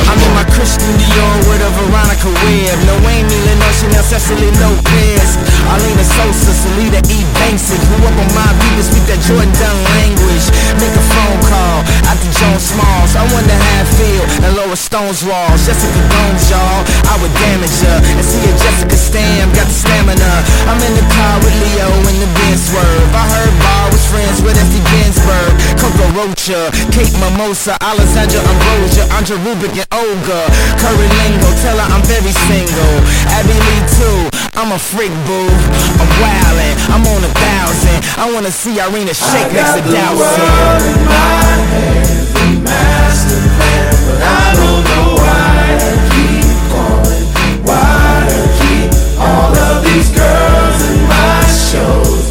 I'm 0.06 0.22
in 0.22 0.34
my 0.38 0.46
Christian 0.54 0.94
Dior 1.02 1.38
with 1.50 1.66
a 1.66 1.72
Veronica 1.82 2.30
Webb. 2.30 2.78
No 2.86 2.94
Amy, 3.10 3.34
Leno, 3.50 3.70
Chanel, 3.74 4.06
Cecily 4.06 4.54
Lopez. 4.62 5.34
Alina 5.66 6.06
Sosa, 6.06 6.54
Salida 6.54 7.02
E. 7.10 7.26
Banks. 7.42 7.74
Grew 7.74 8.06
up 8.06 8.14
on 8.14 8.30
my 8.38 8.54
beat 8.62 8.78
to 8.78 8.86
speak 8.86 9.02
that 9.10 9.18
Jourdan 9.26 9.50
Dunn 9.58 9.78
language. 9.98 10.46
Make 10.78 10.94
a 10.94 11.02
phone 11.02 11.42
call 11.50 11.82
out 12.06 12.22
to 12.22 12.30
Joan 12.38 12.62
Smalls. 12.62 13.18
I 13.18 13.26
wonder 13.34 13.58
how 13.58 13.82
I 13.82 13.86
feel 13.98 14.22
and 14.46 14.54
Lower 14.54 14.78
Stone's 14.78 15.26
walls. 15.26 15.66
Jessica 15.66 15.90
Jones, 15.90 16.46
y'all, 16.54 16.86
I 17.10 17.18
would 17.18 17.34
damage 17.34 17.82
her. 17.82 17.98
And 18.14 18.26
see 18.26 18.46
if 18.46 18.62
Jessica 18.62 18.94
Stam 18.94 19.50
got 19.58 19.66
the 19.66 19.74
stamina. 19.74 20.34
I'm 20.70 20.78
in 20.86 20.94
the 20.94 21.06
car 21.18 21.36
with 21.42 21.56
Leo 21.66 21.90
in 22.14 22.22
the 22.22 22.30
Benz 22.38 22.70
swerve. 22.70 23.10
I 23.14 23.26
heard 23.26 23.54
Bar 23.62 23.86
was 23.90 24.06
friends 24.10 24.38
with 24.42 24.58
F.D. 24.58 24.82
Ginsburg. 24.82 25.52
Coco 25.80 26.06
Rocha, 26.18 26.72
Mimosa, 27.20 27.78
Alessandra 27.82 28.40
Ambrosio, 28.40 29.04
Andre 29.16 29.38
Rubik 29.44 29.76
and 29.76 29.88
Olga. 29.94 30.40
Curry 30.80 31.08
Lingo, 31.20 31.50
tell 31.62 31.78
her 31.78 31.88
I'm 31.94 32.04
very 32.04 32.34
single. 32.48 32.96
Abbey 33.38 33.54
Lee 33.54 33.84
too, 33.98 34.30
I'm 34.56 34.72
a 34.72 34.80
freak 34.80 35.12
boo. 35.26 35.50
I'm 36.00 36.10
wildin', 36.22 36.76
I'm 36.94 37.04
on 37.08 37.24
a 37.24 37.32
thousand. 37.34 38.00
I 38.18 38.32
wanna 38.34 38.52
see 38.52 38.80
Irina 38.80 39.12
Shayk 39.12 39.52
next 39.54 39.74
to 39.74 39.82
Dowson. 39.92 41.46
master 42.64 43.42
plan, 43.58 43.92
but 44.08 44.22
I 44.22 44.54
don't 44.60 44.84
know 44.90 45.08
why 45.22 45.78
I 45.82 45.94
keep 46.14 46.48
calling, 46.72 47.28
why 47.68 48.28
I 48.28 48.46
keep 48.60 48.90
all 49.20 49.54
of 49.70 49.84
these 49.84 50.10
girls 50.14 50.78
in 50.90 50.98
my 51.08 51.42
shows. 51.70 52.25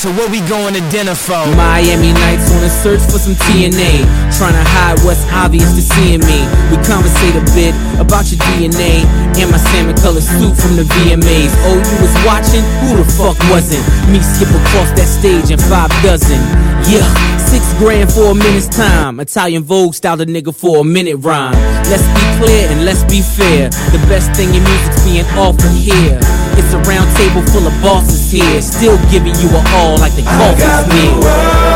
So 0.00 0.08
what 0.16 0.32
we 0.32 0.40
going 0.48 0.72
to 0.72 0.80
dinner 0.88 1.12
for? 1.12 1.44
Miami 1.60 2.16
nights 2.24 2.48
on 2.56 2.64
a 2.64 2.72
search 2.72 3.04
for 3.12 3.20
some 3.20 3.36
TNA. 3.36 4.00
Trying 4.32 4.56
to 4.56 4.64
hide 4.64 4.96
what's 5.04 5.28
obvious 5.28 5.76
to 5.76 5.84
seeing 5.84 6.24
me. 6.24 6.40
We 6.72 6.80
conversate 6.88 7.36
a 7.36 7.44
bit 7.52 7.76
about 8.00 8.32
your 8.32 8.40
DNA 8.48 9.04
and 9.36 9.52
my 9.52 9.60
salmon 9.60 9.92
colored 10.00 10.24
suit 10.24 10.56
from 10.56 10.80
the 10.80 10.88
VMAs. 10.88 11.52
Oh, 11.68 11.76
you 11.76 11.96
was 12.00 12.16
watching? 12.24 12.64
Who 12.80 12.96
the 12.96 13.04
fuck 13.12 13.36
wasn't? 13.52 13.84
Me 14.08 14.24
skip 14.24 14.48
across 14.48 14.88
that 14.96 15.04
stage 15.04 15.52
in 15.52 15.60
five 15.68 15.92
dozen. 16.00 16.40
Yeah, 16.88 17.04
six 17.36 17.60
grand 17.76 18.08
for 18.08 18.32
a 18.32 18.34
minute's 18.34 18.72
time. 18.72 19.20
Italian 19.20 19.64
Vogue 19.64 19.92
styled 19.92 20.22
a 20.22 20.26
nigga 20.26 20.56
for 20.56 20.80
a 20.80 20.84
minute 20.84 21.20
rhyme. 21.20 21.52
Let's 21.92 22.08
be 22.16 22.24
clear 22.40 22.72
and 22.72 22.88
let's 22.88 23.04
be 23.04 23.20
fair. 23.20 23.68
The 23.92 24.00
best 24.08 24.32
thing 24.32 24.48
in 24.48 24.64
music's 24.64 25.04
being 25.04 25.28
offered 25.36 25.76
here. 25.76 26.16
It's 26.58 26.72
a 26.74 26.80
round 26.90 27.10
table 27.16 27.42
full 27.52 27.66
of 27.66 27.74
bosses 27.82 28.30
here, 28.30 28.62
still 28.62 28.98
giving 29.10 29.34
you 29.36 29.48
a 29.50 29.62
all 29.74 29.98
like 29.98 30.14
the 30.14 30.22
coffee's 30.22 30.86
near. 30.94 31.69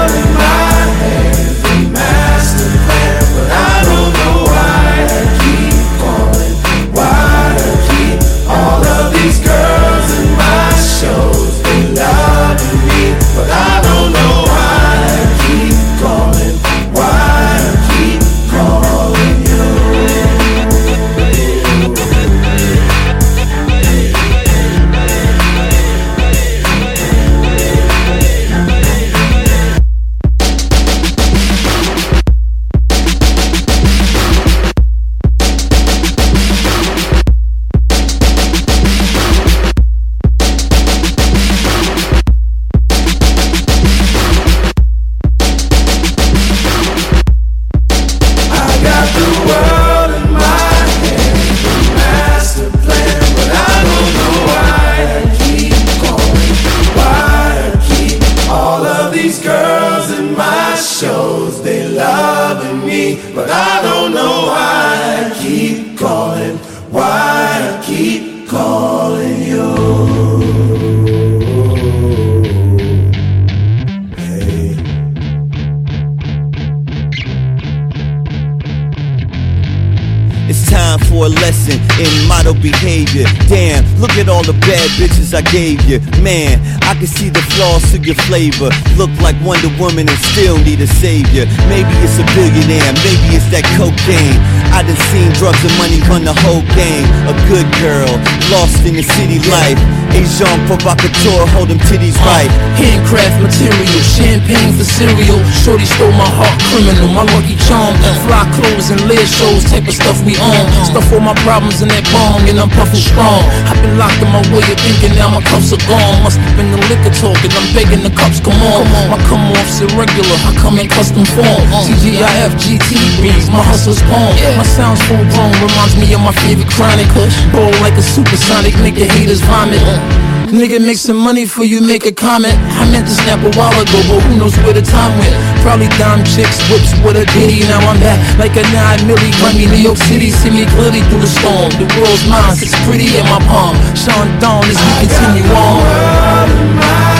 I 85.35 85.43
gave 85.43 85.83
you. 85.89 85.99
Man, 86.23 86.61
I 86.95 86.97
can 86.97 87.11
see 87.11 87.29
the 87.29 87.43
flaws 87.59 87.91
to 87.91 87.99
your 87.99 88.15
flavor. 88.31 88.71
Look 88.95 89.11
like 89.19 89.35
Wonder 89.43 89.67
Woman 89.83 90.07
and 90.07 90.21
still 90.31 90.55
need 90.63 90.79
a 90.79 90.87
savior. 90.87 91.43
Maybe 91.67 91.91
it's 92.07 92.23
a 92.23 92.27
billionaire, 92.39 92.95
maybe 93.03 93.35
it's 93.35 93.51
that 93.51 93.67
cocaine. 93.75 94.39
I 94.71 94.87
done 94.87 94.95
seen 95.11 95.27
drugs 95.35 95.59
and 95.67 95.75
money 95.75 95.99
run 96.07 96.23
the 96.23 96.39
whole 96.47 96.63
game. 96.79 97.11
A 97.27 97.35
good 97.51 97.67
girl, 97.83 98.07
lost 98.55 98.87
in 98.87 98.95
the 98.95 99.03
city 99.03 99.43
life. 99.51 99.75
Agent 100.15 100.63
Provocateur, 100.71 101.43
hold 101.51 101.75
them 101.75 101.83
titties 101.91 102.15
uh, 102.23 102.31
right. 102.31 102.51
Handcraft 102.79 103.43
material, 103.43 104.03
champagne 104.15 104.71
for 104.79 104.87
cereal. 104.87 105.43
Shorty 105.67 105.91
stole 105.91 106.15
my 106.15 106.31
heart, 106.39 106.55
criminal, 106.71 107.11
my 107.11 107.27
lucky 107.35 107.59
charm. 107.67 107.99
Fly 108.23 108.47
clothes 108.55 108.95
and 108.95 109.03
lead 109.11 109.27
shows, 109.27 109.67
type 109.67 109.91
of 109.91 109.95
stuff 109.99 110.23
we 110.23 110.39
own. 110.39 110.65
Stuff 110.87 111.11
all 111.11 111.19
my 111.19 111.35
problems 111.43 111.83
in 111.83 111.91
that 111.91 112.07
bong, 112.15 112.47
and 112.47 112.63
I'm 112.63 112.71
puffing 112.71 113.03
strong. 113.03 113.43
I've 113.67 113.83
been 113.83 113.99
locked 113.99 114.23
in 114.23 114.31
my 114.31 114.47
way 114.55 114.63
of 114.63 114.79
thinking, 114.79 115.19
now 115.19 115.35
my 115.35 115.43
cuffs 115.51 115.75
are 115.75 115.83
gone. 115.91 116.23
Must 116.23 116.39
have 116.39 116.55
been 116.55 116.71
the 116.71 116.84
liquor 116.89 117.15
talking, 117.15 117.53
I'm 117.55 117.69
begging 117.73 118.03
the 118.03 118.13
cops, 118.13 118.41
come 118.41 118.57
on. 118.61 118.85
My 119.09 119.19
come 119.29 119.53
off's 119.57 119.81
irregular, 119.81 120.37
I 120.45 120.53
come 120.61 120.79
in 120.79 120.89
custom 120.89 121.25
form. 121.37 121.63
TGIF, 121.87 122.53
GT 122.61 123.05
my 123.51 123.63
hustle's 123.63 124.03
palm. 124.03 124.35
My 124.57 124.65
sound's 124.65 125.01
full 125.07 125.25
grown, 125.33 125.53
reminds 125.63 125.97
me 125.97 126.13
of 126.15 126.21
my 126.21 126.33
favorite 126.43 126.71
chronic. 126.71 127.09
Ball 127.53 127.71
like 127.81 127.95
a 127.95 128.03
supersonic, 128.03 128.75
make 128.83 128.95
the 128.95 129.07
haters 129.07 129.41
vomit. 129.41 130.34
Nigga 130.55 130.79
make 130.79 130.99
some 130.99 131.19
money 131.19 131.47
for 131.47 131.65
you 131.65 131.81
make 131.81 132.07
a 132.07 132.13
comment. 132.13 132.55
I 132.79 132.87
meant 132.87 133.09
to 133.09 133.15
snap 133.15 133.43
a 133.43 133.51
while 133.59 133.75
ago, 133.75 133.99
but 134.07 134.23
who 134.23 134.39
knows 134.39 134.55
where 134.63 134.73
the 134.73 134.83
time 134.83 135.11
went? 135.19 135.35
Probably 135.67 135.89
dime 135.99 136.23
chicks, 136.23 136.63
whips 136.71 136.95
with 137.03 137.19
a 137.19 137.27
ditty. 137.35 137.67
Now 137.67 137.83
I'm 137.91 137.99
back 137.99 138.23
like 138.39 138.55
a 138.55 138.63
nine 138.71 139.03
milli. 139.03 139.35
Grammy, 139.43 139.67
New 139.67 139.83
York 139.83 139.99
City, 139.99 140.31
see 140.31 140.51
me 140.51 140.65
clearly 140.79 141.03
through 141.11 141.27
the 141.27 141.33
storm. 141.43 141.75
The 141.75 141.91
world's 141.99 142.23
mine, 142.31 142.55
it's 142.63 142.79
pretty 142.87 143.19
in 143.19 143.27
my 143.27 143.43
palm. 143.51 143.75
Sean 143.99 144.31
Dawn 144.39 144.63
as 144.71 144.79
we 144.79 145.11
continue 145.11 145.43
on. 145.59 147.14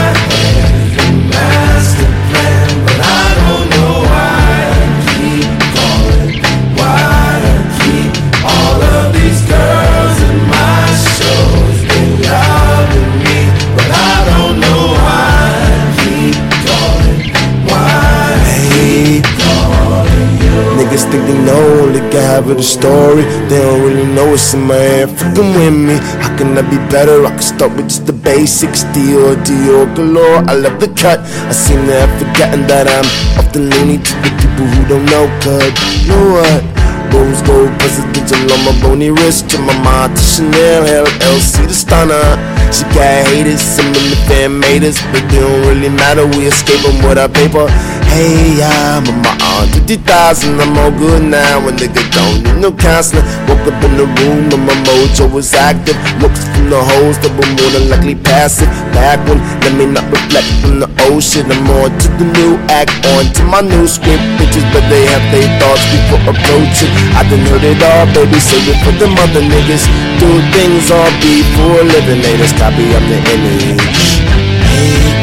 Niggas 20.95 21.11
think 21.11 21.27
they 21.27 21.39
know 21.43 21.83
only 21.83 21.99
God 22.15 22.49
of 22.49 22.57
the 22.57 22.63
story. 22.63 23.23
They 23.51 23.59
don't 23.59 23.83
really 23.83 24.07
know 24.15 24.31
what's 24.31 24.55
in 24.55 24.63
my 24.63 24.75
head. 24.75 25.11
Fucking 25.11 25.51
with 25.59 25.75
me. 25.75 25.99
How 26.23 26.31
can 26.39 26.57
I 26.57 26.63
be 26.63 26.79
better? 26.87 27.27
I 27.27 27.31
can 27.31 27.43
start 27.43 27.75
with 27.75 27.89
just 27.91 28.07
the 28.07 28.13
basics. 28.13 28.85
Dior, 28.95 29.35
Dior 29.43 29.91
galore. 29.97 30.47
I 30.47 30.55
love 30.55 30.79
the 30.79 30.87
cut. 30.95 31.19
I 31.51 31.53
seem 31.53 31.83
to 31.87 31.99
have 31.99 32.15
forgotten 32.23 32.69
that 32.71 32.87
I'm 32.87 33.07
often 33.35 33.71
loony 33.71 33.99
to 33.99 34.15
the 34.23 34.31
people 34.39 34.67
who 34.71 34.81
don't 34.87 35.07
know. 35.11 35.27
Cause 35.43 35.75
you 35.99 36.15
know 36.15 36.39
what? 36.39 36.63
Rose 37.11 37.43
gold 37.43 37.75
presidential 37.83 38.39
on 38.55 38.63
my 38.63 38.75
bony 38.79 39.11
wrist. 39.11 39.51
To 39.51 39.59
my 39.59 39.75
mind 39.83 40.15
to 40.15 40.23
Chanel, 40.23 40.87
LLC 40.87 41.67
the 41.67 41.75
stunner. 41.75 42.23
She 42.71 42.87
got 42.95 43.27
haters, 43.35 43.59
some 43.59 43.91
in 43.99 44.15
the 44.15 44.19
fan 44.31 44.59
made 44.63 44.87
us, 44.87 45.03
but 45.11 45.27
they 45.27 45.43
don't 45.43 45.59
really 45.67 45.91
matter. 45.91 46.23
We 46.39 46.47
escape 46.47 46.87
them 46.87 47.03
with 47.03 47.19
our 47.19 47.29
paper. 47.29 47.67
Hey, 48.15 48.63
I'm 48.63 49.03
on 49.11 49.27
my 49.27 49.35
own 49.43 49.67
50,000, 49.75 49.99
I'm 50.63 50.79
all 50.79 50.95
good 50.95 51.27
now. 51.35 51.59
When 51.59 51.75
nigga 51.75 51.99
don't 52.15 52.47
need 52.47 52.63
no 52.63 52.71
counseling. 52.71 53.27
Woke 53.51 53.67
up 53.67 53.75
in 53.83 53.99
the 53.99 54.07
room 54.07 54.55
and 54.55 54.63
my 54.63 54.77
mojo 54.87 55.27
was 55.27 55.51
active. 55.51 55.99
Looks 56.23 56.47
from 56.55 56.71
the 56.71 56.79
hoes 56.79 57.19
that 57.27 57.35
were 57.35 57.51
more 57.59 57.71
than 57.75 57.91
likely 57.91 58.15
passive. 58.15 58.71
Back 58.95 59.19
when, 59.27 59.43
let 59.67 59.75
me 59.75 59.91
not 59.91 60.07
reflect 60.15 60.47
from 60.63 60.79
the 60.79 60.87
old 61.11 61.27
shit. 61.27 61.43
I'm 61.51 61.67
on 61.83 61.91
to 61.91 62.09
the 62.15 62.31
new 62.39 62.55
act, 62.71 62.95
on 63.19 63.35
to 63.35 63.43
my 63.51 63.67
new 63.67 63.83
script. 63.91 64.23
Bitches, 64.39 64.63
but 64.71 64.87
they 64.87 65.03
have 65.11 65.27
their 65.35 65.51
thoughts 65.59 65.83
before 65.91 66.23
approaching. 66.39 66.95
I 67.19 67.27
done 67.27 67.43
heard 67.51 67.67
it 67.67 67.83
all, 67.83 68.07
baby, 68.15 68.39
save 68.39 68.63
it 68.71 68.79
for 68.87 68.95
the 68.95 69.11
mother 69.11 69.43
niggas. 69.43 69.91
Do 70.23 70.31
things 70.55 70.87
all 70.87 71.11
before 71.19 71.83
living, 71.83 72.23
they 72.23 72.39
just 72.39 72.55
copy 72.63 72.95
up 72.95 73.03
the 73.11 73.19
image. 73.35 74.23
Hey, 74.71 75.14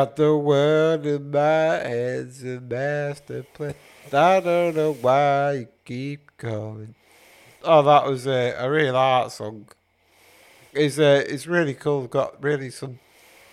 Got 0.00 0.16
the 0.16 0.34
world 0.34 1.04
in 1.04 1.30
my 1.30 1.38
hands, 1.40 2.42
a 2.42 2.58
master 2.58 3.42
plan. 3.42 3.74
I 4.10 4.40
don't 4.40 4.74
know 4.74 4.94
why 4.94 5.52
you 5.52 5.68
keep 5.84 6.38
going. 6.38 6.94
Oh, 7.62 7.82
that 7.82 8.06
was 8.06 8.26
a, 8.26 8.54
a 8.56 8.70
really 8.70 8.88
art 8.88 9.30
song. 9.30 9.68
It's 10.72 10.98
uh, 10.98 11.22
it's 11.28 11.46
really 11.46 11.74
cool. 11.74 12.06
Got 12.06 12.42
really 12.42 12.70
some 12.70 12.98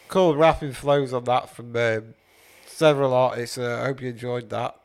cool 0.07 0.37
rapping 0.37 0.71
flows 0.71 1.11
on 1.11 1.25
that 1.25 1.49
from 1.49 1.75
um, 1.75 2.13
several 2.65 3.13
artists. 3.13 3.57
Uh, 3.57 3.81
I 3.81 3.87
hope 3.87 4.01
you 4.01 4.11
enjoyed 4.11 4.49
that, 4.49 4.79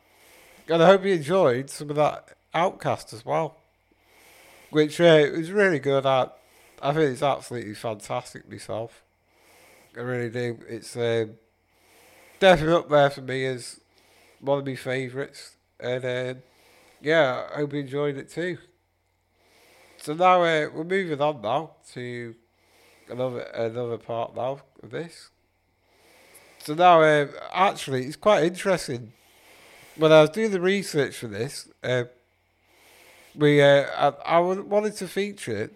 and 0.67 0.83
I 0.83 0.87
hope 0.87 1.05
you 1.05 1.15
enjoyed 1.15 1.71
some 1.71 1.91
of 1.91 1.95
that 1.95 2.37
OutKast 2.53 3.15
as 3.15 3.25
well, 3.25 3.55
which 4.71 5.01
uh, 5.01 5.29
was 5.33 5.53
really 5.53 5.79
good. 5.79 6.07
I 6.07 6.31
I 6.83 6.93
think 6.93 7.13
it's 7.13 7.23
absolutely 7.23 7.75
fantastic 7.75 8.51
myself. 8.51 9.05
I 9.97 10.01
really 10.01 10.31
do. 10.31 10.59
It's 10.69 10.97
um, 10.97 11.37
definitely 12.43 12.75
up 12.75 12.89
there 12.89 13.09
for 13.09 13.21
me 13.21 13.47
as 13.47 13.79
one 14.41 14.59
of 14.59 14.67
my 14.67 14.75
favourites, 14.75 15.55
and 15.79 16.05
um, 16.05 16.43
yeah, 17.01 17.47
I 17.53 17.59
hope 17.59 17.73
you 17.73 17.79
enjoyed 17.79 18.17
it 18.17 18.31
too. 18.31 18.59
So 19.99 20.15
now 20.15 20.43
uh, 20.43 20.67
we're 20.75 20.83
moving 20.83 21.21
on 21.21 21.41
now 21.41 21.77
to 21.93 22.35
another 23.09 23.43
another 23.43 23.97
part 23.97 24.35
now 24.35 24.61
of 24.83 24.91
this. 24.91 25.31
So 26.59 26.75
now, 26.75 27.01
um, 27.05 27.29
actually, 27.53 28.07
it's 28.07 28.17
quite 28.17 28.43
interesting. 28.43 29.13
When 29.95 30.11
I 30.11 30.23
was 30.23 30.31
doing 30.31 30.51
the 30.51 30.61
research 30.61 31.19
for 31.19 31.29
this, 31.29 31.69
uh, 31.85 32.05
we 33.37 33.63
uh, 33.63 33.85
I, 33.97 34.39
I 34.39 34.39
wanted 34.41 34.97
to 34.97 35.07
feature, 35.07 35.71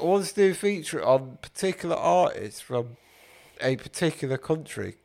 I 0.00 0.04
wanted 0.04 0.28
to 0.28 0.34
do 0.34 0.50
a 0.52 0.54
feature 0.54 1.04
on 1.04 1.36
particular 1.42 1.96
artists 1.96 2.62
from 2.62 2.96
a 3.60 3.76
particular 3.76 4.38
country, 4.38 4.96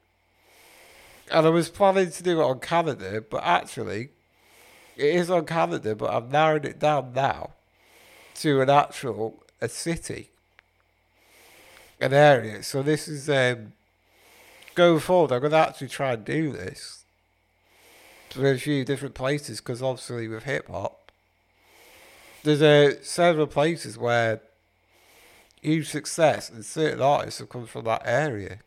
and 1.31 1.45
I 1.45 1.49
was 1.49 1.69
planning 1.69 2.11
to 2.11 2.23
do 2.23 2.41
it 2.41 2.43
on 2.43 2.59
Canada, 2.59 3.23
but 3.27 3.43
actually, 3.43 4.09
it 4.95 5.15
is 5.15 5.29
on 5.29 5.45
Canada, 5.45 5.95
but 5.95 6.11
I've 6.11 6.31
narrowed 6.31 6.65
it 6.65 6.79
down 6.79 7.13
now 7.13 7.51
to 8.35 8.61
an 8.61 8.69
actual 8.69 9.43
a 9.61 9.69
city, 9.69 10.29
an 11.99 12.13
area. 12.13 12.61
So 12.63 12.83
this 12.83 13.07
is 13.07 13.29
um, 13.29 13.73
going 14.75 14.99
forward. 14.99 15.31
I'm 15.31 15.39
going 15.39 15.51
to 15.51 15.57
actually 15.57 15.87
try 15.87 16.13
and 16.13 16.23
do 16.25 16.51
this 16.51 17.03
to 18.31 18.45
a 18.45 18.57
few 18.57 18.83
different 18.85 19.15
places 19.15 19.59
because 19.59 19.81
obviously 19.81 20.27
with 20.27 20.43
hip 20.43 20.67
hop, 20.67 21.11
there's 22.43 22.61
uh, 22.61 23.01
several 23.01 23.47
places 23.47 23.97
where 23.97 24.41
huge 25.61 25.89
success 25.89 26.49
and 26.49 26.63
certain 26.63 27.01
artists 27.01 27.39
have 27.39 27.49
come 27.49 27.65
from 27.65 27.85
that 27.85 28.03
area, 28.05 28.59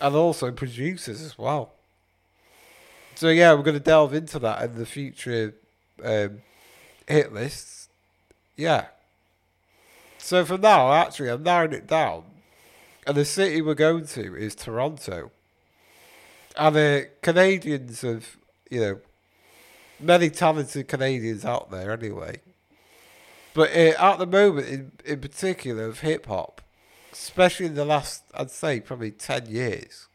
and 0.00 0.14
also 0.14 0.50
producers 0.50 1.22
as 1.22 1.38
well. 1.38 1.72
So 3.14 3.28
yeah, 3.28 3.54
we're 3.54 3.62
going 3.62 3.78
to 3.78 3.82
delve 3.82 4.12
into 4.12 4.38
that 4.40 4.62
in 4.62 4.74
the 4.76 4.86
future 4.86 5.54
um, 6.04 6.42
hit 7.06 7.32
lists. 7.32 7.88
Yeah. 8.56 8.86
So 10.18 10.44
for 10.44 10.58
now, 10.58 10.92
actually, 10.92 11.30
I'm 11.30 11.42
narrowing 11.42 11.72
it 11.72 11.86
down, 11.86 12.24
and 13.06 13.16
the 13.16 13.24
city 13.24 13.62
we're 13.62 13.74
going 13.74 14.06
to 14.06 14.34
is 14.36 14.54
Toronto. 14.54 15.30
And 16.56 16.74
the 16.74 17.08
Canadians 17.22 18.00
have, 18.00 18.36
you 18.70 18.80
know, 18.80 19.00
many 20.00 20.30
talented 20.30 20.88
Canadians 20.88 21.44
out 21.44 21.70
there 21.70 21.92
anyway. 21.92 22.40
But 23.54 23.70
uh, 23.70 23.94
at 23.98 24.18
the 24.18 24.26
moment, 24.26 24.68
in, 24.68 24.92
in 25.04 25.20
particular, 25.20 25.84
of 25.84 26.00
hip 26.00 26.26
hop, 26.26 26.55
especially 27.24 27.66
in 27.66 27.74
the 27.74 27.84
last, 27.84 28.22
I'd 28.34 28.50
say, 28.50 28.80
probably 28.80 29.10
10 29.10 29.46
years, 29.46 30.06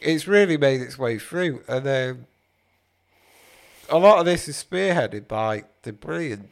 it's 0.00 0.26
really 0.26 0.56
made 0.56 0.80
its 0.80 0.98
way 0.98 1.18
through. 1.18 1.62
And 1.68 1.86
um, 1.86 2.26
a 3.88 3.98
lot 3.98 4.18
of 4.18 4.24
this 4.24 4.48
is 4.48 4.62
spearheaded 4.62 5.28
by 5.28 5.64
the 5.82 5.92
brilliant, 5.92 6.50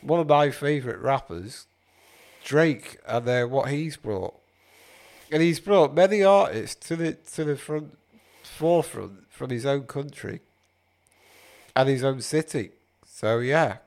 one 0.00 0.20
of 0.20 0.28
my 0.28 0.50
favourite 0.50 1.00
rappers, 1.00 1.66
Drake, 2.44 2.98
and 3.06 3.28
uh, 3.28 3.44
what 3.44 3.70
he's 3.70 3.96
brought. 3.96 4.34
And 5.30 5.42
he's 5.42 5.60
brought 5.60 5.94
many 5.94 6.22
artists 6.22 6.86
to 6.88 6.96
the 6.96 7.12
to 7.12 7.44
the 7.44 7.56
front 7.56 7.98
forefront 8.42 9.30
from 9.30 9.50
his 9.50 9.66
own 9.66 9.82
country 9.82 10.40
and 11.76 11.88
his 11.88 12.02
own 12.02 12.22
city. 12.22 12.70
So 13.06 13.38
yeah. 13.40 13.78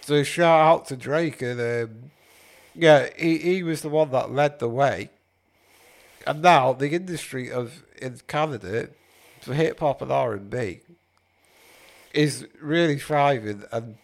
So 0.00 0.22
shout 0.22 0.60
out 0.60 0.86
to 0.86 0.96
Drake 0.96 1.42
and 1.42 1.60
um, 1.60 2.10
yeah, 2.76 3.08
he, 3.16 3.38
he 3.38 3.62
was 3.62 3.80
the 3.80 3.88
one 3.88 4.10
that 4.10 4.30
led 4.30 4.58
the 4.58 4.68
way. 4.68 5.10
And 6.26 6.42
now 6.42 6.72
the 6.72 6.90
industry 6.90 7.50
of 7.50 7.82
in 8.00 8.20
Canada 8.26 8.88
for 9.40 9.54
hip 9.54 9.80
hop 9.80 10.02
and 10.02 10.12
R 10.12 10.34
and 10.34 10.50
B 10.50 10.80
is 12.12 12.46
really 12.60 12.98
thriving 12.98 13.64
and 13.72 13.96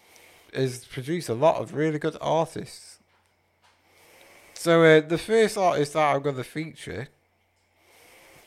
has 0.55 0.85
produced 0.85 1.28
a 1.28 1.35
lot 1.35 1.57
of 1.57 1.74
really 1.74 1.99
good 1.99 2.16
artists. 2.20 2.99
So 4.55 4.85
uh, 4.85 5.01
the 5.01 5.19
first 5.19 5.59
artist 5.59 5.94
that 5.94 6.15
I'm 6.15 6.23
going 6.23 6.36
to 6.36 6.44
feature 6.44 7.09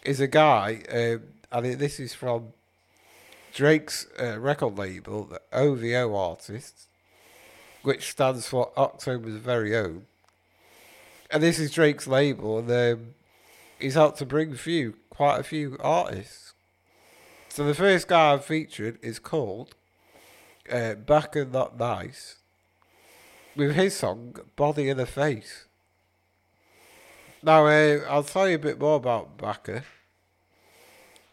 is 0.04 0.20
a 0.20 0.28
guy, 0.28 0.82
um, 0.90 1.22
and 1.52 1.80
this 1.80 2.00
is 2.00 2.14
from 2.14 2.54
Drake's 3.54 4.08
uh, 4.22 4.40
record 4.40 4.78
label, 4.78 5.26
the 5.26 5.42
OVO 5.52 6.16
Artists, 6.16 6.88
which 7.82 8.12
stands 8.12 8.48
for 8.48 8.72
October's 8.78 9.36
Very 9.36 9.76
Own. 9.76 10.06
And 11.36 11.44
this 11.44 11.60
is 11.60 11.72
Drake's 11.72 12.08
label, 12.08 12.60
and 12.60 12.72
um, 12.72 13.08
he's 13.78 13.96
helped 13.96 14.20
to 14.20 14.26
bring 14.26 14.56
few, 14.56 14.96
quite 15.10 15.38
a 15.38 15.44
few 15.44 15.76
artists. 15.82 16.54
So 17.50 17.66
the 17.66 17.74
first 17.74 18.08
guy 18.08 18.32
I've 18.32 18.46
featured 18.46 18.98
is 19.02 19.20
called 19.20 19.76
uh, 20.72 20.94
Baka 20.94 21.44
Not 21.44 21.78
Nice, 21.78 22.38
with 23.54 23.76
his 23.76 23.98
song 23.98 24.38
Body 24.56 24.88
in 24.88 24.96
the 24.96 25.06
Face. 25.06 25.66
Now, 27.44 27.66
uh, 27.66 28.00
I'll 28.08 28.24
tell 28.24 28.48
you 28.48 28.56
a 28.56 28.60
bit 28.60 28.80
more 28.80 28.96
about 28.96 29.38
Baka. 29.38 29.84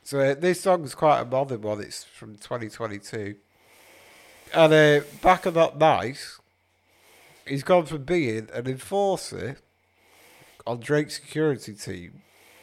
So, 0.02 0.18
uh, 0.18 0.34
this 0.34 0.62
song's 0.62 0.96
quite 0.96 1.20
a 1.20 1.24
modern 1.24 1.62
one, 1.62 1.80
it's 1.80 2.02
from 2.02 2.34
2022. 2.34 3.36
And 4.52 4.72
uh, 4.72 5.04
Baka 5.22 5.52
Not 5.52 5.78
Nice, 5.78 6.40
he's 7.46 7.62
gone 7.62 7.86
from 7.86 8.02
being 8.02 8.48
an 8.52 8.66
enforcer 8.66 9.58
on 10.66 10.80
Drake's 10.80 11.14
security 11.14 11.74
team 11.74 12.22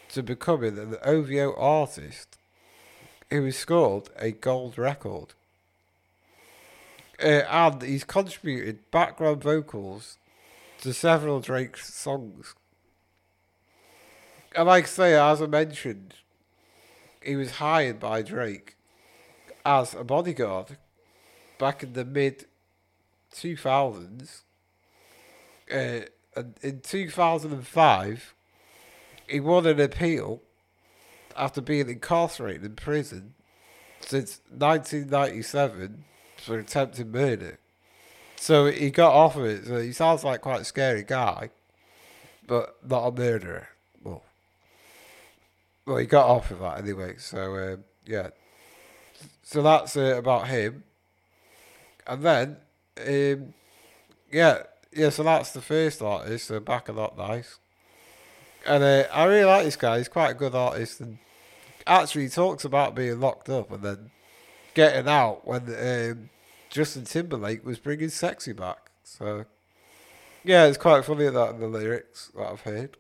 to 0.10 0.24
becoming 0.24 0.78
an 0.78 0.98
OVO 1.04 1.56
artist 1.56 2.38
who 3.30 3.52
scored 3.52 4.10
a 4.18 4.32
gold 4.32 4.78
record. 4.78 5.34
Uh, 7.22 7.44
and 7.50 7.82
he's 7.82 8.04
contributed 8.04 8.90
background 8.92 9.44
vocals 9.44 10.18
to 10.82 10.94
several 10.94 11.40
Drake's 11.40 11.94
songs. 11.94 12.56
And 14.56 14.68
like 14.68 14.86
I 14.86 14.88
say, 14.88 15.14
as 15.14 15.42
I 15.42 15.46
mentioned, 15.46 16.16
he 17.22 17.36
was 17.36 17.52
hired 17.52 18.00
by 18.00 18.22
Drake 18.22 18.76
as 19.66 19.94
a 19.94 20.04
bodyguard 20.04 20.78
back 21.60 21.84
in 21.84 21.94
the 21.94 22.06
mid 22.06 22.46
2000s. 23.34 24.42
Uh, 25.72 26.06
in 26.62 26.82
2005, 26.82 28.36
he 29.28 29.40
won 29.40 29.66
an 29.66 29.80
appeal 29.80 30.42
after 31.36 31.62
being 31.62 31.90
incarcerated 31.90 32.66
in 32.66 32.76
prison 32.76 33.34
since 34.02 34.42
1997 34.50 36.04
for 36.38 36.58
attempted 36.58 37.14
murder. 37.14 37.60
So 38.36 38.68
he 38.68 38.90
got 38.90 39.14
off 39.14 39.36
of 39.36 39.46
it. 39.46 39.66
So 39.66 39.82
he 39.82 39.92
sounds 39.92 40.24
like 40.24 40.42
quite 40.42 40.62
a 40.62 40.66
scary 40.66 41.04
guy, 41.04 41.50
but 42.48 42.76
not 42.88 43.08
a 43.08 43.12
murderer. 43.12 43.68
Well, 44.04 44.24
well, 45.86 45.98
he 45.98 46.06
got 46.06 46.26
off 46.26 46.52
of 46.52 46.60
that 46.60 46.80
anyway. 46.80 47.16
So 47.18 47.56
um, 47.56 47.84
yeah. 48.06 48.30
So 49.44 49.62
that's 49.62 49.98
uh, 49.98 50.16
about 50.18 50.48
him. 50.48 50.84
And 52.08 52.24
then, 52.24 52.58
um, 53.08 53.54
yeah, 54.32 54.64
yeah. 54.94 55.10
So 55.10 55.24
that's 55.24 55.52
the 55.52 55.62
first 55.62 56.02
artist. 56.02 56.48
So 56.48 56.60
Baka 56.60 56.94
Not 56.94 57.18
Nice. 57.18 57.60
And 58.68 58.84
uh, 58.84 59.04
I 59.12 59.26
really 59.26 59.46
like 59.46 59.64
this 59.66 59.76
guy. 59.76 59.98
He's 59.98 60.10
quite 60.10 60.32
a 60.32 60.36
good 60.36 60.54
artist, 60.54 61.00
and 61.00 61.18
actually 61.88 62.24
he 62.24 62.30
talks 62.30 62.66
about 62.66 62.96
being 62.96 63.20
locked 63.20 63.50
up 63.50 63.72
and 63.72 63.84
then 63.84 64.12
getting 64.74 65.08
out 65.08 65.48
when 65.48 65.64
um, 65.64 66.30
Justin 66.70 67.06
Timberlake 67.06 67.66
was 67.66 67.80
bringing 67.80 68.10
"Sexy" 68.10 68.54
back. 68.54 68.92
So 69.04 69.46
yeah, 70.44 70.66
it's 70.66 70.78
quite 70.78 71.06
funny 71.06 71.30
that 71.30 71.50
in 71.52 71.60
the 71.60 71.68
lyrics 71.68 72.32
that 72.36 72.48
I've 72.48 72.62
heard. 72.62 72.98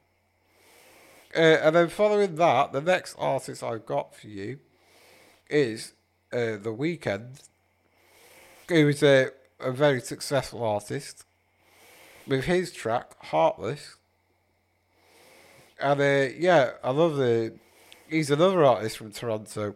Uh, 1.36 1.40
and 1.40 1.76
then 1.76 1.90
following 1.90 2.36
that, 2.36 2.72
the 2.72 2.82
next 2.82 3.16
artist 3.20 3.64
I've 3.64 3.86
got 3.86 4.16
for 4.16 4.28
you 4.28 4.60
is 5.50 5.94
uh, 6.34 6.58
The 6.58 6.76
Weeknd, 6.76 7.44
who 8.68 8.88
is 8.88 9.04
a, 9.04 9.30
a 9.60 9.72
very 9.72 10.02
successful 10.02 10.64
artist 10.64 11.26
with 12.30 12.46
his 12.46 12.72
track 12.72 13.16
Heartless. 13.26 13.96
And 15.82 16.00
uh, 16.00 16.34
yeah, 16.38 16.72
I 16.84 16.92
love 16.92 17.18
the. 17.18 17.54
He's 18.08 18.32
another 18.32 18.64
artist 18.64 18.98
from 18.98 19.12
Toronto. 19.12 19.76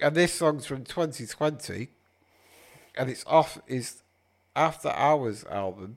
And 0.00 0.14
this 0.14 0.32
song's 0.32 0.66
from 0.66 0.84
2020. 0.84 1.88
And 2.96 3.10
it's 3.10 3.24
off 3.26 3.60
his 3.66 4.02
After 4.54 4.90
Hours 4.90 5.44
album. 5.50 5.96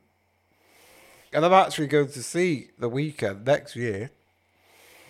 And 1.33 1.45
I'm 1.45 1.53
actually 1.53 1.87
going 1.87 2.09
to 2.09 2.23
see 2.23 2.69
The 2.77 2.89
Weeknd 2.89 3.45
next 3.45 3.75
year. 3.75 4.11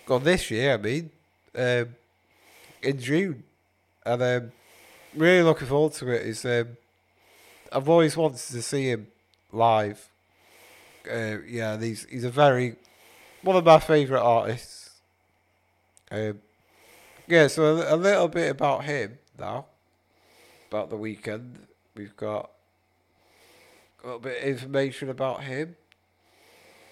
Well, 0.07 0.19
this 0.19 0.51
year, 0.51 0.73
I 0.73 0.77
mean. 0.77 1.11
Um, 1.55 1.95
in 2.81 2.99
June. 2.99 3.43
And 4.05 4.21
um, 4.21 4.51
really 5.15 5.43
looking 5.43 5.67
forward 5.67 5.93
to 5.93 6.09
it. 6.09 6.27
Is 6.27 6.45
um, 6.45 6.77
I've 7.71 7.89
always 7.89 8.15
wanted 8.15 8.39
to 8.39 8.61
see 8.61 8.89
him 8.89 9.07
live. 9.51 10.09
Uh, 11.09 11.37
yeah, 11.47 11.79
he's 11.79 12.05
he's 12.09 12.23
a 12.23 12.29
very 12.29 12.75
one 13.41 13.55
of 13.55 13.65
my 13.65 13.79
favourite 13.79 14.21
artists. 14.21 14.91
Um, 16.11 16.41
yeah, 17.27 17.47
so 17.47 17.77
a, 17.77 17.95
a 17.95 17.97
little 17.97 18.27
bit 18.27 18.51
about 18.51 18.83
him 18.83 19.17
now. 19.39 19.65
About 20.69 20.89
The 20.89 20.97
Weeknd, 20.97 21.55
we've 21.95 22.15
got 22.15 22.51
a 24.03 24.07
little 24.07 24.19
bit 24.19 24.41
of 24.41 24.47
information 24.47 25.09
about 25.09 25.43
him. 25.43 25.75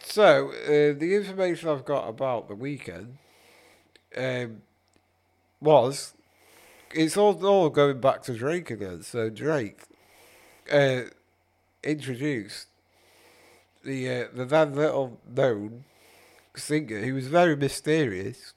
So 0.03 0.51
uh, 0.51 0.97
the 0.97 1.15
information 1.15 1.69
I've 1.69 1.85
got 1.85 2.07
about 2.07 2.47
The 2.47 2.55
Weeknd 2.55 3.13
um, 4.17 4.61
was 5.61 6.13
it's 6.93 7.17
all 7.17 7.45
all 7.45 7.69
going 7.69 7.99
back 7.99 8.23
to 8.23 8.33
Drake 8.33 8.71
again. 8.71 9.03
So 9.03 9.29
Drake 9.29 9.81
uh, 10.71 11.01
introduced 11.83 12.67
the 13.83 14.09
uh, 14.09 14.27
the 14.33 14.45
then 14.45 14.75
little 14.75 15.19
known 15.27 15.85
singer 16.55 17.01
who 17.01 17.13
was 17.13 17.27
very 17.27 17.55
mysterious. 17.55 18.53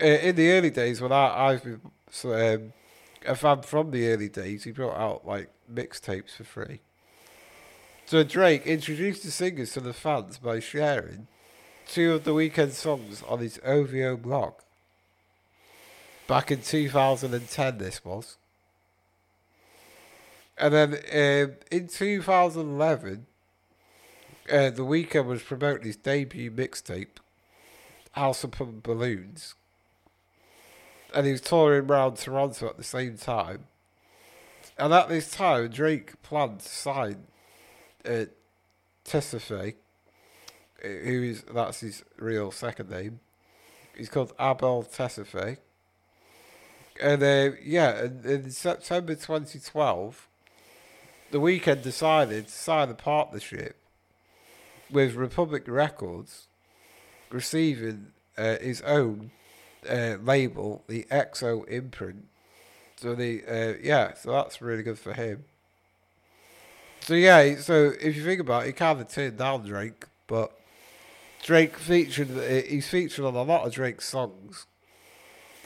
Uh, 0.00 0.06
in 0.06 0.36
the 0.36 0.50
early 0.50 0.70
days, 0.70 1.00
when 1.00 1.12
I 1.12 1.48
I've 1.48 1.62
been 1.62 1.80
um, 2.24 2.72
a 3.26 3.34
fan 3.34 3.62
from 3.62 3.90
the 3.90 4.08
early 4.08 4.28
days, 4.28 4.64
he 4.64 4.72
brought 4.72 4.96
out 4.96 5.26
like 5.26 5.50
mixtapes 5.72 6.36
for 6.36 6.44
free. 6.44 6.80
So 8.06 8.22
Drake 8.22 8.66
introduced 8.66 9.22
the 9.22 9.30
singers 9.30 9.72
to 9.72 9.80
the 9.80 9.94
fans 9.94 10.38
by 10.38 10.60
sharing 10.60 11.26
two 11.86 12.12
of 12.12 12.24
The 12.24 12.32
Weeknd 12.32 12.72
songs 12.72 13.22
on 13.26 13.38
his 13.38 13.58
OVO 13.64 14.16
blog. 14.16 14.54
Back 16.26 16.50
in 16.50 16.60
2010, 16.60 17.78
this 17.78 18.04
was. 18.04 18.36
And 20.56 20.72
then 20.72 20.92
um, 20.94 21.56
in 21.70 21.88
2011, 21.88 23.26
uh, 24.50 24.70
The 24.70 24.82
Weeknd 24.82 25.26
was 25.26 25.42
promoting 25.42 25.86
his 25.86 25.96
debut 25.96 26.50
mixtape, 26.50 27.18
House 28.12 28.44
of 28.44 28.82
Balloons. 28.82 29.54
And 31.12 31.26
he 31.26 31.32
was 31.32 31.40
touring 31.40 31.86
around 31.86 32.16
Toronto 32.16 32.68
at 32.68 32.76
the 32.76 32.84
same 32.84 33.16
time. 33.16 33.64
And 34.76 34.92
at 34.92 35.08
this 35.08 35.30
time, 35.30 35.68
Drake 35.68 36.20
planned 36.22 36.60
to 36.60 36.68
sign 36.68 37.24
uh, 38.04 38.26
Tesfaye, 39.04 39.74
uh, 40.84 40.88
who 40.88 41.22
is, 41.22 41.42
that's 41.42 41.80
his 41.80 42.04
real 42.16 42.50
second 42.50 42.90
name. 42.90 43.20
He's 43.96 44.08
called 44.08 44.32
Abel 44.40 44.84
Tesfaye. 44.84 45.58
And 47.00 47.22
uh, 47.22 47.56
yeah, 47.62 48.08
in 48.24 48.50
September 48.50 49.14
2012, 49.14 50.28
The 51.30 51.38
Weeknd 51.40 51.82
decided 51.82 52.46
to 52.46 52.52
sign 52.52 52.90
a 52.90 52.94
partnership 52.94 53.76
with 54.90 55.14
Republic 55.14 55.64
Records, 55.66 56.46
receiving 57.30 58.08
uh, 58.38 58.56
his 58.58 58.80
own 58.82 59.30
uh, 59.88 60.16
label, 60.22 60.84
the 60.86 61.04
XO 61.10 61.66
imprint. 61.68 62.26
So 62.96 63.14
the 63.14 63.42
uh, 63.48 63.74
yeah, 63.82 64.14
so 64.14 64.30
that's 64.32 64.62
really 64.62 64.82
good 64.82 64.98
for 64.98 65.12
him. 65.12 65.44
So 67.00 67.14
yeah, 67.14 67.56
so 67.56 67.92
if 68.00 68.16
you 68.16 68.24
think 68.24 68.40
about 68.40 68.62
it, 68.62 68.66
he 68.68 68.72
kind 68.72 69.00
of 69.00 69.08
turned 69.08 69.36
down 69.36 69.66
Drake, 69.66 70.06
but 70.26 70.52
Drake 71.42 71.76
featured. 71.76 72.30
uh, 72.38 72.66
He's 72.68 72.88
featured 72.88 73.24
on 73.24 73.34
a 73.34 73.42
lot 73.42 73.66
of 73.66 73.72
Drake's 73.74 74.08
songs, 74.08 74.66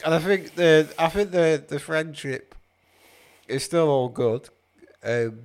and 0.03 0.13
I 0.13 0.19
think 0.19 0.55
the 0.55 0.91
I 0.97 1.07
think 1.09 1.31
the 1.31 1.63
the 1.65 1.79
friendship 1.79 2.55
is 3.47 3.63
still 3.63 3.87
all 3.89 4.09
good, 4.09 4.49
um, 5.03 5.39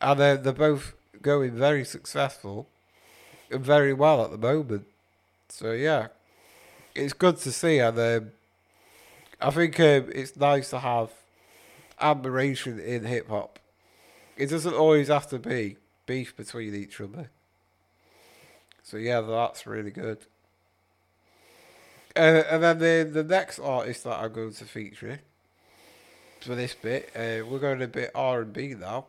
and 0.00 0.20
they're, 0.20 0.36
they're 0.36 0.52
both 0.52 0.94
going 1.22 1.52
very 1.52 1.84
successful 1.84 2.68
and 3.50 3.64
very 3.64 3.92
well 3.92 4.24
at 4.24 4.30
the 4.30 4.38
moment. 4.38 4.86
So 5.48 5.72
yeah, 5.72 6.08
it's 6.94 7.12
good 7.12 7.36
to 7.38 7.52
see, 7.52 7.78
and 7.78 7.98
um, 7.98 8.30
I 9.40 9.50
think 9.50 9.78
um, 9.80 10.10
it's 10.14 10.36
nice 10.36 10.70
to 10.70 10.78
have 10.78 11.10
admiration 12.00 12.78
in 12.78 13.04
hip 13.04 13.28
hop. 13.28 13.58
It 14.36 14.50
doesn't 14.50 14.74
always 14.74 15.08
have 15.08 15.28
to 15.30 15.38
be 15.38 15.76
beef 16.06 16.36
between 16.36 16.74
each 16.74 17.00
other. 17.00 17.30
So 18.82 18.96
yeah, 18.96 19.20
that's 19.20 19.66
really 19.66 19.90
good. 19.90 20.18
Uh, 22.16 22.42
and 22.50 22.62
then 22.62 22.78
the 22.78 23.10
the 23.10 23.24
next 23.24 23.58
artist 23.58 24.04
that 24.04 24.18
I'm 24.18 24.32
going 24.32 24.52
to 24.52 24.64
feature 24.64 25.20
for 26.44 26.54
this 26.54 26.74
bit, 26.74 27.10
uh, 27.14 27.44
we're 27.46 27.58
going 27.58 27.82
a 27.82 27.88
bit 27.88 28.10
R 28.14 28.42
and 28.42 28.52
B 28.52 28.74
now. 28.74 29.06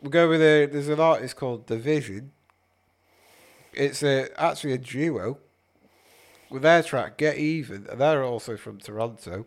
We'll 0.00 0.10
go 0.10 0.28
with 0.28 0.40
a. 0.40 0.66
There's 0.66 0.88
an 0.88 1.00
artist 1.00 1.36
called 1.36 1.66
dvsn. 1.66 2.28
It's 3.72 4.02
a, 4.02 4.28
actually 4.40 4.72
a 4.72 4.78
duo 4.78 5.38
with 6.50 6.62
their 6.62 6.82
track 6.82 7.16
"Get 7.16 7.36
Even," 7.36 7.86
and 7.90 8.00
they're 8.00 8.24
also 8.24 8.56
from 8.56 8.78
Toronto. 8.78 9.46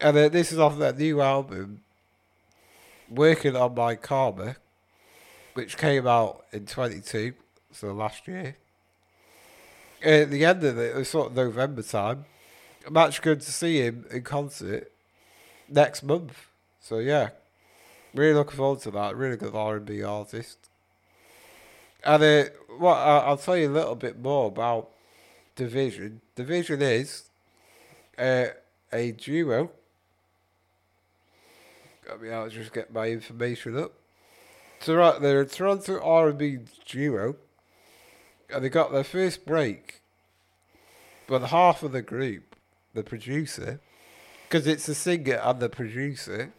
And 0.00 0.16
uh, 0.16 0.28
this 0.28 0.50
is 0.50 0.58
off 0.58 0.78
their 0.78 0.92
new 0.92 1.20
album, 1.20 1.82
"Working 3.08 3.54
on 3.54 3.74
My 3.74 3.94
Karma," 3.94 4.56
which 5.54 5.76
came 5.76 6.06
out 6.06 6.44
in 6.52 6.66
22, 6.66 7.34
so 7.70 7.92
last 7.92 8.26
year. 8.26 8.56
At 10.02 10.30
the 10.30 10.44
end 10.44 10.64
of 10.64 10.78
it, 10.78 10.96
it 10.96 10.96
was 10.96 11.08
sort 11.08 11.28
of 11.30 11.36
November 11.36 11.82
time. 11.82 12.24
I'm 12.84 12.96
actually 12.96 13.24
going 13.24 13.38
to 13.38 13.52
see 13.52 13.78
him 13.78 14.04
in 14.10 14.22
concert 14.22 14.91
next 15.72 16.02
month. 16.02 16.48
So 16.80 16.98
yeah, 16.98 17.30
really 18.14 18.34
looking 18.34 18.56
forward 18.56 18.80
to 18.80 18.90
that. 18.92 19.16
Really 19.16 19.36
good 19.36 19.54
R 19.54 19.76
and 19.76 19.86
B 19.86 20.02
artist. 20.02 20.68
And 22.04 22.22
uh, 22.22 22.44
what 22.78 22.96
I- 22.96 23.18
I'll 23.26 23.36
tell 23.36 23.56
you 23.56 23.70
a 23.70 23.72
little 23.72 23.94
bit 23.94 24.18
more 24.18 24.48
about 24.48 24.90
dvsn. 25.56 26.18
dvsn 26.36 26.80
is 26.80 27.24
uh, 28.18 28.46
a 28.92 29.12
duo. 29.12 29.70
Got 32.06 32.22
me 32.22 32.30
out. 32.30 32.50
Just 32.50 32.72
get 32.72 32.92
my 32.92 33.08
information 33.08 33.78
up. 33.78 33.92
So 34.80 34.96
right, 34.96 35.20
they're 35.20 35.42
a 35.42 35.46
Toronto 35.46 36.00
R 36.02 36.30
and 36.30 36.38
B 36.38 36.58
duo, 36.86 37.36
and 38.52 38.64
they 38.64 38.68
got 38.68 38.90
their 38.90 39.04
first 39.04 39.46
break. 39.46 40.00
But 41.28 41.42
half 41.44 41.84
of 41.84 41.92
the 41.92 42.02
group, 42.02 42.56
the 42.92 43.04
producer, 43.04 43.78
because 44.52 44.66
it's 44.66 44.84
the 44.84 44.94
singer 44.94 45.40
and 45.42 45.60
the 45.60 45.68
producer, 45.70 46.52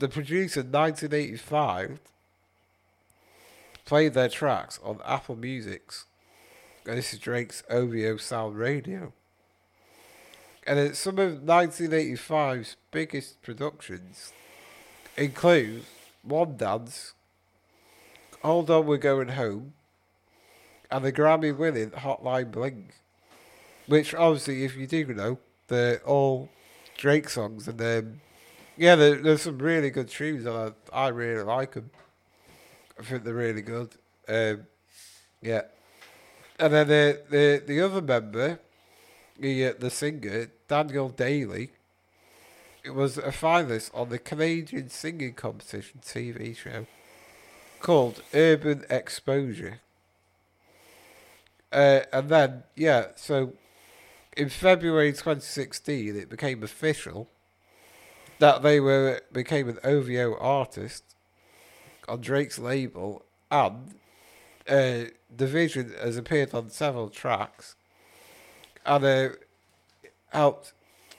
the 0.00 0.08
producer 0.08 0.62
in 0.62 0.72
Nineteen85 0.72 2.00
played 3.84 4.14
their 4.14 4.28
tracks 4.28 4.80
on 4.82 4.98
Apple 5.06 5.36
Music's. 5.36 6.06
And 6.84 6.98
this 6.98 7.12
is 7.12 7.20
Drake's 7.20 7.62
OVO 7.70 8.16
Sound 8.16 8.58
Radio. 8.58 9.12
And 10.66 10.96
some 10.96 11.20
of 11.20 11.42
Nineteen85's 11.42 12.74
biggest 12.90 13.40
productions 13.42 14.32
include 15.16 15.84
One 16.24 16.56
Dance, 16.56 17.12
Hold 18.42 18.72
On 18.72 18.86
We're 18.86 18.96
Going 18.96 19.28
Home, 19.28 19.74
and 20.90 21.04
the 21.04 21.12
Grammy 21.12 21.56
winning 21.56 21.90
Hotline 21.90 22.50
Bling. 22.50 22.90
Which 23.86 24.16
obviously, 24.16 24.64
if 24.64 24.76
you 24.76 24.88
do 24.88 25.14
know, 25.14 25.38
they're 25.68 25.98
all 25.98 26.48
Drake 27.00 27.30
songs, 27.30 27.66
and 27.66 27.80
um, 27.80 28.20
yeah, 28.76 28.94
there, 28.94 29.16
there's 29.16 29.42
some 29.42 29.58
really 29.58 29.88
good 29.88 30.08
tunes, 30.08 30.44
and 30.44 30.54
I, 30.54 30.72
I 30.92 31.08
really 31.08 31.42
like 31.42 31.72
them. 31.72 31.90
I 32.98 33.02
think 33.02 33.24
they're 33.24 33.32
really 33.32 33.62
good. 33.62 33.88
Um, 34.28 34.66
yeah, 35.40 35.62
and 36.58 36.74
then 36.74 36.88
the 36.88 37.22
the 37.30 37.62
the 37.66 37.80
other 37.80 38.02
member, 38.02 38.60
the 39.38 39.68
uh, 39.68 39.72
the 39.78 39.88
singer 39.88 40.50
Daniel 40.68 41.08
Daly, 41.08 41.70
was 42.94 43.16
a 43.16 43.32
finalist 43.32 43.90
on 43.94 44.10
the 44.10 44.18
Canadian 44.18 44.90
singing 44.90 45.32
competition 45.32 46.00
TV 46.04 46.54
show 46.54 46.86
called 47.80 48.22
Urban 48.34 48.84
Exposure. 48.90 49.80
Uh, 51.72 52.00
and 52.12 52.28
then 52.28 52.62
yeah, 52.76 53.06
so 53.16 53.54
in 54.36 54.48
February 54.48 55.12
2016, 55.12 56.16
it 56.16 56.28
became 56.28 56.62
official 56.62 57.28
that 58.38 58.62
they 58.62 58.80
were 58.80 59.20
became 59.32 59.68
an 59.68 59.78
OVO 59.84 60.36
artist 60.38 61.14
on 62.08 62.20
Drake's 62.20 62.58
label, 62.58 63.24
and 63.50 63.94
uh, 64.68 65.04
dvsn 65.36 65.98
has 66.02 66.16
appeared 66.16 66.54
on 66.54 66.70
several 66.70 67.08
tracks, 67.08 67.76
and 68.84 69.04
uh, 69.04 69.28
helped. 70.28 70.72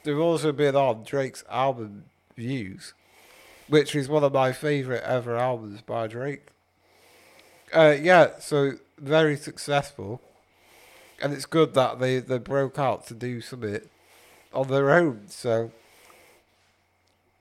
They've 0.04 0.18
also 0.18 0.52
been 0.52 0.76
on 0.76 1.04
Drake's 1.04 1.44
album 1.50 2.06
Views, 2.36 2.94
which 3.68 3.96
is 3.96 4.10
one 4.10 4.24
of 4.24 4.34
my 4.34 4.52
favorite 4.52 5.04
ever 5.04 5.38
albums 5.38 5.82
by 5.82 6.08
Drake. 6.08 6.48
Uh, 7.74 7.96
yeah, 8.02 8.40
so 8.40 8.74
very 8.98 9.38
successful, 9.38 10.22
and 11.22 11.34
it's 11.34 11.46
good 11.46 11.74
that 11.74 12.00
they 12.00 12.20
they 12.20 12.38
broke 12.38 12.80
out 12.80 13.08
to 13.08 13.14
do 13.14 13.42
something 13.42 13.82
on 14.54 14.68
their 14.68 14.92
own. 14.92 15.24
So 15.28 15.72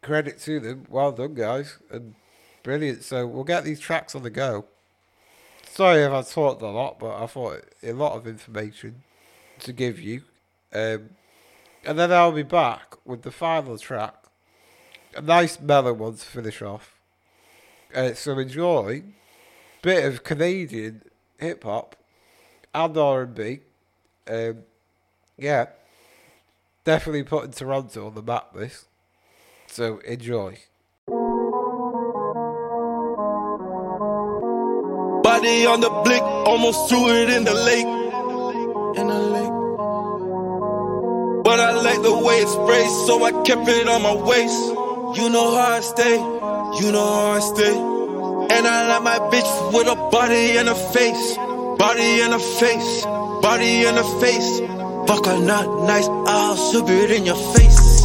credit 0.02 0.38
to 0.40 0.60
them. 0.60 0.86
Well 0.88 1.12
done, 1.12 1.34
guys, 1.34 1.78
and 1.90 2.14
brilliant. 2.62 3.04
So 3.04 3.26
we'll 3.26 3.44
get 3.44 3.64
these 3.64 3.80
tracks 3.80 4.14
on 4.14 4.22
the 4.22 4.30
go. 4.30 4.66
Sorry 5.66 6.02
if 6.02 6.12
I 6.12 6.22
talked 6.22 6.62
a 6.62 6.66
lot, 6.66 6.98
but 6.98 7.22
I 7.22 7.26
thought 7.26 7.64
a 7.82 7.92
lot 7.92 8.16
of 8.16 8.26
information 8.26 9.02
to 9.60 9.72
give 9.72 10.00
you. 10.00 10.22
Um, 10.72 11.10
and 11.84 11.98
then 11.98 12.12
I'll 12.12 12.32
be 12.32 12.42
back 12.42 12.96
with 13.04 13.22
the 13.22 13.30
final 13.30 13.78
track. 13.78 14.14
A 15.16 15.22
nice 15.22 15.60
mellow 15.60 15.92
one 15.92 16.14
to 16.14 16.24
finish 16.24 16.62
off. 16.62 16.94
Uh, 17.94 18.14
so 18.14 18.38
enjoy. 18.38 19.02
Bit 19.82 20.04
of 20.04 20.24
Canadian 20.24 21.02
hip 21.38 21.64
hop 21.64 21.96
and 22.74 22.96
R 22.96 23.22
and 23.22 23.34
B. 23.34 23.60
Um, 24.30 24.62
yeah, 25.36 25.66
definitely 26.84 27.24
putting 27.24 27.50
Toronto 27.50 28.06
on 28.06 28.14
the 28.14 28.22
map. 28.22 28.54
This, 28.54 28.86
so 29.66 29.98
enjoy. 29.98 30.58
Body 35.24 35.66
on 35.66 35.80
the 35.80 35.90
blick, 36.04 36.22
almost 36.22 36.88
threw 36.88 37.10
it 37.10 37.30
in 37.30 37.42
the 37.42 37.54
lake. 37.54 37.86
In 38.98 39.06
the 39.08 39.18
lake. 39.18 39.50
But 41.42 41.58
I 41.58 41.72
like 41.82 42.02
the 42.02 42.16
way 42.16 42.36
it 42.42 42.48
sprays, 42.48 43.06
so 43.06 43.24
I 43.24 43.32
kept 43.42 43.66
it 43.66 43.88
on 43.88 44.02
my 44.02 44.14
waist. 44.14 44.62
You 45.18 45.28
know 45.28 45.56
how 45.56 45.72
I 45.72 45.80
stay, 45.80 46.14
you 46.14 46.92
know 46.92 47.04
how 47.04 47.32
I 47.32 47.40
stay. 47.40 47.76
And 47.76 48.66
I 48.66 48.86
like 48.90 49.02
my 49.02 49.18
bitch 49.30 49.72
with 49.74 49.88
a 49.88 49.96
body 49.96 50.56
and 50.56 50.68
a 50.68 50.74
face. 50.76 51.36
Body 51.80 52.20
and 52.20 52.34
a 52.34 52.38
face, 52.38 53.06
body 53.40 53.86
and 53.86 53.96
a 53.96 54.04
face. 54.20 54.60
Fuck 55.08 55.24
her 55.24 55.40
not 55.40 55.64
nice, 55.88 56.06
I'll 56.28 56.54
slip 56.54 56.90
it 56.90 57.10
in 57.10 57.24
your 57.24 57.40
face. 57.56 58.02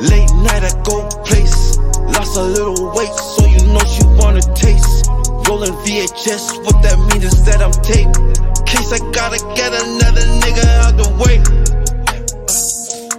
Late 0.00 0.32
night 0.40 0.64
at 0.64 0.82
go 0.88 1.06
place. 1.28 1.76
Lost 2.16 2.38
a 2.38 2.42
little 2.42 2.96
weight, 2.96 3.12
so 3.12 3.44
you 3.44 3.60
know 3.68 3.84
she 3.84 4.04
wanna 4.16 4.40
taste. 4.56 5.06
Rolling 5.46 5.76
VHS, 5.84 6.64
what 6.64 6.80
that 6.80 6.96
means 7.12 7.24
is 7.24 7.44
that 7.44 7.60
I'm 7.60 7.76
taped. 7.84 8.16
Case 8.64 8.90
I 8.90 9.00
gotta 9.12 9.36
get 9.54 9.74
another 9.84 10.24
nigga 10.40 10.64
out 10.80 10.96
the 10.96 11.08
way. 11.20 11.36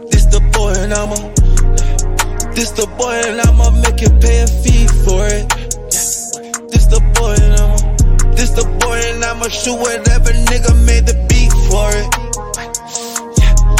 This 0.09 0.25
the 0.33 0.41
boy 0.51 0.73
and 0.81 0.91
I'ma. 0.91 1.17
This 2.55 2.71
the 2.71 2.87
boy 2.97 3.21
and 3.23 3.39
I'ma 3.39 3.69
make 3.69 4.01
it 4.01 4.19
pay 4.19 4.41
a 4.41 4.47
fee 4.47 4.87
for 5.05 5.27
it. 5.27 5.47
This 6.71 6.87
the 6.87 7.01
boy 7.13 7.35
and 7.37 7.53
I'ma. 7.53 7.64
This 8.35 8.51
the 8.51 8.65
boy 8.79 8.99
and 9.11 9.23
I'ma 9.23 9.47
shoot 9.47 9.79
whatever 9.79 10.31
nigga 10.31 10.73
made 10.85 11.05
the 11.07 11.15
beat 11.29 11.51
for 11.71 11.87
it. 11.95 12.09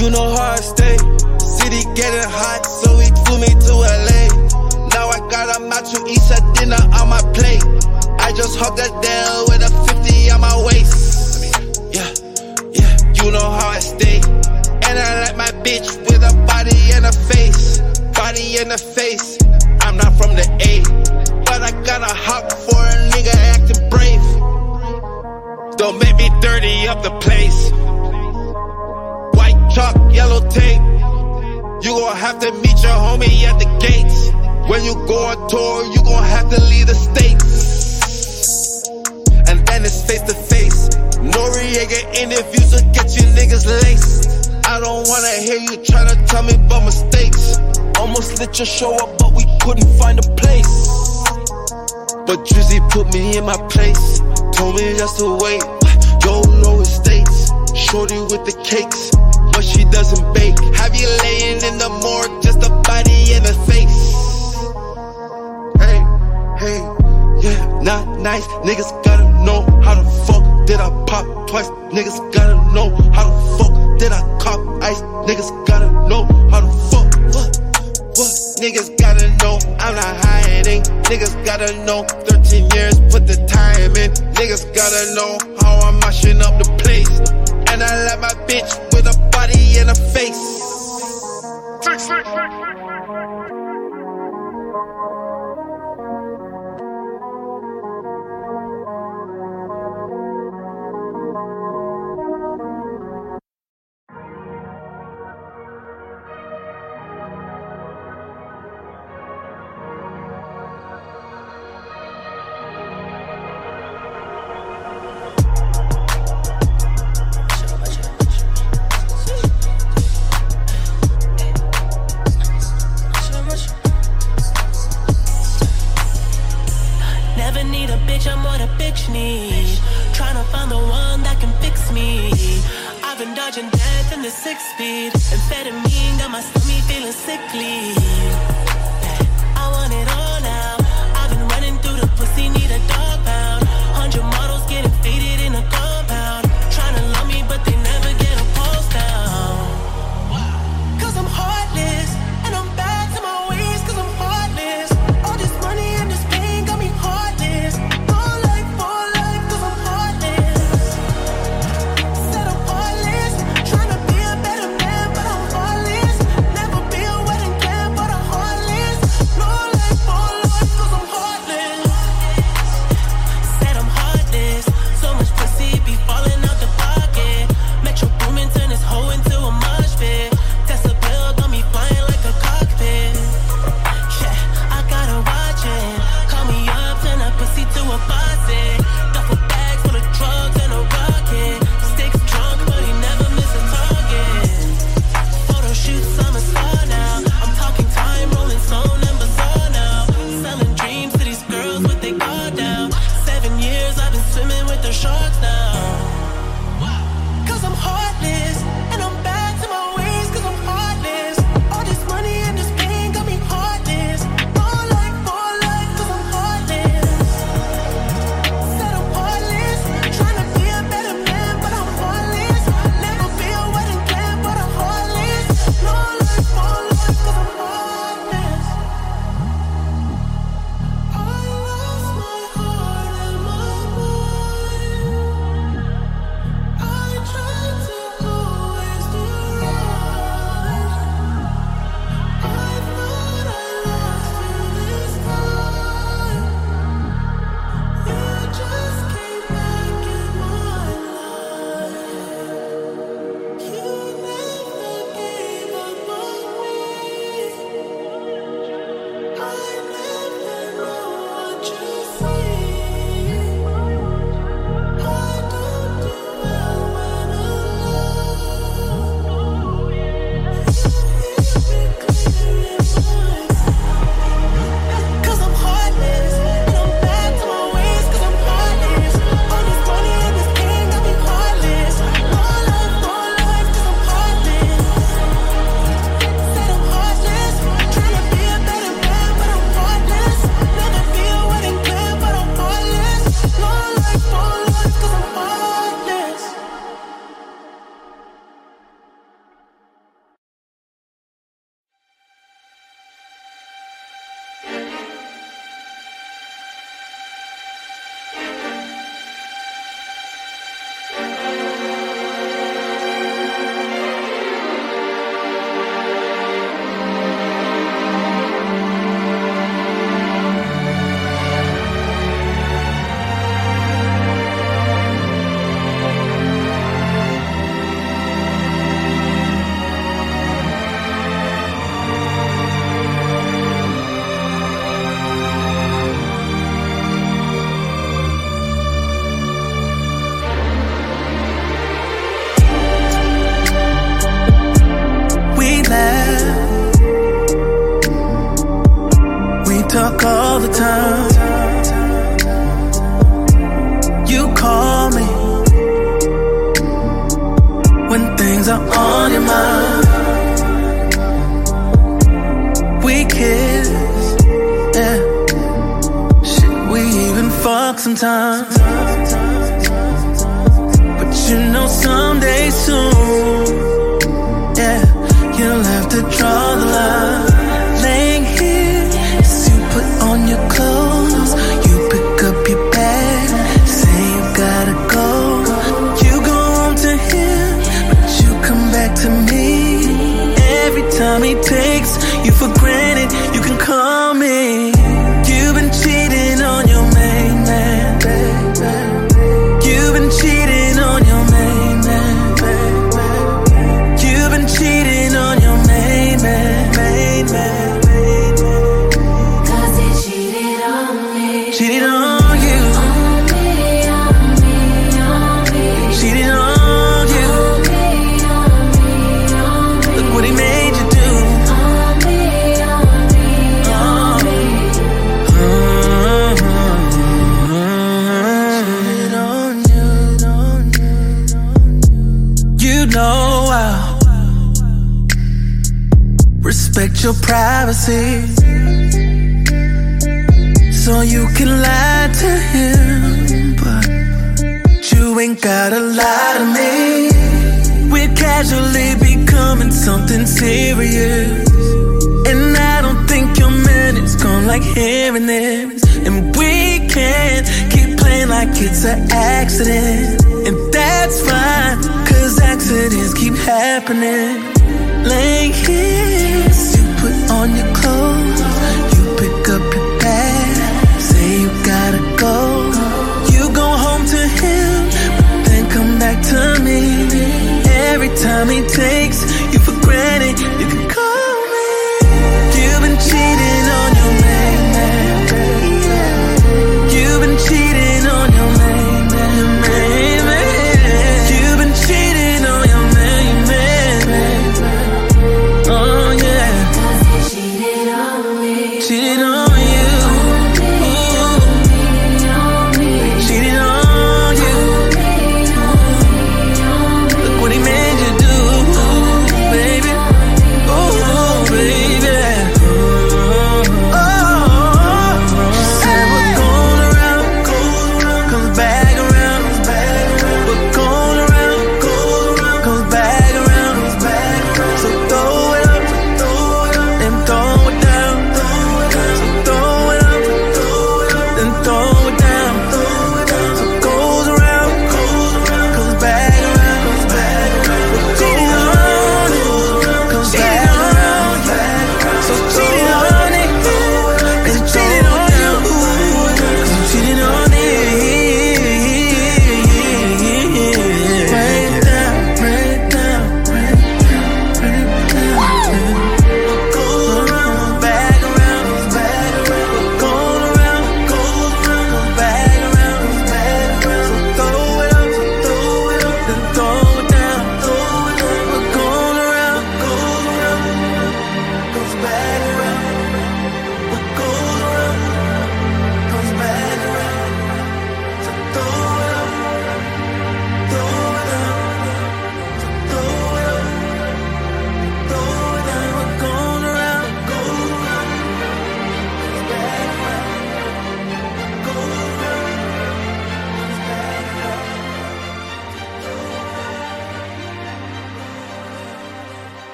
You 0.00 0.10
know 0.10 0.34
how 0.34 0.52
I 0.52 0.60
stay. 0.60 0.96
City 1.38 1.82
getting 1.94 2.28
hot, 2.28 2.66
so 2.66 2.98
he 2.98 3.08
flew 3.24 3.38
me 3.38 3.48
to 3.48 3.72
LA. 3.80 4.22
Now 4.92 5.08
I 5.08 5.18
got 5.30 5.56
a 5.56 5.60
macho 5.60 6.04
east 6.06 6.30
at 6.30 6.42
dinner 6.54 6.82
on 6.98 7.08
my 7.08 7.22
plate. 7.32 7.62
I 8.18 8.32
just 8.36 8.58
hugged 8.58 8.80
a 8.80 8.88
Dell 9.00 9.44
with 9.48 9.62
a 9.62 9.70
50 9.88 10.30
on 10.30 10.40
my 10.40 10.56
waist. 10.66 11.54
Yeah, 11.94 12.08
yeah, 12.72 12.92
you 13.22 13.30
know 13.32 13.50
how 13.50 13.68
I 13.68 13.78
stay. 13.78 14.20
And 14.20 14.98
I 14.98 15.24
like 15.24 15.36
my 15.36 15.52
bitch 15.62 15.88
with 16.08 16.22
a 16.22 16.32
body 16.46 16.76
and 16.92 17.06
a 17.06 17.12
face. 17.12 17.78
Body 18.12 18.58
and 18.58 18.72
a 18.72 18.78
face. 18.78 19.38
I'm 19.80 19.96
not 19.96 20.12
from 20.14 20.34
the 20.36 20.46
A, 20.66 20.82
but 21.46 21.62
I 21.62 21.70
got 21.84 22.02
a 22.02 22.14
hop 22.14 22.52
for 22.52 22.80
a 22.80 22.96
nigga 23.12 23.34
acting 23.54 23.88
brave. 23.88 24.31
Up 26.82 27.00
the 27.00 27.10
place. 27.20 27.70
White 29.38 29.70
chalk, 29.70 29.94
yellow 30.12 30.40
tape. 30.50 30.82
You 31.80 31.94
gon' 31.94 32.16
have 32.16 32.40
to 32.40 32.50
meet 32.52 32.82
your 32.82 32.98
homie 33.04 33.44
at 33.44 33.56
the 33.58 33.70
gates. 33.80 34.30
When 34.68 34.84
you 34.84 34.94
go 35.06 35.16
on 35.24 35.48
tour, 35.48 35.84
you 35.94 36.02
gon' 36.02 36.24
have 36.24 36.50
to 36.50 36.60
leave 36.60 36.88
the 36.88 36.94
states. 36.94 38.88
And 39.48 39.64
then 39.66 39.84
it's 39.84 40.04
face 40.04 40.22
to 40.22 40.34
face. 40.34 40.88
Noriega 41.22 42.14
interviews 42.20 42.72
will 42.74 42.92
get 42.92 43.14
you 43.16 43.22
niggas 43.30 43.64
laced. 43.82 44.50
I 44.66 44.80
don't 44.80 45.08
wanna 45.08 45.34
hear 45.38 45.60
you 45.60 45.78
tryna 45.86 46.26
tell 46.26 46.42
me 46.42 46.54
about 46.56 46.84
mistakes. 46.84 47.58
Almost 47.96 48.40
lit 48.40 48.58
your 48.58 48.66
show 48.66 48.96
up, 48.96 49.16
but 49.18 49.32
we 49.32 49.46
couldn't 49.60 49.88
find 49.98 50.18
a 50.18 50.28
place. 50.34 50.74
But 52.26 52.44
Drizzy 52.44 52.80
put 52.90 53.14
me 53.14 53.38
in 53.38 53.44
my 53.44 53.56
place. 53.68 54.18
Told 54.52 54.76
me 54.76 54.96
just 54.98 55.18
to 55.20 55.38
wait. 55.40 55.81
YOLO 56.24 56.80
estates. 56.80 57.50
Shorty 57.74 58.20
with 58.20 58.44
the 58.44 58.56
cakes. 58.64 59.10
But 59.52 59.64
she 59.64 59.84
doesn't 59.84 60.32
bake. 60.34 60.58
Have 60.76 60.94
you 60.94 61.08
laying 61.22 61.62
in 61.62 61.78
the 61.78 61.88
morgue, 62.02 62.42
just 62.42 62.62
a 62.62 62.70
body 62.70 63.34
and 63.34 63.44
a 63.46 63.54
face. 63.68 64.00
Hey, 65.82 65.98
hey, 66.62 66.78
yeah, 67.44 67.80
not 67.82 68.18
nice. 68.18 68.46
Niggas 68.66 68.90
gotta 69.04 69.24
know 69.44 69.60
how 69.82 69.94
the 70.00 70.08
fuck 70.26 70.66
did 70.66 70.80
I 70.80 70.88
pop 71.06 71.48
twice. 71.48 71.68
Niggas 71.92 72.32
gotta 72.32 72.56
know 72.74 72.90
how 73.12 73.28
the 73.28 73.36
fuck 73.58 73.98
did 73.98 74.12
I 74.12 74.20
cop 74.38 74.60
ice. 74.82 75.02
Niggas 75.28 75.66
gotta 75.66 75.90
know 76.08 76.24
how 76.50 76.60
the. 76.60 76.81
Niggas 78.62 78.96
gotta 78.96 79.28
know 79.42 79.58
I'm 79.80 79.96
not 79.96 80.24
hiding. 80.24 80.82
Niggas 81.10 81.44
gotta 81.44 81.84
know 81.84 82.04
13 82.04 82.70
years, 82.70 82.94
put 83.10 83.26
the 83.26 83.34
time 83.50 83.96
in. 83.96 84.12
Niggas 84.38 84.72
gotta 84.72 85.14
know 85.16 85.36
how 85.60 85.80
I'm 85.80 85.98
mashing 85.98 86.40
up 86.40 86.62
the 86.62 86.70
place. 86.78 87.10
And 87.72 87.82
I 87.82 88.04
like 88.04 88.20
my 88.20 88.28
bitch 88.46 88.70
with 88.94 89.08
a 89.08 89.18
body 89.32 89.78
and 89.78 89.90
a 89.90 89.96
face. 89.96 90.62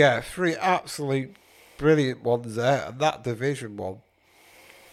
yeah, 0.00 0.22
three 0.22 0.56
absolute 0.56 1.36
brilliant 1.76 2.22
ones 2.22 2.54
there, 2.54 2.86
and 2.88 2.98
that 3.00 3.22
dvsn 3.22 3.76
one. 3.76 3.98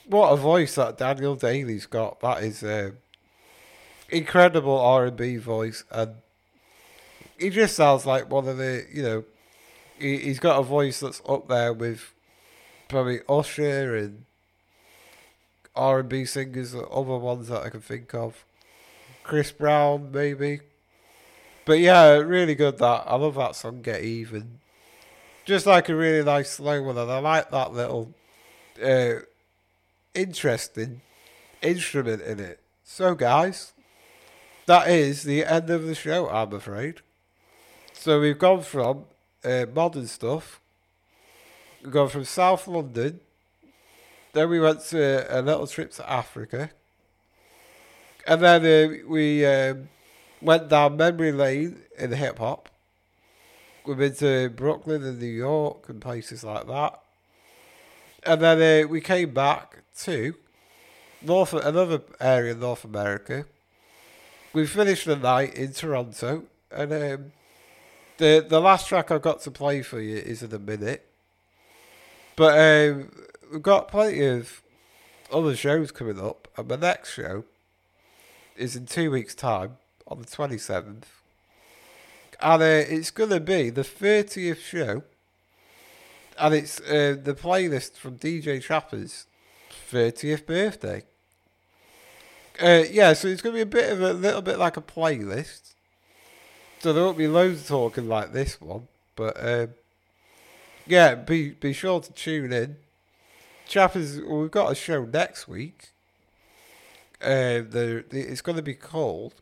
What 0.05 0.33
a 0.33 0.35
voice 0.35 0.75
that 0.75 0.97
Daniel 0.97 1.35
Daly's 1.35 1.85
got! 1.85 2.19
That 2.19 2.43
is 2.43 2.61
a 2.61 2.91
incredible 4.09 4.77
R 4.77 5.05
and 5.05 5.15
B 5.15 5.37
voice, 5.37 5.85
and 5.91 6.15
he 7.39 7.49
just 7.49 7.77
sounds 7.77 8.05
like 8.05 8.29
one 8.29 8.49
of 8.49 8.57
the 8.57 8.85
you 8.93 9.01
know, 9.01 9.23
he, 9.97 10.17
he's 10.17 10.39
got 10.39 10.59
a 10.59 10.63
voice 10.63 10.99
that's 10.99 11.21
up 11.25 11.47
there 11.47 11.71
with 11.71 12.13
probably 12.89 13.21
Usher 13.29 13.95
and 13.95 14.25
R 15.73 15.99
and 16.01 16.09
B 16.09 16.25
singers, 16.25 16.75
other 16.75 17.17
ones 17.17 17.47
that 17.47 17.63
I 17.63 17.69
can 17.69 17.79
think 17.79 18.13
of, 18.13 18.43
Chris 19.23 19.53
Brown 19.53 20.11
maybe. 20.11 20.59
But 21.63 21.79
yeah, 21.79 22.09
really 22.15 22.55
good 22.55 22.77
that. 22.79 23.03
I 23.07 23.15
love 23.15 23.35
that 23.35 23.55
song 23.55 23.81
Get 23.81 24.01
Even 24.01 24.59
just 25.47 25.65
like 25.65 25.87
a 25.87 25.95
really 25.95 26.25
nice 26.25 26.51
slow 26.51 26.83
one, 26.83 26.97
and 26.97 27.09
I 27.09 27.19
like 27.19 27.49
that 27.51 27.71
little 27.71 28.13
uh, 28.83 29.21
interesting 30.13 30.99
instrument 31.61 32.21
in 32.21 32.41
it. 32.41 32.59
So, 32.83 33.15
guys, 33.15 33.71
that 34.65 34.89
is 34.89 35.23
the 35.23 35.45
end 35.45 35.69
of 35.69 35.87
the 35.87 35.95
show, 35.95 36.27
I'm 36.29 36.51
afraid. 36.51 36.95
So, 37.93 38.19
we've 38.19 38.37
gone 38.37 38.61
from 38.61 39.05
uh, 39.45 39.67
modern 39.73 40.07
stuff, 40.07 40.59
we've 41.81 41.93
gone 41.93 42.09
from 42.09 42.25
South 42.25 42.67
London, 42.67 43.21
then 44.33 44.49
we 44.49 44.59
went 44.59 44.81
to 44.87 45.25
a 45.29 45.41
little 45.41 45.65
trip 45.65 45.91
to 45.93 46.11
Africa, 46.11 46.71
and 48.27 48.41
then 48.41 48.65
uh, 48.65 49.07
we 49.07 49.45
um, 49.45 49.87
went 50.41 50.67
down 50.67 50.97
memory 50.97 51.31
lane 51.31 51.83
in 51.97 52.11
hip 52.11 52.37
hop. 52.37 52.67
We've 53.87 53.97
been 53.97 54.15
to 54.15 54.49
Brooklyn 54.49 55.01
and 55.05 55.17
New 55.17 55.27
York 55.27 55.87
and 55.87 56.01
places 56.01 56.43
like 56.43 56.67
that. 56.67 56.99
And 58.23 58.41
then 58.41 58.83
uh, 58.83 58.87
we 58.89 58.99
came 58.99 59.33
back 59.33 59.77
to 59.99 60.35
North 61.21 61.53
another 61.53 62.01
area 62.19 62.51
in 62.51 62.59
North 62.59 62.83
America. 62.83 63.45
We 64.51 64.65
finished 64.65 65.05
the 65.05 65.15
night 65.15 65.53
in 65.55 65.71
Toronto, 65.71 66.43
and 66.69 66.91
um, 66.91 67.31
the 68.17 68.45
the 68.45 68.59
last 68.59 68.89
track 68.89 69.09
I've 69.09 69.21
got 69.21 69.39
to 69.43 69.51
play 69.51 69.81
for 69.83 70.01
you 70.01 70.17
is 70.17 70.43
in 70.43 70.53
a 70.53 70.59
minute. 70.59 71.09
But 72.35 72.59
um, 72.59 73.11
we've 73.53 73.61
got 73.61 73.87
plenty 73.87 74.25
of 74.25 74.63
other 75.31 75.55
shows 75.55 75.93
coming 75.93 76.19
up, 76.19 76.49
and 76.57 76.67
my 76.67 76.75
next 76.75 77.13
show 77.13 77.45
is 78.57 78.75
in 78.75 78.85
two 78.85 79.11
weeks' 79.11 79.33
time 79.33 79.77
on 80.07 80.19
the 80.19 80.27
twenty 80.27 80.57
seventh, 80.57 81.16
and 82.41 82.61
uh, 82.61 82.65
it's 82.65 83.11
gonna 83.11 83.39
be 83.39 83.69
the 83.69 83.83
thirtieth 83.83 84.61
show, 84.61 85.03
and 86.37 86.53
it's 86.53 86.79
uh, 86.81 87.15
the 87.21 87.33
playlist 87.33 87.93
from 87.93 88.17
DJ 88.17 88.61
Trapper's 88.61 89.25
thirtieth 89.69 90.45
birthday. 90.45 91.03
Uh, 92.61 92.83
yeah, 92.89 93.13
so 93.13 93.27
it's 93.27 93.41
gonna 93.41 93.55
be 93.55 93.61
a 93.61 93.65
bit 93.65 93.91
of 93.91 94.01
a 94.01 94.13
little 94.13 94.41
bit 94.41 94.59
like 94.59 94.77
a 94.77 94.81
playlist. 94.81 95.73
So 96.79 96.93
there 96.93 97.03
won't 97.03 97.17
be 97.17 97.27
loads 97.27 97.61
of 97.61 97.67
talking 97.67 98.07
like 98.07 98.33
this 98.33 98.61
one, 98.61 98.87
but 99.15 99.35
um, 99.39 99.69
yeah, 100.85 101.15
be 101.15 101.49
be 101.49 101.73
sure 101.73 101.99
to 102.01 102.11
tune 102.13 102.53
in. 102.53 102.77
Chappers, 103.67 104.21
we've 104.21 104.51
got 104.51 104.71
a 104.71 104.75
show 104.75 105.03
next 105.03 105.47
week. 105.47 105.89
Uh, 107.21 107.65
the 107.67 108.05
it's 108.11 108.41
going 108.41 108.55
to 108.55 108.61
be 108.61 108.75
called. 108.75 109.33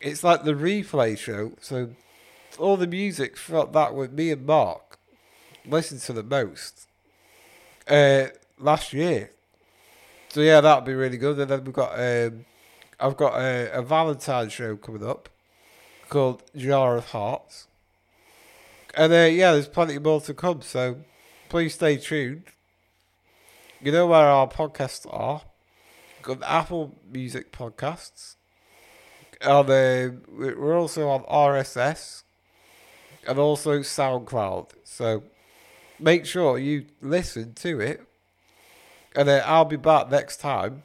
It's 0.00 0.22
like 0.22 0.44
the 0.44 0.52
replay 0.52 1.18
show. 1.18 1.52
So 1.60 1.90
all 2.58 2.76
the 2.76 2.86
music 2.86 3.36
from 3.36 3.72
that 3.72 3.94
with 3.94 4.12
me 4.12 4.30
and 4.30 4.46
Mark 4.46 4.98
listened 5.66 6.00
to 6.02 6.12
the 6.12 6.22
most 6.22 6.86
uh, 7.88 8.26
last 8.58 8.92
year. 8.92 9.30
So 10.28 10.40
yeah, 10.40 10.60
that'll 10.60 10.82
be 10.82 10.94
really 10.94 11.16
good. 11.16 11.38
And 11.38 11.50
then 11.50 11.64
we've 11.64 11.74
got 11.74 11.98
um, 11.98 12.44
I've 12.98 13.16
got 13.16 13.38
a, 13.38 13.72
a 13.72 13.82
Valentine 13.82 14.48
show 14.48 14.76
coming 14.76 15.06
up 15.06 15.28
called 16.08 16.42
Jar 16.56 16.96
of 16.96 17.06
Hearts. 17.06 17.66
And 18.96 19.12
uh, 19.12 19.28
yeah, 19.30 19.52
there's 19.52 19.68
plenty 19.68 19.98
more 19.98 20.20
to 20.22 20.34
come. 20.34 20.62
So 20.62 20.98
please 21.48 21.74
stay 21.74 21.96
tuned. 21.96 22.44
You 23.80 23.92
know 23.92 24.06
where 24.06 24.26
our 24.26 24.48
podcasts 24.48 25.06
are. 25.10 25.42
Got 26.22 26.42
Apple 26.42 26.94
Music 27.10 27.52
podcasts. 27.52 28.36
And 29.40 29.68
uh, 29.68 30.16
we're 30.28 30.78
also 30.78 31.08
on 31.08 31.22
RSS 31.24 32.23
and 33.26 33.38
also 33.38 33.80
SoundCloud. 33.80 34.70
So 34.84 35.22
make 35.98 36.26
sure 36.26 36.58
you 36.58 36.86
listen 37.00 37.54
to 37.54 37.80
it. 37.80 38.02
And 39.16 39.28
then 39.28 39.42
I'll 39.46 39.64
be 39.64 39.76
back 39.76 40.10
next 40.10 40.38
time. 40.38 40.82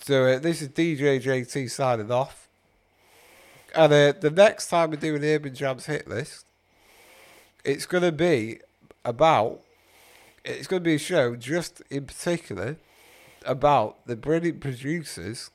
So 0.00 0.26
uh, 0.26 0.38
this 0.38 0.62
is 0.62 0.68
DJ 0.68 1.20
JT 1.20 1.70
signing 1.70 2.10
off. 2.10 2.48
And 3.74 3.92
uh, 3.92 4.12
the 4.18 4.30
next 4.30 4.68
time 4.68 4.90
we 4.90 4.96
do 4.96 5.16
an 5.16 5.24
Urban 5.24 5.54
Jams 5.54 5.86
hit 5.86 6.08
list, 6.08 6.46
it's 7.64 7.86
going 7.86 8.04
to 8.04 8.12
be 8.12 8.60
about, 9.04 9.60
it's 10.44 10.66
going 10.66 10.82
to 10.82 10.84
be 10.84 10.94
a 10.94 10.98
show 10.98 11.36
just 11.36 11.82
in 11.90 12.06
particular 12.06 12.76
about 13.44 14.06
the 14.06 14.16
brilliant 14.16 14.60
producers 14.60 15.50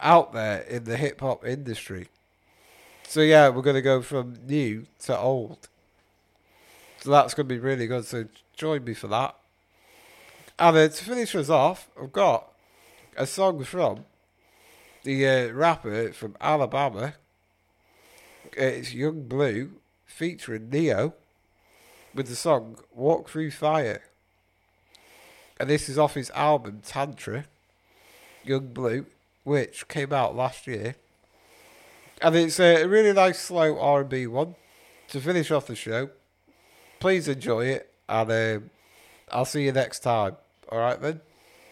out 0.00 0.32
there 0.32 0.62
in 0.62 0.84
the 0.84 0.96
hip 0.96 1.20
hop 1.20 1.46
industry. 1.46 2.08
So 3.12 3.20
yeah, 3.20 3.50
we're 3.50 3.60
going 3.60 3.76
to 3.76 3.82
go 3.82 4.00
from 4.00 4.36
new 4.46 4.86
to 5.00 5.18
old. 5.18 5.68
So 7.02 7.10
that's 7.10 7.34
going 7.34 7.46
to 7.46 7.54
be 7.54 7.60
really 7.60 7.86
good. 7.86 8.06
So 8.06 8.24
join 8.56 8.84
me 8.84 8.94
for 8.94 9.06
that. 9.08 9.36
And 10.58 10.74
then 10.74 10.88
to 10.88 11.04
finish 11.04 11.34
us 11.34 11.50
off, 11.50 11.90
I've 12.02 12.10
got 12.10 12.50
a 13.14 13.26
song 13.26 13.64
from 13.64 14.06
the 15.02 15.28
uh, 15.28 15.52
rapper 15.52 16.14
from 16.14 16.36
Alabama. 16.40 17.12
It's 18.54 18.94
Yung 18.94 19.28
Bleu 19.28 19.72
featuring 20.06 20.70
Ne-Yo 20.70 21.12
with 22.14 22.28
the 22.28 22.34
song 22.34 22.78
Walk 22.94 23.28
Through 23.28 23.50
Fire. 23.50 24.04
And 25.60 25.68
this 25.68 25.90
is 25.90 25.98
off 25.98 26.14
his 26.14 26.30
album 26.30 26.80
Tantra, 26.82 27.44
Yung 28.42 28.68
Bleu, 28.68 29.04
which 29.44 29.86
came 29.88 30.14
out 30.14 30.34
last 30.34 30.66
year. 30.66 30.94
And 32.22 32.36
it's 32.36 32.60
a 32.60 32.86
really 32.86 33.12
nice 33.12 33.40
slow 33.40 33.78
R&B 33.80 34.28
one 34.28 34.54
to 35.08 35.20
finish 35.20 35.50
off 35.50 35.66
the 35.66 35.74
show. 35.74 36.10
Please 37.00 37.26
enjoy 37.26 37.66
it 37.66 37.92
and 38.08 38.30
um, 38.30 38.70
I'll 39.32 39.44
see 39.44 39.64
you 39.64 39.72
next 39.72 40.00
time. 40.00 40.36
Alright 40.70 41.00
then. 41.00 41.20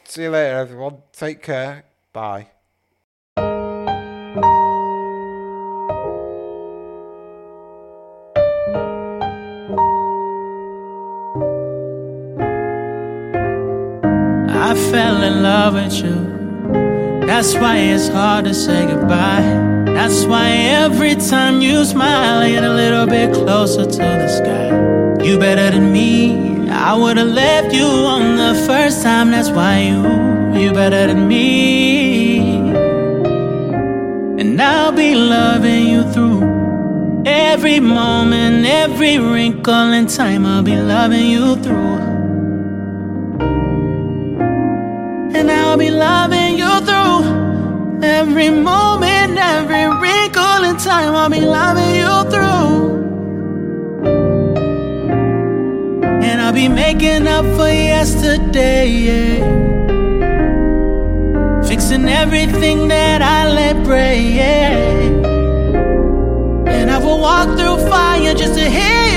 See 0.05 0.23
you 0.23 0.31
later 0.31 0.57
everyone. 0.57 0.99
Take 1.13 1.41
care. 1.41 1.85
Bye. 2.13 2.49
I 14.53 14.75
fell 14.91 15.23
in 15.23 15.43
love 15.45 15.75
with 15.75 15.93
you. 16.03 17.27
That's 17.27 17.55
why 17.55 17.77
it's 17.77 18.09
hard 18.09 18.47
to 18.47 18.55
say 18.55 18.87
goodbye. 18.87 19.70
That's 20.01 20.25
why 20.25 20.49
every 20.49 21.15
time 21.15 21.61
you 21.61 21.85
smile, 21.85 22.39
I 22.39 22.49
get 22.49 22.65
a 22.65 22.73
little 22.73 23.07
bit 23.07 23.35
closer 23.35 23.85
to 23.85 23.99
the 24.23 24.29
sky. 24.29 24.69
You 25.23 25.39
better 25.39 25.71
than 25.77 25.93
me. 25.93 26.71
I 26.71 26.95
would've 26.97 27.29
left 27.29 27.75
you 27.75 27.85
on 27.85 28.39
the 28.39 28.55
first 28.67 29.03
time. 29.03 29.31
That's 29.31 29.51
why 29.51 29.81
you, 29.91 30.01
you 30.59 30.73
better 30.73 31.07
than 31.07 31.29
me. 31.29 32.39
And 34.41 34.59
I'll 34.59 34.91
be 34.91 35.15
loving 35.15 35.89
you 35.89 36.11
through 36.15 37.25
every 37.27 37.79
moment, 37.79 38.65
every 38.65 39.19
wrinkle 39.19 39.93
in 39.93 40.07
time. 40.07 40.47
I'll 40.47 40.63
be 40.63 40.77
loving 40.77 41.27
you 41.27 41.57
through. 41.57 41.99
And 45.37 45.51
I'll 45.51 45.77
be 45.77 45.91
loving 45.91 46.57
you 46.57 46.73
through 46.89 47.11
every 48.03 48.49
moment, 48.49 49.20
every 49.41 49.87
wrinkle 50.01 50.65
in 50.65 50.77
time. 50.77 51.15
I'll 51.15 51.31
be 51.31 51.41
loving 51.41 51.95
you 51.95 52.31
through. 52.31 53.01
And 56.23 56.41
I'll 56.41 56.53
be 56.53 56.69
making 56.69 57.27
up 57.27 57.45
for 57.57 57.69
yesterday, 57.69 58.89
yeah. 58.89 59.39
Fixing 61.63 62.09
everything 62.09 62.89
that 62.89 63.23
I 63.23 63.51
let 63.51 63.83
break, 63.85 64.35
yeah. 64.35 64.77
And 66.69 66.91
I 66.91 66.99
will 66.99 67.21
walk 67.21 67.57
through 67.59 67.79
fire 67.89 68.35
just 68.35 68.55
to 68.55 68.69
hear 68.69 69.10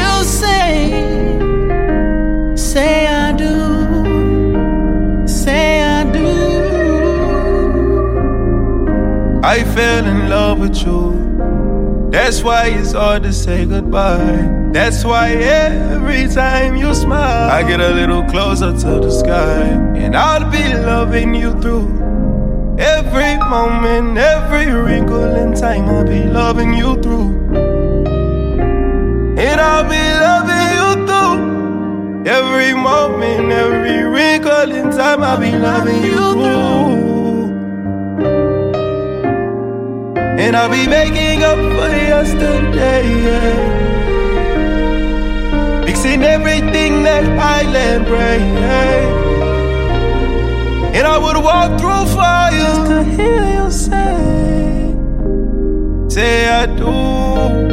I 9.46 9.66
fell 9.76 10.06
in 10.06 10.30
love 10.30 10.60
with 10.60 10.86
you. 10.86 12.10
That's 12.10 12.42
why 12.44 12.68
it's 12.68 12.94
hard 12.94 13.24
to 13.24 13.34
say 13.34 13.66
goodbye. 13.66 14.50
That's 14.72 15.04
why 15.04 15.32
every 15.34 16.30
time 16.30 16.78
you 16.78 16.96
smile, 16.96 17.52
I 17.52 17.62
get 17.64 17.82
a 17.82 17.90
little 17.90 18.24
closer 18.24 18.72
to 18.72 19.00
the 19.02 19.12
sky. 19.12 19.64
And 19.98 20.16
I'll 20.16 20.50
be 20.50 20.64
loving 20.74 21.36
you 21.36 21.52
through 21.60 21.90
every 22.80 23.38
moment, 23.38 24.18
every 24.18 24.72
wrinkle 24.72 25.36
in 25.36 25.54
time. 25.54 25.90
I'll 25.90 26.06
be 26.06 26.24
loving 26.24 26.74
you 26.74 26.96
through. 27.02 27.36
And 29.38 29.60
I'll 29.60 29.84
be 29.84 30.06
loving 30.24 30.68
you 30.80 31.06
through 31.06 32.32
every 32.32 32.74
moment, 32.74 33.52
every 33.52 34.04
wrinkle 34.04 34.72
in 34.72 34.90
time. 34.92 35.22
I'll 35.22 35.38
be 35.38 35.52
loving 35.52 36.02
you 36.02 36.32
through. 36.32 37.03
And 40.44 40.58
I'll 40.58 40.70
be 40.70 40.86
making 40.88 41.42
up 41.42 41.58
for 41.58 41.90
yesterday, 42.12 43.04
yeah. 43.28 43.82
Fixing 45.86 46.22
everything 46.22 47.04
that 47.04 47.24
I 47.56 47.64
let 47.76 48.06
break, 48.06 48.42
yeah. 48.42 49.22
And 50.98 51.08
I 51.08 51.18
would 51.18 51.38
walk 51.38 51.80
through 51.80 52.06
fire 52.14 52.52
just 52.52 52.86
to 52.92 53.04
hear 53.16 53.42
you 53.56 53.72
say, 53.72 54.18
say 56.10 56.50
I 56.50 56.66
do. 56.66 57.73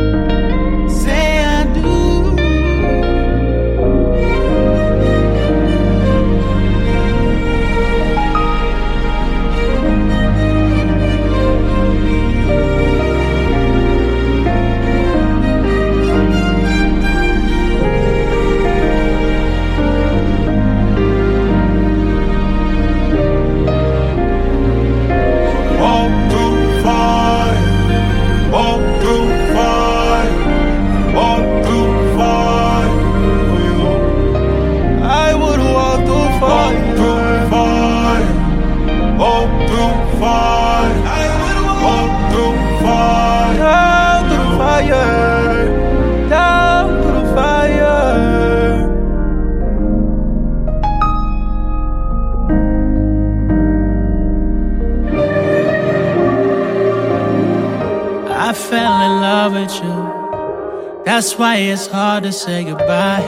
With 59.52 59.74
you. 59.82 61.02
That's 61.04 61.36
why 61.38 61.56
it's 61.56 61.86
hard 61.86 62.24
to 62.24 62.32
say 62.32 62.64
goodbye. 62.64 63.22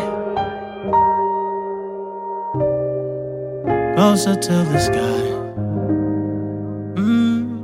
Closer 3.96 4.36
to 4.36 4.52
the 4.52 4.78
sky. 4.78 5.22
Mm. 6.96 7.62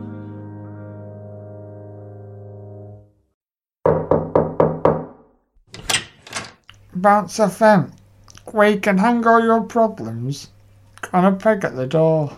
Bounce 6.94 7.38
FM, 7.38 7.92
you 8.52 8.80
can 8.80 8.98
hang 8.98 9.26
all 9.26 9.42
your 9.44 9.62
problems 9.62 10.48
on 11.12 11.24
a 11.24 11.32
peg 11.32 11.64
at 11.64 11.76
the 11.76 11.86
door. 11.86 12.36